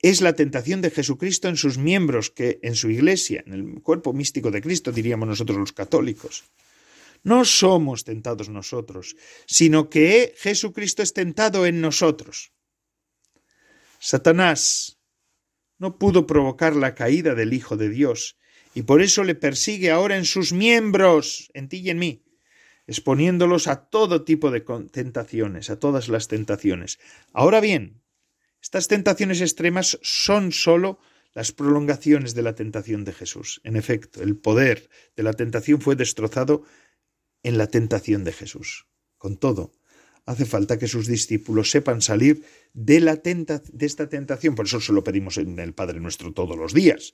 es 0.00 0.20
la 0.20 0.34
tentación 0.34 0.80
de 0.82 0.90
Jesucristo 0.90 1.48
en 1.48 1.56
sus 1.56 1.78
miembros, 1.78 2.30
que 2.30 2.60
en 2.62 2.76
su 2.76 2.90
iglesia, 2.90 3.42
en 3.46 3.52
el 3.52 3.82
cuerpo 3.82 4.12
místico 4.12 4.50
de 4.50 4.60
Cristo, 4.60 4.92
diríamos 4.92 5.28
nosotros 5.28 5.58
los 5.58 5.72
católicos. 5.72 6.44
No 7.24 7.44
somos 7.44 8.04
tentados 8.04 8.48
nosotros, 8.48 9.16
sino 9.46 9.88
que 9.90 10.34
Jesucristo 10.36 11.02
es 11.02 11.14
tentado 11.14 11.66
en 11.66 11.80
nosotros. 11.80 12.52
Satanás 13.98 14.98
no 15.78 15.98
pudo 15.98 16.26
provocar 16.26 16.76
la 16.76 16.94
caída 16.94 17.34
del 17.34 17.52
Hijo 17.54 17.76
de 17.76 17.88
Dios, 17.88 18.36
y 18.74 18.82
por 18.82 19.02
eso 19.02 19.24
le 19.24 19.34
persigue 19.34 19.90
ahora 19.90 20.16
en 20.16 20.26
sus 20.26 20.52
miembros, 20.52 21.50
en 21.54 21.68
ti 21.68 21.78
y 21.78 21.90
en 21.90 21.98
mí 21.98 22.27
exponiéndolos 22.88 23.68
a 23.68 23.84
todo 23.90 24.24
tipo 24.24 24.50
de 24.50 24.62
tentaciones, 24.90 25.68
a 25.68 25.78
todas 25.78 26.08
las 26.08 26.26
tentaciones. 26.26 26.98
Ahora 27.32 27.60
bien, 27.60 28.00
estas 28.62 28.88
tentaciones 28.88 29.42
extremas 29.42 29.98
son 30.02 30.52
sólo 30.52 30.98
las 31.34 31.52
prolongaciones 31.52 32.34
de 32.34 32.42
la 32.42 32.54
tentación 32.54 33.04
de 33.04 33.12
Jesús. 33.12 33.60
En 33.62 33.76
efecto, 33.76 34.22
el 34.22 34.36
poder 34.36 34.88
de 35.14 35.22
la 35.22 35.34
tentación 35.34 35.82
fue 35.82 35.96
destrozado 35.96 36.64
en 37.42 37.58
la 37.58 37.66
tentación 37.66 38.24
de 38.24 38.32
Jesús. 38.32 38.86
Con 39.18 39.36
todo, 39.36 39.72
hace 40.24 40.46
falta 40.46 40.78
que 40.78 40.88
sus 40.88 41.06
discípulos 41.06 41.70
sepan 41.70 42.00
salir 42.00 42.42
de, 42.72 43.00
la 43.00 43.16
de 43.16 43.86
esta 43.86 44.08
tentación. 44.08 44.54
Por 44.54 44.64
eso 44.64 44.80
se 44.80 44.94
lo 44.94 45.04
pedimos 45.04 45.36
en 45.36 45.58
el 45.58 45.74
Padre 45.74 46.00
nuestro 46.00 46.32
todos 46.32 46.56
los 46.56 46.72
días. 46.72 47.12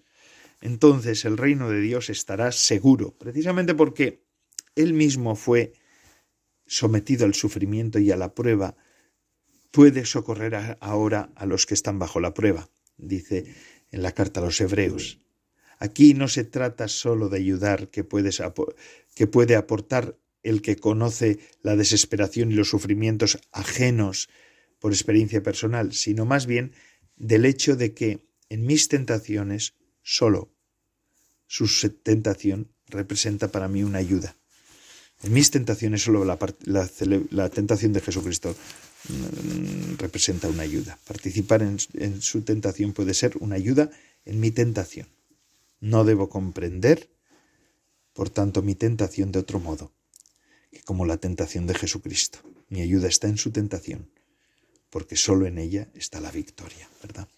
Entonces 0.60 1.24
el 1.24 1.36
reino 1.36 1.68
de 1.68 1.80
Dios 1.80 2.10
estará 2.10 2.52
seguro, 2.52 3.18
precisamente 3.18 3.74
porque 3.74 4.24
él 4.76 4.94
mismo 4.94 5.36
fue 5.36 5.72
sometido 6.66 7.24
al 7.24 7.34
sufrimiento 7.34 7.98
y 7.98 8.10
a 8.10 8.16
la 8.16 8.34
prueba, 8.34 8.76
puede 9.70 10.04
socorrer 10.06 10.78
ahora 10.80 11.30
a 11.34 11.46
los 11.46 11.66
que 11.66 11.74
están 11.74 11.98
bajo 11.98 12.20
la 12.20 12.34
prueba, 12.34 12.70
dice 12.96 13.44
en 13.90 14.02
la 14.02 14.12
carta 14.12 14.40
a 14.40 14.44
los 14.44 14.60
hebreos. 14.60 15.18
Aquí 15.78 16.14
no 16.14 16.28
se 16.28 16.44
trata 16.44 16.88
sólo 16.88 17.28
de 17.28 17.38
ayudar 17.38 17.88
que, 17.88 18.06
que 19.14 19.26
puede 19.26 19.56
aportar 19.56 20.16
el 20.42 20.62
que 20.62 20.76
conoce 20.76 21.38
la 21.62 21.76
desesperación 21.76 22.52
y 22.52 22.54
los 22.54 22.68
sufrimientos 22.70 23.38
ajenos 23.50 24.28
por 24.78 24.92
experiencia 24.92 25.42
personal, 25.42 25.92
sino 25.92 26.24
más 26.24 26.46
bien 26.46 26.72
del 27.16 27.44
hecho 27.44 27.76
de 27.76 27.94
que 27.94 28.28
en 28.48 28.66
mis 28.66 28.88
tentaciones 28.88 29.74
sólo 30.02 30.54
su 31.46 31.66
tentación 31.90 32.72
representa 32.86 33.48
para 33.48 33.68
mí 33.68 33.82
una 33.82 33.98
ayuda. 33.98 34.36
En 35.24 35.32
mis 35.32 35.50
tentaciones 35.50 36.02
solo 36.02 36.22
la, 36.22 37.48
tentación 37.48 37.94
de 37.94 38.02
Jesucristo 38.02 38.54
mm, 39.08 39.96
representa 39.96 40.48
una 40.48 40.64
ayuda. 40.64 40.98
Participar 41.06 41.62
en, 41.62 42.20
su 42.20 42.42
tentación 42.42 42.92
puede 42.92 43.14
ser 43.14 43.38
una 43.40 43.56
ayuda 43.56 43.90
en 44.26 44.38
mi 44.38 44.50
tentación. 44.50 45.08
No 45.80 46.04
debo 46.04 46.28
comprender, 46.28 47.08
por 48.12 48.28
tanto, 48.28 48.60
mi 48.60 48.74
tentación 48.74 49.32
de 49.32 49.38
otro 49.38 49.60
modo, 49.60 49.92
que 50.70 50.82
como 50.82 51.06
la 51.06 51.16
tentación 51.16 51.66
de 51.66 51.74
Jesucristo. 51.74 52.40
Mi 52.68 52.82
ayuda 52.82 53.08
está 53.08 53.26
en 53.26 53.38
su 53.38 53.50
tentación, 53.50 54.10
porque 54.90 55.16
solo 55.16 55.46
en 55.46 55.56
ella 55.56 55.88
está 55.94 56.20
la 56.20 56.32
victoria, 56.32 56.86
¿verdad? 57.02 57.28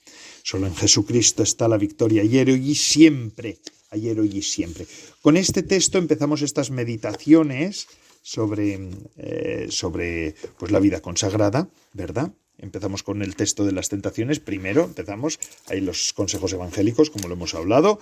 Solo 0.43 0.67
en 0.67 0.75
Jesucristo 0.75 1.45
está 1.45 1.69
la 1.69 1.79
victoria, 1.79 2.25
y 2.25 2.75
siempre 2.75 3.61
ayer, 3.97 4.21
hoy 4.21 4.31
y 4.39 4.43
siempre. 4.43 4.87
Con 5.23 5.37
este 5.37 5.63
texto 5.63 5.99
empezamos 5.99 6.43
estas 6.43 6.71
meditaciones 6.71 7.89
sobre, 8.23 8.91
eh, 9.17 9.67
sobre 9.71 10.35
pues, 10.59 10.73
la 10.73 10.81
vida 10.81 11.01
consagrada, 11.01 11.69
¿verdad? 11.93 12.33
Empezamos 12.59 13.03
con 13.03 13.23
el 13.23 13.37
texto 13.37 13.65
de 13.65 13.73
las 13.73 13.89
tentaciones. 13.89 14.41
Primero 14.41 14.85
empezamos, 14.85 15.39
ahí 15.69 15.81
los 15.81 16.13
consejos 16.13 16.53
evangélicos, 16.53 17.11
como 17.11 17.29
lo 17.29 17.35
hemos 17.35 17.55
hablado. 17.55 18.01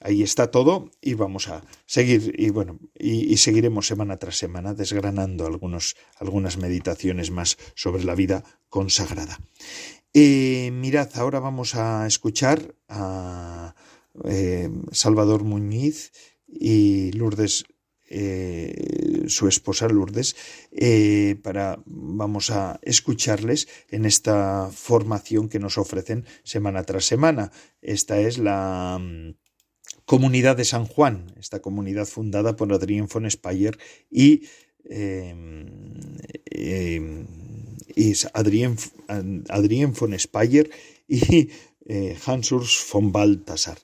Ahí 0.00 0.22
está 0.22 0.50
todo 0.50 0.90
y 1.00 1.14
vamos 1.14 1.48
a 1.48 1.62
seguir 1.86 2.34
y 2.36 2.50
bueno 2.50 2.80
y, 2.98 3.36
seguiremos 3.36 3.86
semana 3.86 4.16
tras 4.16 4.36
semana 4.36 4.74
desgranando 4.74 5.46
algunos, 5.46 5.94
algunas 6.18 6.56
meditaciones 6.56 7.30
más 7.30 7.56
sobre 7.76 8.02
la 8.02 8.16
vida 8.16 8.42
consagrada. 8.68 9.38
Eh, 10.12 10.70
mirad, 10.72 11.08
ahora 11.14 11.38
vamos 11.38 11.76
a 11.76 12.06
escuchar 12.06 12.74
a 12.88 13.76
eh, 14.24 14.70
Salvador 14.90 15.44
Muñiz 15.44 16.12
y 16.46 17.12
Lourdes, 17.12 17.64
eh, 18.08 19.24
su 19.28 19.48
esposa 19.48 19.88
Lourdes, 19.88 20.36
eh, 20.70 21.36
para, 21.42 21.82
vamos 21.86 22.50
a 22.50 22.78
escucharles 22.82 23.68
en 23.88 24.04
esta 24.04 24.70
formación 24.72 25.48
que 25.48 25.58
nos 25.58 25.78
ofrecen 25.78 26.26
semana 26.44 26.84
tras 26.84 27.06
semana. 27.06 27.52
Esta 27.80 28.20
es 28.20 28.38
la 28.38 28.98
mm, 29.00 29.34
Comunidad 30.04 30.56
de 30.56 30.64
San 30.64 30.84
Juan, 30.86 31.32
esta 31.38 31.62
comunidad 31.62 32.06
fundada 32.06 32.56
por 32.56 32.72
Adrien 32.72 33.06
von 33.06 33.30
Speyer 33.30 33.78
y 34.10 34.42
em, 34.84 35.66
em, 36.50 37.26
Adrien 38.34 39.94
von 39.94 40.18
Speyer 40.18 40.70
y 41.08 41.50
eh, 41.86 42.16
Hans 42.26 42.50
von 42.92 43.12
Baltasar. 43.12 43.78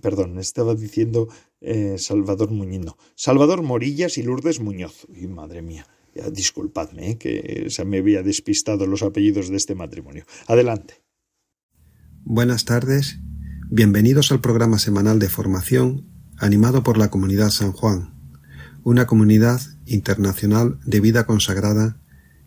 Perdón, 0.00 0.38
estaba 0.38 0.74
diciendo 0.74 1.28
eh, 1.60 1.96
Salvador 1.98 2.50
Muñino. 2.50 2.96
Salvador 3.14 3.62
Morillas 3.62 4.18
y 4.18 4.22
Lourdes 4.22 4.60
Muñoz. 4.60 5.06
Y 5.14 5.26
madre 5.26 5.62
mía, 5.62 5.86
disculpadme, 6.32 7.10
eh, 7.10 7.18
que 7.18 7.66
se 7.70 7.84
me 7.84 7.98
había 7.98 8.22
despistado 8.22 8.86
los 8.86 9.02
apellidos 9.02 9.48
de 9.48 9.56
este 9.56 9.74
matrimonio. 9.74 10.24
Adelante. 10.46 11.02
Buenas 12.24 12.64
tardes. 12.64 13.18
Bienvenidos 13.70 14.32
al 14.32 14.40
programa 14.40 14.78
semanal 14.78 15.18
de 15.18 15.28
formación 15.28 16.06
animado 16.38 16.82
por 16.82 16.98
la 16.98 17.10
Comunidad 17.10 17.50
San 17.50 17.72
Juan, 17.72 18.14
una 18.82 19.06
comunidad 19.06 19.60
internacional 19.86 20.78
de 20.84 21.00
vida 21.00 21.26
consagrada 21.26 22.00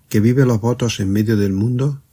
que 0.10 0.20
vive 0.20 0.46
los 0.46 0.62
votos 0.62 1.00
en 1.00 1.12
medio 1.12 1.38
del 1.38 1.54
mundo 1.54 2.04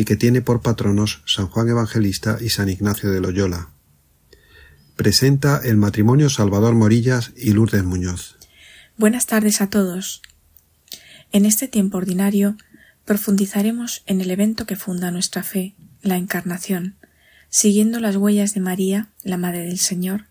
y 0.00 0.06
que 0.06 0.16
tiene 0.16 0.40
por 0.40 0.62
patronos 0.62 1.22
San 1.26 1.46
Juan 1.48 1.68
Evangelista 1.68 2.38
y 2.40 2.48
San 2.48 2.70
Ignacio 2.70 3.10
de 3.10 3.20
Loyola. 3.20 3.68
Presenta 4.96 5.60
el 5.62 5.76
matrimonio 5.76 6.30
Salvador 6.30 6.74
Morillas 6.74 7.32
y 7.36 7.52
Lourdes 7.52 7.84
Muñoz. 7.84 8.38
Buenas 8.96 9.26
tardes 9.26 9.60
a 9.60 9.68
todos. 9.68 10.22
En 11.32 11.44
este 11.44 11.68
tiempo 11.68 11.98
ordinario 11.98 12.56
profundizaremos 13.04 14.02
en 14.06 14.22
el 14.22 14.30
evento 14.30 14.64
que 14.64 14.74
funda 14.74 15.10
nuestra 15.10 15.42
fe, 15.42 15.74
la 16.00 16.16
Encarnación, 16.16 16.94
siguiendo 17.50 18.00
las 18.00 18.16
huellas 18.16 18.54
de 18.54 18.60
María, 18.60 19.10
la 19.22 19.36
Madre 19.36 19.66
del 19.66 19.78
Señor, 19.78 20.24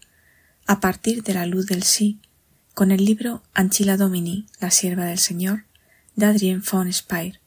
a 0.65 0.79
partir 0.79 1.21
de 1.21 1.35
la 1.35 1.45
luz 1.45 1.67
del 1.67 1.83
sí, 1.83 2.19
con 2.73 2.89
el 2.89 3.05
libro 3.05 3.43
Anchila 3.53 3.97
Domini, 3.97 4.47
la 4.59 4.71
sierva 4.71 5.05
del 5.05 5.19
Señor, 5.19 5.65
de 6.15 6.25
Adrien 6.25 6.63
von 6.71 6.91
Speyer. 6.91 7.39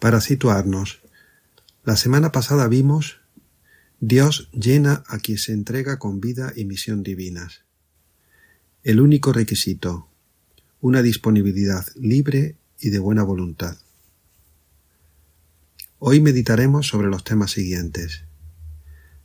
Para 0.00 0.20
situarnos, 0.20 1.01
la 1.84 1.96
semana 1.96 2.30
pasada 2.30 2.68
vimos 2.68 3.20
Dios 3.98 4.48
llena 4.52 5.02
a 5.06 5.18
quien 5.18 5.38
se 5.38 5.52
entrega 5.52 5.98
con 5.98 6.20
vida 6.20 6.52
y 6.54 6.64
misión 6.64 7.02
divinas. 7.02 7.62
El 8.82 9.00
único 9.00 9.32
requisito, 9.32 10.08
una 10.80 11.02
disponibilidad 11.02 11.86
libre 11.94 12.56
y 12.80 12.90
de 12.90 12.98
buena 12.98 13.22
voluntad. 13.22 13.76
Hoy 15.98 16.20
meditaremos 16.20 16.88
sobre 16.88 17.08
los 17.08 17.22
temas 17.22 17.52
siguientes. 17.52 18.24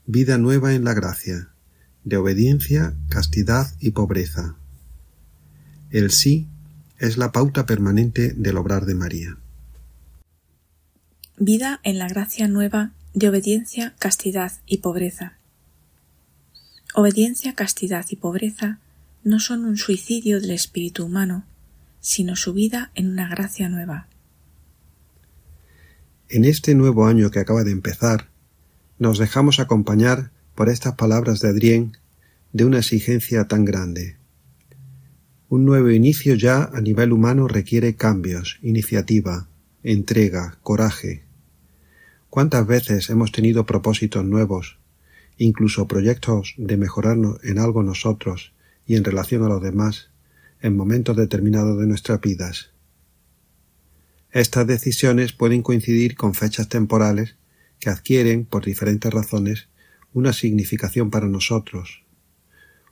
Vida 0.06 0.38
nueva 0.38 0.76
en 0.76 0.84
la 0.84 0.94
gracia, 0.94 1.50
de 2.04 2.18
obediencia, 2.18 2.96
castidad 3.10 3.76
y 3.80 3.92
pobreza. 3.92 4.56
El 5.90 6.12
sí 6.12 6.48
es 7.00 7.18
la 7.18 7.32
pauta 7.32 7.66
permanente 7.66 8.34
del 8.34 8.58
obrar 8.58 8.86
de 8.86 8.96
María. 8.96 9.38
Vida 11.40 11.82
en 11.84 12.00
la 12.00 12.08
gracia 12.08 12.48
nueva 12.48 12.94
de 13.14 13.30
obediencia, 13.30 13.94
castidad 14.00 14.54
y 14.66 14.78
pobreza. 14.78 15.38
Obediencia, 16.96 17.54
castidad 17.54 18.08
y 18.10 18.16
pobreza 18.16 18.80
no 19.24 19.40
son 19.40 19.64
un 19.66 19.78
suicidio 19.78 20.42
del 20.42 20.50
espíritu 20.50 21.06
humano, 21.06 21.46
sino 22.00 22.36
su 22.36 22.54
vida 22.54 22.90
en 22.96 23.12
una 23.12 23.30
gracia 23.30 23.70
nueva. 23.70 24.08
En 26.28 26.44
este 26.44 26.74
nuevo 26.74 27.06
año 27.06 27.30
que 27.30 27.40
acaba 27.40 27.64
de 27.64 27.72
empezar, 27.72 28.30
nos 28.98 29.20
dejamos 29.20 29.60
acompañar 29.60 30.32
por 30.56 30.70
estas 30.70 30.96
palabras 30.96 31.40
de 31.42 31.50
Adrien 31.50 31.98
de 32.52 32.66
una 32.66 32.80
exigencia 32.80 33.48
tan 33.48 33.64
grande. 33.64 34.18
Un 35.50 35.66
nuevo 35.66 35.92
inicio 35.92 36.34
ya 36.34 36.64
a 36.64 36.82
nivel 36.82 37.12
humano 37.14 37.48
requiere 37.48 37.96
cambios, 37.96 38.58
iniciativa, 38.64 39.48
entrega, 39.84 40.58
coraje. 40.64 41.27
¿Cuántas 42.38 42.68
veces 42.68 43.10
hemos 43.10 43.32
tenido 43.32 43.66
propósitos 43.66 44.24
nuevos, 44.24 44.78
incluso 45.40 45.88
proyectos 45.88 46.54
de 46.58 46.78
mejorarnos 46.78 47.44
en 47.44 47.58
algo 47.58 47.82
nosotros 47.82 48.54
y 48.86 48.96
en 48.96 49.04
relación 49.04 49.44
a 49.44 49.48
los 49.48 49.60
demás, 49.60 50.12
en 50.62 50.78
momentos 50.78 51.18
determinados 51.18 51.80
de 51.80 51.88
nuestras 51.88 52.22
vidas? 52.22 52.70
Estas 54.30 54.68
decisiones 54.68 55.34
pueden 55.34 55.64
coincidir 55.64 56.16
con 56.16 56.36
fechas 56.36 56.70
temporales 56.70 57.38
que 57.80 57.90
adquieren, 57.90 58.46
por 58.46 58.64
diferentes 58.64 59.12
razones, 59.12 59.68
una 60.14 60.32
significación 60.32 61.10
para 61.10 61.26
nosotros, 61.26 62.04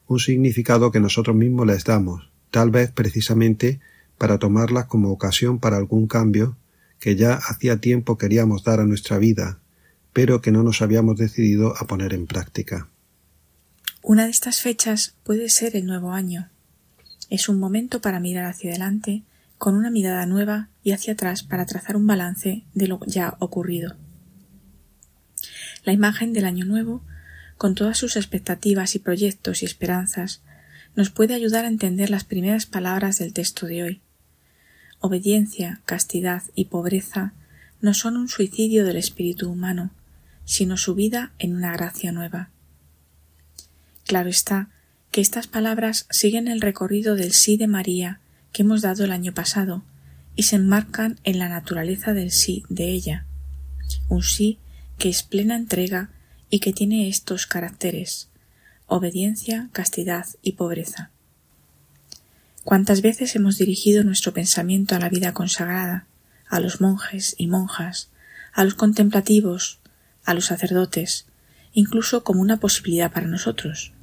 un 0.08 0.18
significado 0.18 0.92
que 0.92 1.00
nosotros 1.00 1.36
mismos 1.36 1.68
les 1.68 1.84
damos, 1.84 2.32
tal 2.50 2.72
vez 2.72 2.90
precisamente 2.90 3.80
para 4.18 4.40
tomarlas 4.40 4.88
como 4.88 5.12
ocasión 5.12 5.60
para 5.60 5.78
algún 5.78 6.08
cambio 6.08 6.58
que 7.00 7.16
ya 7.16 7.36
hacía 7.36 7.78
tiempo 7.78 8.18
queríamos 8.18 8.64
dar 8.64 8.80
a 8.80 8.86
nuestra 8.86 9.18
vida, 9.18 9.60
pero 10.14 10.42
que 10.42 10.52
no 10.52 10.64
nos 10.64 10.82
habíamos 10.82 11.18
decidido 11.18 11.76
a 11.78 11.88
poner 11.88 12.14
en 12.14 12.28
práctica. 12.28 12.90
Una 14.02 14.26
de 14.26 14.32
estas 14.32 14.62
fechas 14.62 15.16
puede 15.24 15.50
ser 15.50 15.76
el 15.76 15.86
nuevo 15.86 16.12
año. 16.12 16.50
Es 17.30 17.50
un 17.50 17.60
momento 17.60 18.02
para 18.02 18.20
mirar 18.20 18.46
hacia 18.46 18.70
adelante 18.70 19.24
con 19.58 19.76
una 19.76 19.90
mirada 19.90 20.26
nueva 20.26 20.70
y 20.84 20.92
hacia 20.92 21.14
atrás 21.14 21.44
para 21.44 21.66
trazar 21.66 21.96
un 21.96 22.06
balance 22.06 22.64
de 22.74 22.88
lo 22.88 23.00
ya 23.06 23.36
ocurrido. 23.40 23.96
La 25.84 25.94
imagen 25.94 26.34
del 26.34 26.46
año 26.46 26.66
nuevo 26.66 27.02
con 27.58 27.76
todas 27.76 27.98
sus 27.98 28.16
expectativas 28.16 28.96
y 28.96 29.00
proyectos 29.00 29.62
y 29.62 29.66
esperanzas, 29.66 30.42
nos 30.96 31.10
puede 31.10 31.34
ayudar 31.34 31.66
a 31.66 31.70
entender 31.70 32.10
las 32.10 32.24
primeras 32.24 32.66
palabras 32.66 33.18
del 33.18 33.34
texto 33.34 33.66
de 33.66 33.84
hoy. 33.84 34.02
Obediencia, 35.06 35.82
castidad 35.86 36.42
y 36.56 36.66
pobreza 36.66 37.34
no 37.80 37.94
son 37.94 38.18
un 38.18 38.28
suicidio 38.28 38.84
del 38.86 38.98
espíritu 38.98 39.52
humano, 39.52 39.92
sino 40.46 40.78
su 40.78 40.96
vida 40.96 41.32
en 41.38 41.56
una 41.56 41.74
gracia 41.74 42.12
nueva. 42.12 42.50
Claro 44.08 44.32
está 44.32 44.70
que 45.12 45.22
estas 45.22 45.46
palabras 45.46 46.08
siguen 46.10 46.48
el 46.48 46.60
recorrido 46.60 47.16
del 47.16 47.34
sí 47.34 47.56
de 47.56 47.68
María 47.68 48.20
que 48.52 48.64
hemos 48.64 48.82
dado 48.82 49.04
el 49.04 49.12
año 49.12 49.32
pasado 49.32 49.84
y 50.36 50.42
se 50.42 50.56
enmarcan 50.56 51.20
en 51.24 51.38
la 51.38 51.50
naturaleza 51.50 52.16
del 52.16 52.32
sí 52.32 52.64
de 52.70 52.90
ella, 52.90 53.28
un 54.10 54.24
sí 54.24 54.58
que 54.98 55.10
es 55.10 55.22
plena 55.22 55.56
entrega 55.56 56.10
y 56.50 56.62
que 56.62 56.74
tiene 56.74 57.10
estos 57.10 57.46
caracteres 57.46 58.30
obediencia, 58.88 59.70
castidad 59.72 60.26
y 60.42 60.54
pobreza. 60.54 61.12
¿Cuántas 62.66 63.04
veces 63.04 63.36
hemos 63.36 63.60
dirigido 63.60 64.04
nuestro 64.04 64.34
pensamiento 64.34 64.96
a 64.96 65.00
la 65.00 65.08
vida 65.08 65.36
consagrada, 65.36 66.08
a 66.50 66.60
los 66.60 66.82
monjes 66.82 67.36
y 67.38 67.46
monjas, 67.46 68.10
a 68.54 68.64
los 68.64 68.74
contemplativos, 68.74 69.78
a 70.24 70.34
los 70.34 70.46
sacerdotes, 70.46 71.28
incluso 71.74 72.24
como 72.24 72.42
una 72.42 72.58
posibilidad 72.60 73.12
para 73.12 73.28
nosotros? 73.28 73.94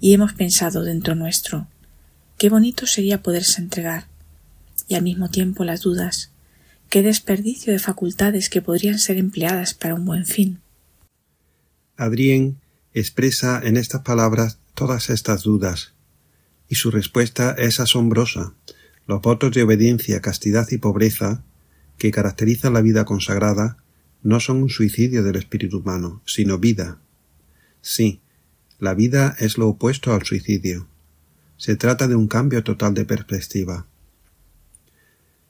Y 0.00 0.14
hemos 0.14 0.32
pensado 0.32 0.84
dentro 0.84 1.16
nuestro, 1.16 1.68
qué 2.38 2.48
bonito 2.48 2.86
sería 2.86 3.22
poderse 3.22 3.60
entregar, 3.60 4.06
y 4.88 4.94
al 4.94 5.02
mismo 5.02 5.28
tiempo 5.28 5.64
las 5.64 5.82
dudas, 5.82 6.30
qué 6.88 7.02
desperdicio 7.02 7.74
de 7.74 7.78
facultades 7.78 8.48
que 8.48 8.62
podrían 8.62 8.98
ser 8.98 9.18
empleadas 9.18 9.74
para 9.74 9.94
un 9.94 10.06
buen 10.06 10.24
fin. 10.24 10.62
Adrien 11.98 12.56
expresa 12.94 13.60
en 13.62 13.76
estas 13.76 14.00
palabras 14.00 14.56
todas 14.72 15.10
estas 15.10 15.42
dudas, 15.42 15.92
y 16.68 16.74
su 16.74 16.90
respuesta 16.90 17.54
es 17.58 17.80
asombrosa. 17.80 18.54
Los 19.06 19.22
votos 19.22 19.52
de 19.52 19.62
obediencia, 19.62 20.20
castidad 20.20 20.68
y 20.70 20.78
pobreza 20.78 21.42
que 21.96 22.10
caracterizan 22.10 22.74
la 22.74 22.82
vida 22.82 23.04
consagrada 23.04 23.78
no 24.22 24.40
son 24.40 24.62
un 24.62 24.68
suicidio 24.68 25.22
del 25.22 25.36
espíritu 25.36 25.78
humano, 25.78 26.22
sino 26.26 26.58
vida. 26.58 26.98
Sí, 27.80 28.20
la 28.78 28.94
vida 28.94 29.34
es 29.38 29.58
lo 29.58 29.68
opuesto 29.68 30.12
al 30.12 30.22
suicidio. 30.22 30.86
Se 31.56 31.76
trata 31.76 32.06
de 32.06 32.14
un 32.14 32.28
cambio 32.28 32.62
total 32.62 32.94
de 32.94 33.04
perspectiva. 33.04 33.86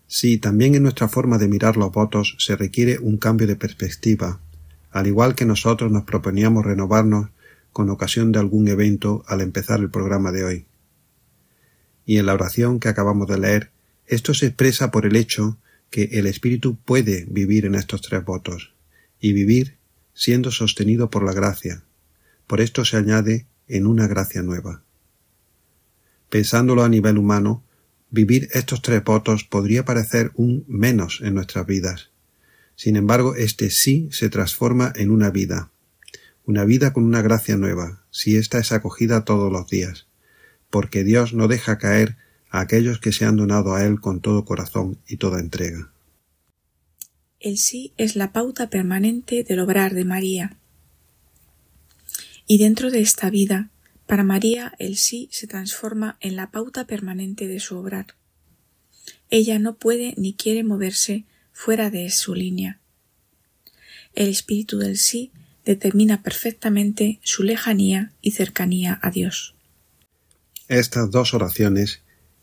Sí, 0.07 0.39
también 0.39 0.75
en 0.75 0.85
nuestra 0.85 1.09
forma 1.09 1.37
de 1.37 1.49
mirar 1.49 1.77
los 1.77 1.93
votos 1.93 2.37
se 2.39 2.57
requiere 2.57 2.99
un 2.99 3.19
cambio 3.19 3.47
de 3.47 3.57
perspectiva, 3.57 4.41
al 4.91 5.07
igual 5.07 5.35
que 5.35 5.45
nosotros 5.45 5.93
nos 5.93 6.05
proponíamos 6.05 6.65
renovarnos 6.65 7.29
con 7.73 7.91
ocasión 7.91 8.33
de 8.33 8.39
algún 8.39 8.69
evento 8.69 9.23
al 9.27 9.43
empezar 9.43 9.81
el 9.81 9.91
programa 9.91 10.33
de 10.33 10.45
hoy. 10.45 10.67
Y 12.09 12.17
en 12.17 12.25
la 12.25 12.33
oración 12.33 12.81
que 12.81 12.89
acabamos 12.89 13.29
de 13.29 13.39
leer, 13.39 13.71
esto 14.07 14.33
se 14.33 14.47
expresa 14.47 14.91
por 14.91 15.05
el 15.05 15.15
hecho 15.15 15.59
que 15.91 16.05
el 16.13 16.27
Espíritu 16.27 16.79
puede 16.79 17.27
vivir 17.29 17.67
en 17.67 17.75
estos 17.75 18.01
tres 18.01 18.25
votos, 18.25 18.73
y 19.21 19.35
vivir 19.35 19.77
siendo 20.15 20.51
sostenido 20.51 21.11
por 21.11 21.23
la 21.23 21.35
gracia. 21.35 21.83
Por 22.47 22.63
esto 22.63 22.87
se 22.87 22.97
añade 22.97 23.45
en 23.69 23.87
una 23.87 24.07
gracia 24.07 24.41
nueva. 24.41 24.83
Pensándolo 26.31 26.83
a 26.83 26.89
nivel 26.89 27.19
humano, 27.19 27.63
vivir 28.09 28.49
estos 28.55 28.81
tres 28.81 29.05
votos 29.05 29.45
podría 29.45 29.85
parecer 29.85 30.33
un 30.35 30.65
menos 30.67 31.21
en 31.23 31.35
nuestras 31.35 31.67
vidas, 31.67 32.09
sin 32.75 32.97
embargo, 32.97 33.35
este 33.35 33.69
sí 33.69 34.09
se 34.13 34.31
transforma 34.31 34.95
en 34.97 35.11
una 35.11 35.29
vida, 35.31 35.73
una 36.47 36.65
vida 36.65 36.95
con 36.95 37.05
una 37.05 37.21
gracia 37.21 37.59
nueva, 37.59 38.05
si 38.11 38.37
ésta 38.37 38.61
es 38.61 38.73
acogida 38.73 39.27
todos 39.27 39.53
los 39.53 39.69
días, 39.69 40.08
porque 40.71 41.05
Dios 41.05 41.35
no 41.35 41.49
deja 41.49 41.79
caer 41.79 42.17
a 42.51 42.61
aquellos 42.61 42.99
que 42.99 43.13
se 43.13 43.25
han 43.25 43.37
donado 43.37 43.75
a 43.75 43.85
Él 43.85 44.01
con 44.01 44.21
todo 44.21 44.45
corazón 44.45 44.99
y 45.07 45.17
toda 45.17 45.41
entrega. 45.41 45.93
El 47.41 47.59
sí 47.59 47.93
es 47.97 48.17
la 48.17 48.33
pauta 48.33 48.69
permanente 48.69 49.45
del 49.45 49.61
obrar 49.61 49.95
de 49.95 50.05
María. 50.05 50.57
Y 52.47 52.59
dentro 52.59 52.91
de 52.91 53.01
esta 53.01 53.31
vida, 53.31 53.71
para 54.07 54.25
María 54.25 54.73
el 54.79 54.97
sí 54.97 55.29
se 55.31 55.47
transforma 55.47 56.17
en 56.21 56.35
la 56.35 56.51
pauta 56.51 56.87
permanente 56.87 57.47
de 57.47 57.61
su 57.61 57.77
obrar. 57.77 58.07
Ella 59.31 59.59
no 59.59 59.77
puede 59.77 60.15
ni 60.17 60.33
quiere 60.33 60.65
moverse 60.65 61.27
fuera 61.53 61.91
de 61.91 62.11
su 62.11 62.35
línea. 62.35 62.81
El 64.15 64.29
espíritu 64.29 64.79
del 64.79 64.97
sí 64.97 65.31
determina 65.65 66.23
perfectamente 66.23 67.21
su 67.23 67.43
lejanía 67.43 68.13
y 68.23 68.31
cercanía 68.31 68.99
a 69.03 69.11
Dios. 69.11 69.55
Estas 70.69 71.11
dos 71.11 71.33
oraciones, 71.33 72.03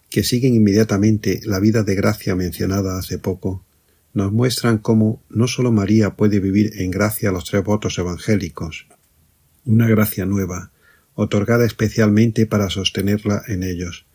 que 0.10 0.24
siguen 0.24 0.56
inmediatamente 0.56 1.42
la 1.44 1.60
vida 1.60 1.84
de 1.84 1.94
gracia 1.94 2.36
mencionada 2.36 2.98
hace 2.98 3.20
poco, 3.20 3.64
nos 4.16 4.32
muestran 4.32 4.80
cómo 4.80 5.22
no 5.30 5.48
sólo 5.48 5.72
María 5.72 6.16
puede 6.16 6.40
vivir 6.40 6.72
en 6.82 6.90
gracia 6.90 7.32
los 7.32 7.46
tres 7.46 7.64
votos 7.64 8.00
evangélicos, 8.00 8.88
una 9.64 9.88
gracia 9.88 10.26
nueva, 10.26 10.72
otorgada 11.14 11.66
especialmente 11.66 12.48
para 12.48 12.72
sostenerla 12.72 13.44
en 13.48 13.62
ellos, 13.62 14.08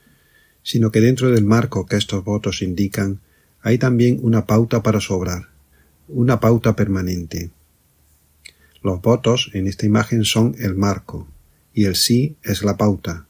sino 0.64 0.90
que 0.90 1.00
dentro 1.00 1.30
del 1.30 1.44
marco 1.44 1.86
que 1.86 1.96
estos 1.96 2.24
votos 2.24 2.62
indican 2.62 3.20
hay 3.62 3.78
también 3.78 4.18
una 4.22 4.44
pauta 4.44 4.82
para 4.82 5.00
sobrar, 5.00 5.50
una 6.08 6.40
pauta 6.40 6.74
permanente. 6.74 7.50
Los 8.82 9.00
votos 9.02 9.50
en 9.54 9.68
esta 9.68 9.86
imagen 9.86 10.24
son 10.24 10.56
el 10.58 10.74
marco, 10.74 11.28
y 11.72 11.84
el 11.84 11.94
sí 11.94 12.34
es 12.42 12.64
la 12.64 12.76
pauta. 12.76 13.28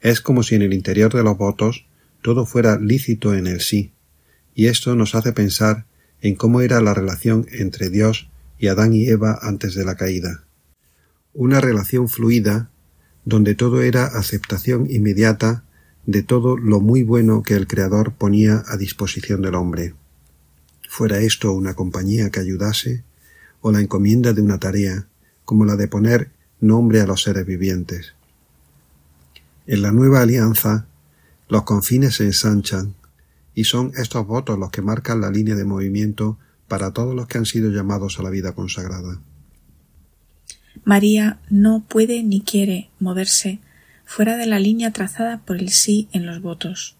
Es 0.00 0.20
como 0.20 0.42
si 0.42 0.54
en 0.54 0.62
el 0.62 0.72
interior 0.72 1.12
de 1.12 1.22
los 1.22 1.36
votos 1.36 1.86
todo 2.22 2.46
fuera 2.46 2.78
lícito 2.78 3.34
en 3.34 3.46
el 3.46 3.60
sí, 3.60 3.92
y 4.54 4.66
esto 4.66 4.96
nos 4.96 5.14
hace 5.14 5.32
pensar 5.32 5.86
en 6.20 6.34
cómo 6.34 6.60
era 6.60 6.80
la 6.80 6.94
relación 6.94 7.46
entre 7.50 7.88
Dios 7.88 8.28
y 8.58 8.68
Adán 8.68 8.92
y 8.92 9.06
Eva 9.08 9.38
antes 9.42 9.74
de 9.74 9.84
la 9.84 9.96
caída. 9.96 10.44
Una 11.32 11.60
relación 11.60 12.08
fluida 12.08 12.70
donde 13.24 13.54
todo 13.54 13.82
era 13.82 14.06
aceptación 14.06 14.86
inmediata 14.90 15.64
de 16.06 16.22
todo 16.22 16.56
lo 16.56 16.80
muy 16.80 17.02
bueno 17.02 17.42
que 17.42 17.54
el 17.54 17.66
Creador 17.66 18.12
ponía 18.12 18.64
a 18.66 18.76
disposición 18.76 19.42
del 19.42 19.54
hombre. 19.54 19.94
Fuera 20.88 21.20
esto 21.20 21.52
una 21.52 21.74
compañía 21.74 22.30
que 22.30 22.40
ayudase, 22.40 23.04
o 23.60 23.70
la 23.70 23.80
encomienda 23.80 24.32
de 24.32 24.42
una 24.42 24.58
tarea, 24.58 25.06
como 25.44 25.64
la 25.64 25.76
de 25.76 25.88
poner 25.88 26.30
nombre 26.60 27.00
a 27.00 27.06
los 27.06 27.22
seres 27.22 27.46
vivientes. 27.46 28.14
En 29.70 29.82
la 29.82 29.92
nueva 29.92 30.22
alianza, 30.22 30.88
los 31.48 31.62
confines 31.62 32.16
se 32.16 32.24
ensanchan, 32.24 32.96
y 33.54 33.62
son 33.62 33.92
estos 33.96 34.26
votos 34.26 34.58
los 34.58 34.72
que 34.72 34.82
marcan 34.82 35.20
la 35.20 35.30
línea 35.30 35.54
de 35.54 35.64
movimiento 35.64 36.40
para 36.66 36.92
todos 36.92 37.14
los 37.14 37.28
que 37.28 37.38
han 37.38 37.46
sido 37.46 37.70
llamados 37.70 38.18
a 38.18 38.24
la 38.24 38.30
vida 38.30 38.50
consagrada. 38.50 39.20
María 40.82 41.38
no 41.50 41.84
puede 41.86 42.24
ni 42.24 42.40
quiere 42.40 42.90
moverse 42.98 43.60
fuera 44.04 44.36
de 44.36 44.46
la 44.46 44.58
línea 44.58 44.90
trazada 44.90 45.38
por 45.38 45.58
el 45.58 45.68
sí 45.68 46.08
en 46.10 46.26
los 46.26 46.42
votos. 46.42 46.96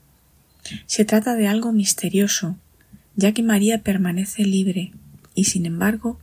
Se 0.87 1.05
trata 1.05 1.35
de 1.35 1.49
algo 1.49 1.73
misterioso, 1.73 2.57
ya 3.16 3.33
que 3.33 3.43
María 3.43 3.83
permanece 3.83 4.45
libre, 4.45 4.93
y 5.35 5.47
sin 5.47 5.66
embargo, 5.66 6.21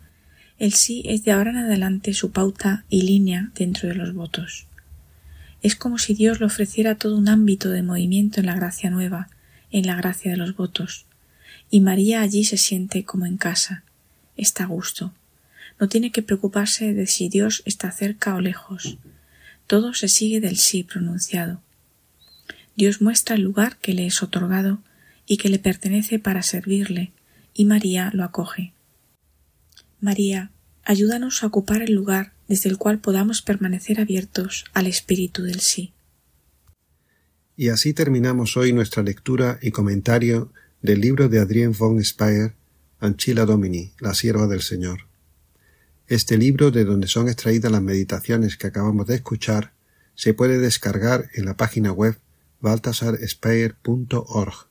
el 0.60 0.72
sí 0.72 1.04
es 1.08 1.26
de 1.26 1.34
ahora 1.34 1.52
en 1.52 1.58
adelante 1.58 2.14
su 2.14 2.32
pauta 2.32 2.86
y 2.88 3.02
línea 3.02 3.52
dentro 3.54 3.90
de 3.90 3.96
los 3.96 4.14
votos. 4.14 4.67
Es 5.68 5.76
como 5.76 5.98
si 5.98 6.14
Dios 6.14 6.40
le 6.40 6.46
ofreciera 6.46 6.96
todo 6.96 7.18
un 7.18 7.28
ámbito 7.28 7.70
de 7.70 7.84
movimiento 7.84 8.40
en 8.40 8.46
la 8.46 8.56
gracia 8.56 8.90
nueva, 8.90 9.28
en 9.70 9.86
la 9.86 9.98
gracia 9.98 10.32
de 10.32 10.38
los 10.38 10.56
votos, 10.56 11.08
y 11.70 11.82
María 11.82 12.22
allí 12.22 12.46
se 12.46 12.56
siente 12.56 13.04
como 13.04 13.26
en 13.26 13.36
casa, 13.36 13.84
está 14.38 14.64
a 14.64 14.68
gusto. 14.68 15.14
No 15.78 15.90
tiene 15.90 16.14
que 16.14 16.22
preocuparse 16.22 16.94
de 16.94 17.06
si 17.06 17.28
Dios 17.28 17.64
está 17.66 17.92
cerca 17.92 18.34
o 18.36 18.40
lejos, 18.40 18.98
todo 19.68 19.94
se 19.94 20.08
sigue 20.08 20.40
del 20.40 20.56
sí 20.56 20.86
pronunciado. 20.86 21.62
Dios 22.78 23.02
muestra 23.02 23.36
el 23.36 23.42
lugar 23.42 23.76
que 23.76 23.94
le 23.94 24.06
es 24.06 24.24
otorgado 24.24 24.80
y 25.26 25.36
que 25.36 25.50
le 25.50 25.60
pertenece 25.60 26.18
para 26.18 26.44
servirle, 26.44 27.12
y 27.54 27.66
María 27.66 28.10
lo 28.14 28.24
acoge. 28.24 28.72
María, 30.00 30.50
ayúdanos 30.86 31.44
a 31.44 31.48
ocupar 31.48 31.82
el 31.82 31.92
lugar 31.92 32.37
desde 32.48 32.70
el 32.70 32.78
cual 32.78 33.00
podamos 33.00 33.42
permanecer 33.42 34.00
abiertos 34.00 34.66
al 34.74 34.88
espíritu 34.88 35.44
del 35.44 35.60
sí. 35.60 35.94
Y 37.56 37.70
así 37.70 37.94
terminamos 37.94 38.56
hoy 38.56 38.74
nuestra 38.74 39.04
lectura 39.04 39.60
y 39.62 39.72
comentario 39.72 40.54
del 40.82 41.02
libro 41.02 41.28
de 41.28 41.40
Adrien 41.40 41.74
von 41.74 42.04
Speyer, 42.04 42.54
Anchila 43.00 43.46
Domini, 43.46 43.92
la 44.00 44.14
sierva 44.14 44.48
del 44.48 44.62
Señor. 44.62 45.08
Este 46.08 46.38
libro, 46.38 46.72
de 46.72 46.86
donde 46.86 47.08
son 47.08 47.28
extraídas 47.28 47.72
las 47.72 47.82
meditaciones 47.82 48.58
que 48.58 48.68
acabamos 48.68 49.08
de 49.08 49.16
escuchar, 49.16 49.74
se 50.16 50.34
puede 50.34 50.60
descargar 50.60 51.30
en 51.34 51.46
la 51.46 51.58
página 51.58 51.92
web 51.92 52.18
baltasarspeyer.org, 52.62 54.68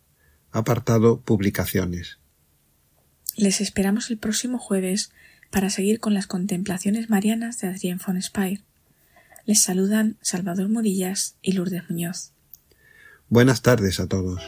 apartado 0.51 1.21
Publicaciones. 1.21 2.19
Les 3.37 3.61
esperamos 3.61 4.11
el 4.11 4.19
próximo 4.19 4.59
jueves 4.59 5.13
para 5.57 5.71
seguir 5.71 6.01
con 6.01 6.13
las 6.13 6.27
contemplaciones 6.27 7.09
marianas 7.09 7.59
de 7.61 7.69
Adrien 7.69 7.99
von 8.07 8.21
Speyer. 8.21 8.61
Les 9.47 9.63
saludan 9.63 10.19
Salvador 10.21 10.69
Murillas 10.69 11.37
y 11.41 11.53
Lourdes 11.53 11.89
Muñoz. 11.89 12.33
Buenas 13.31 13.63
tardes 13.63 13.99
a 13.99 14.07
todos. 14.07 14.43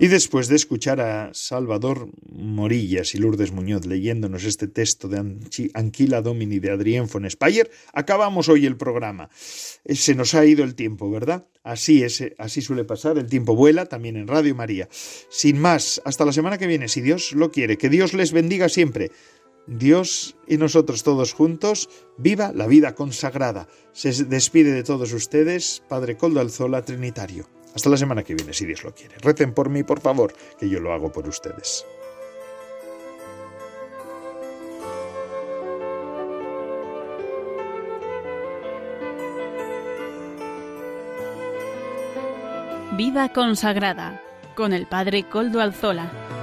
Y 0.00 0.08
después 0.08 0.48
de 0.48 0.56
escuchar 0.56 1.00
a 1.00 1.32
Salvador 1.34 2.08
Morillas 2.28 3.14
y 3.14 3.18
Lourdes 3.18 3.52
Muñoz 3.52 3.86
leyéndonos 3.86 4.44
este 4.44 4.66
texto 4.66 5.06
de 5.06 5.18
Anquila 5.72 6.20
Domini 6.20 6.58
de 6.58 6.72
Adrien 6.72 7.06
von 7.06 7.30
Speyer, 7.30 7.70
acabamos 7.92 8.48
hoy 8.48 8.66
el 8.66 8.76
programa. 8.76 9.30
Eh, 9.84 9.94
se 9.94 10.16
nos 10.16 10.34
ha 10.34 10.44
ido 10.44 10.64
el 10.64 10.74
tiempo, 10.74 11.10
¿verdad? 11.12 11.46
Así 11.62 12.02
es, 12.02 12.20
eh, 12.20 12.34
así 12.38 12.60
suele 12.60 12.84
pasar, 12.84 13.18
el 13.18 13.28
tiempo 13.28 13.54
vuela 13.54 13.86
también 13.86 14.16
en 14.16 14.26
Radio 14.26 14.56
María. 14.56 14.88
Sin 14.90 15.60
más, 15.60 16.02
hasta 16.04 16.24
la 16.24 16.32
semana 16.32 16.58
que 16.58 16.66
viene, 16.66 16.88
si 16.88 17.00
Dios 17.00 17.32
lo 17.32 17.52
quiere. 17.52 17.78
Que 17.78 17.88
Dios 17.88 18.14
les 18.14 18.32
bendiga 18.32 18.68
siempre. 18.68 19.12
Dios 19.68 20.36
y 20.48 20.56
nosotros 20.56 21.04
todos 21.04 21.32
juntos, 21.32 21.88
viva 22.18 22.52
la 22.52 22.66
vida 22.66 22.96
consagrada. 22.96 23.68
Se 23.92 24.24
despide 24.24 24.72
de 24.72 24.82
todos 24.82 25.12
ustedes, 25.12 25.84
Padre 25.88 26.16
Coldo 26.16 26.40
Alzola, 26.40 26.82
Trinitario. 26.82 27.46
Hasta 27.74 27.90
la 27.90 27.96
semana 27.96 28.22
que 28.22 28.34
viene, 28.34 28.52
si 28.52 28.66
Dios 28.66 28.84
lo 28.84 28.94
quiere. 28.94 29.16
Recen 29.18 29.52
por 29.52 29.68
mí, 29.68 29.82
por 29.82 30.00
favor, 30.00 30.32
que 30.58 30.68
yo 30.68 30.80
lo 30.80 30.92
hago 30.92 31.10
por 31.10 31.26
ustedes. 31.26 31.84
Vida 42.96 43.32
consagrada 43.32 44.22
con 44.54 44.72
el 44.72 44.86
Padre 44.86 45.28
Coldo 45.28 45.60
Alzola. 45.60 46.33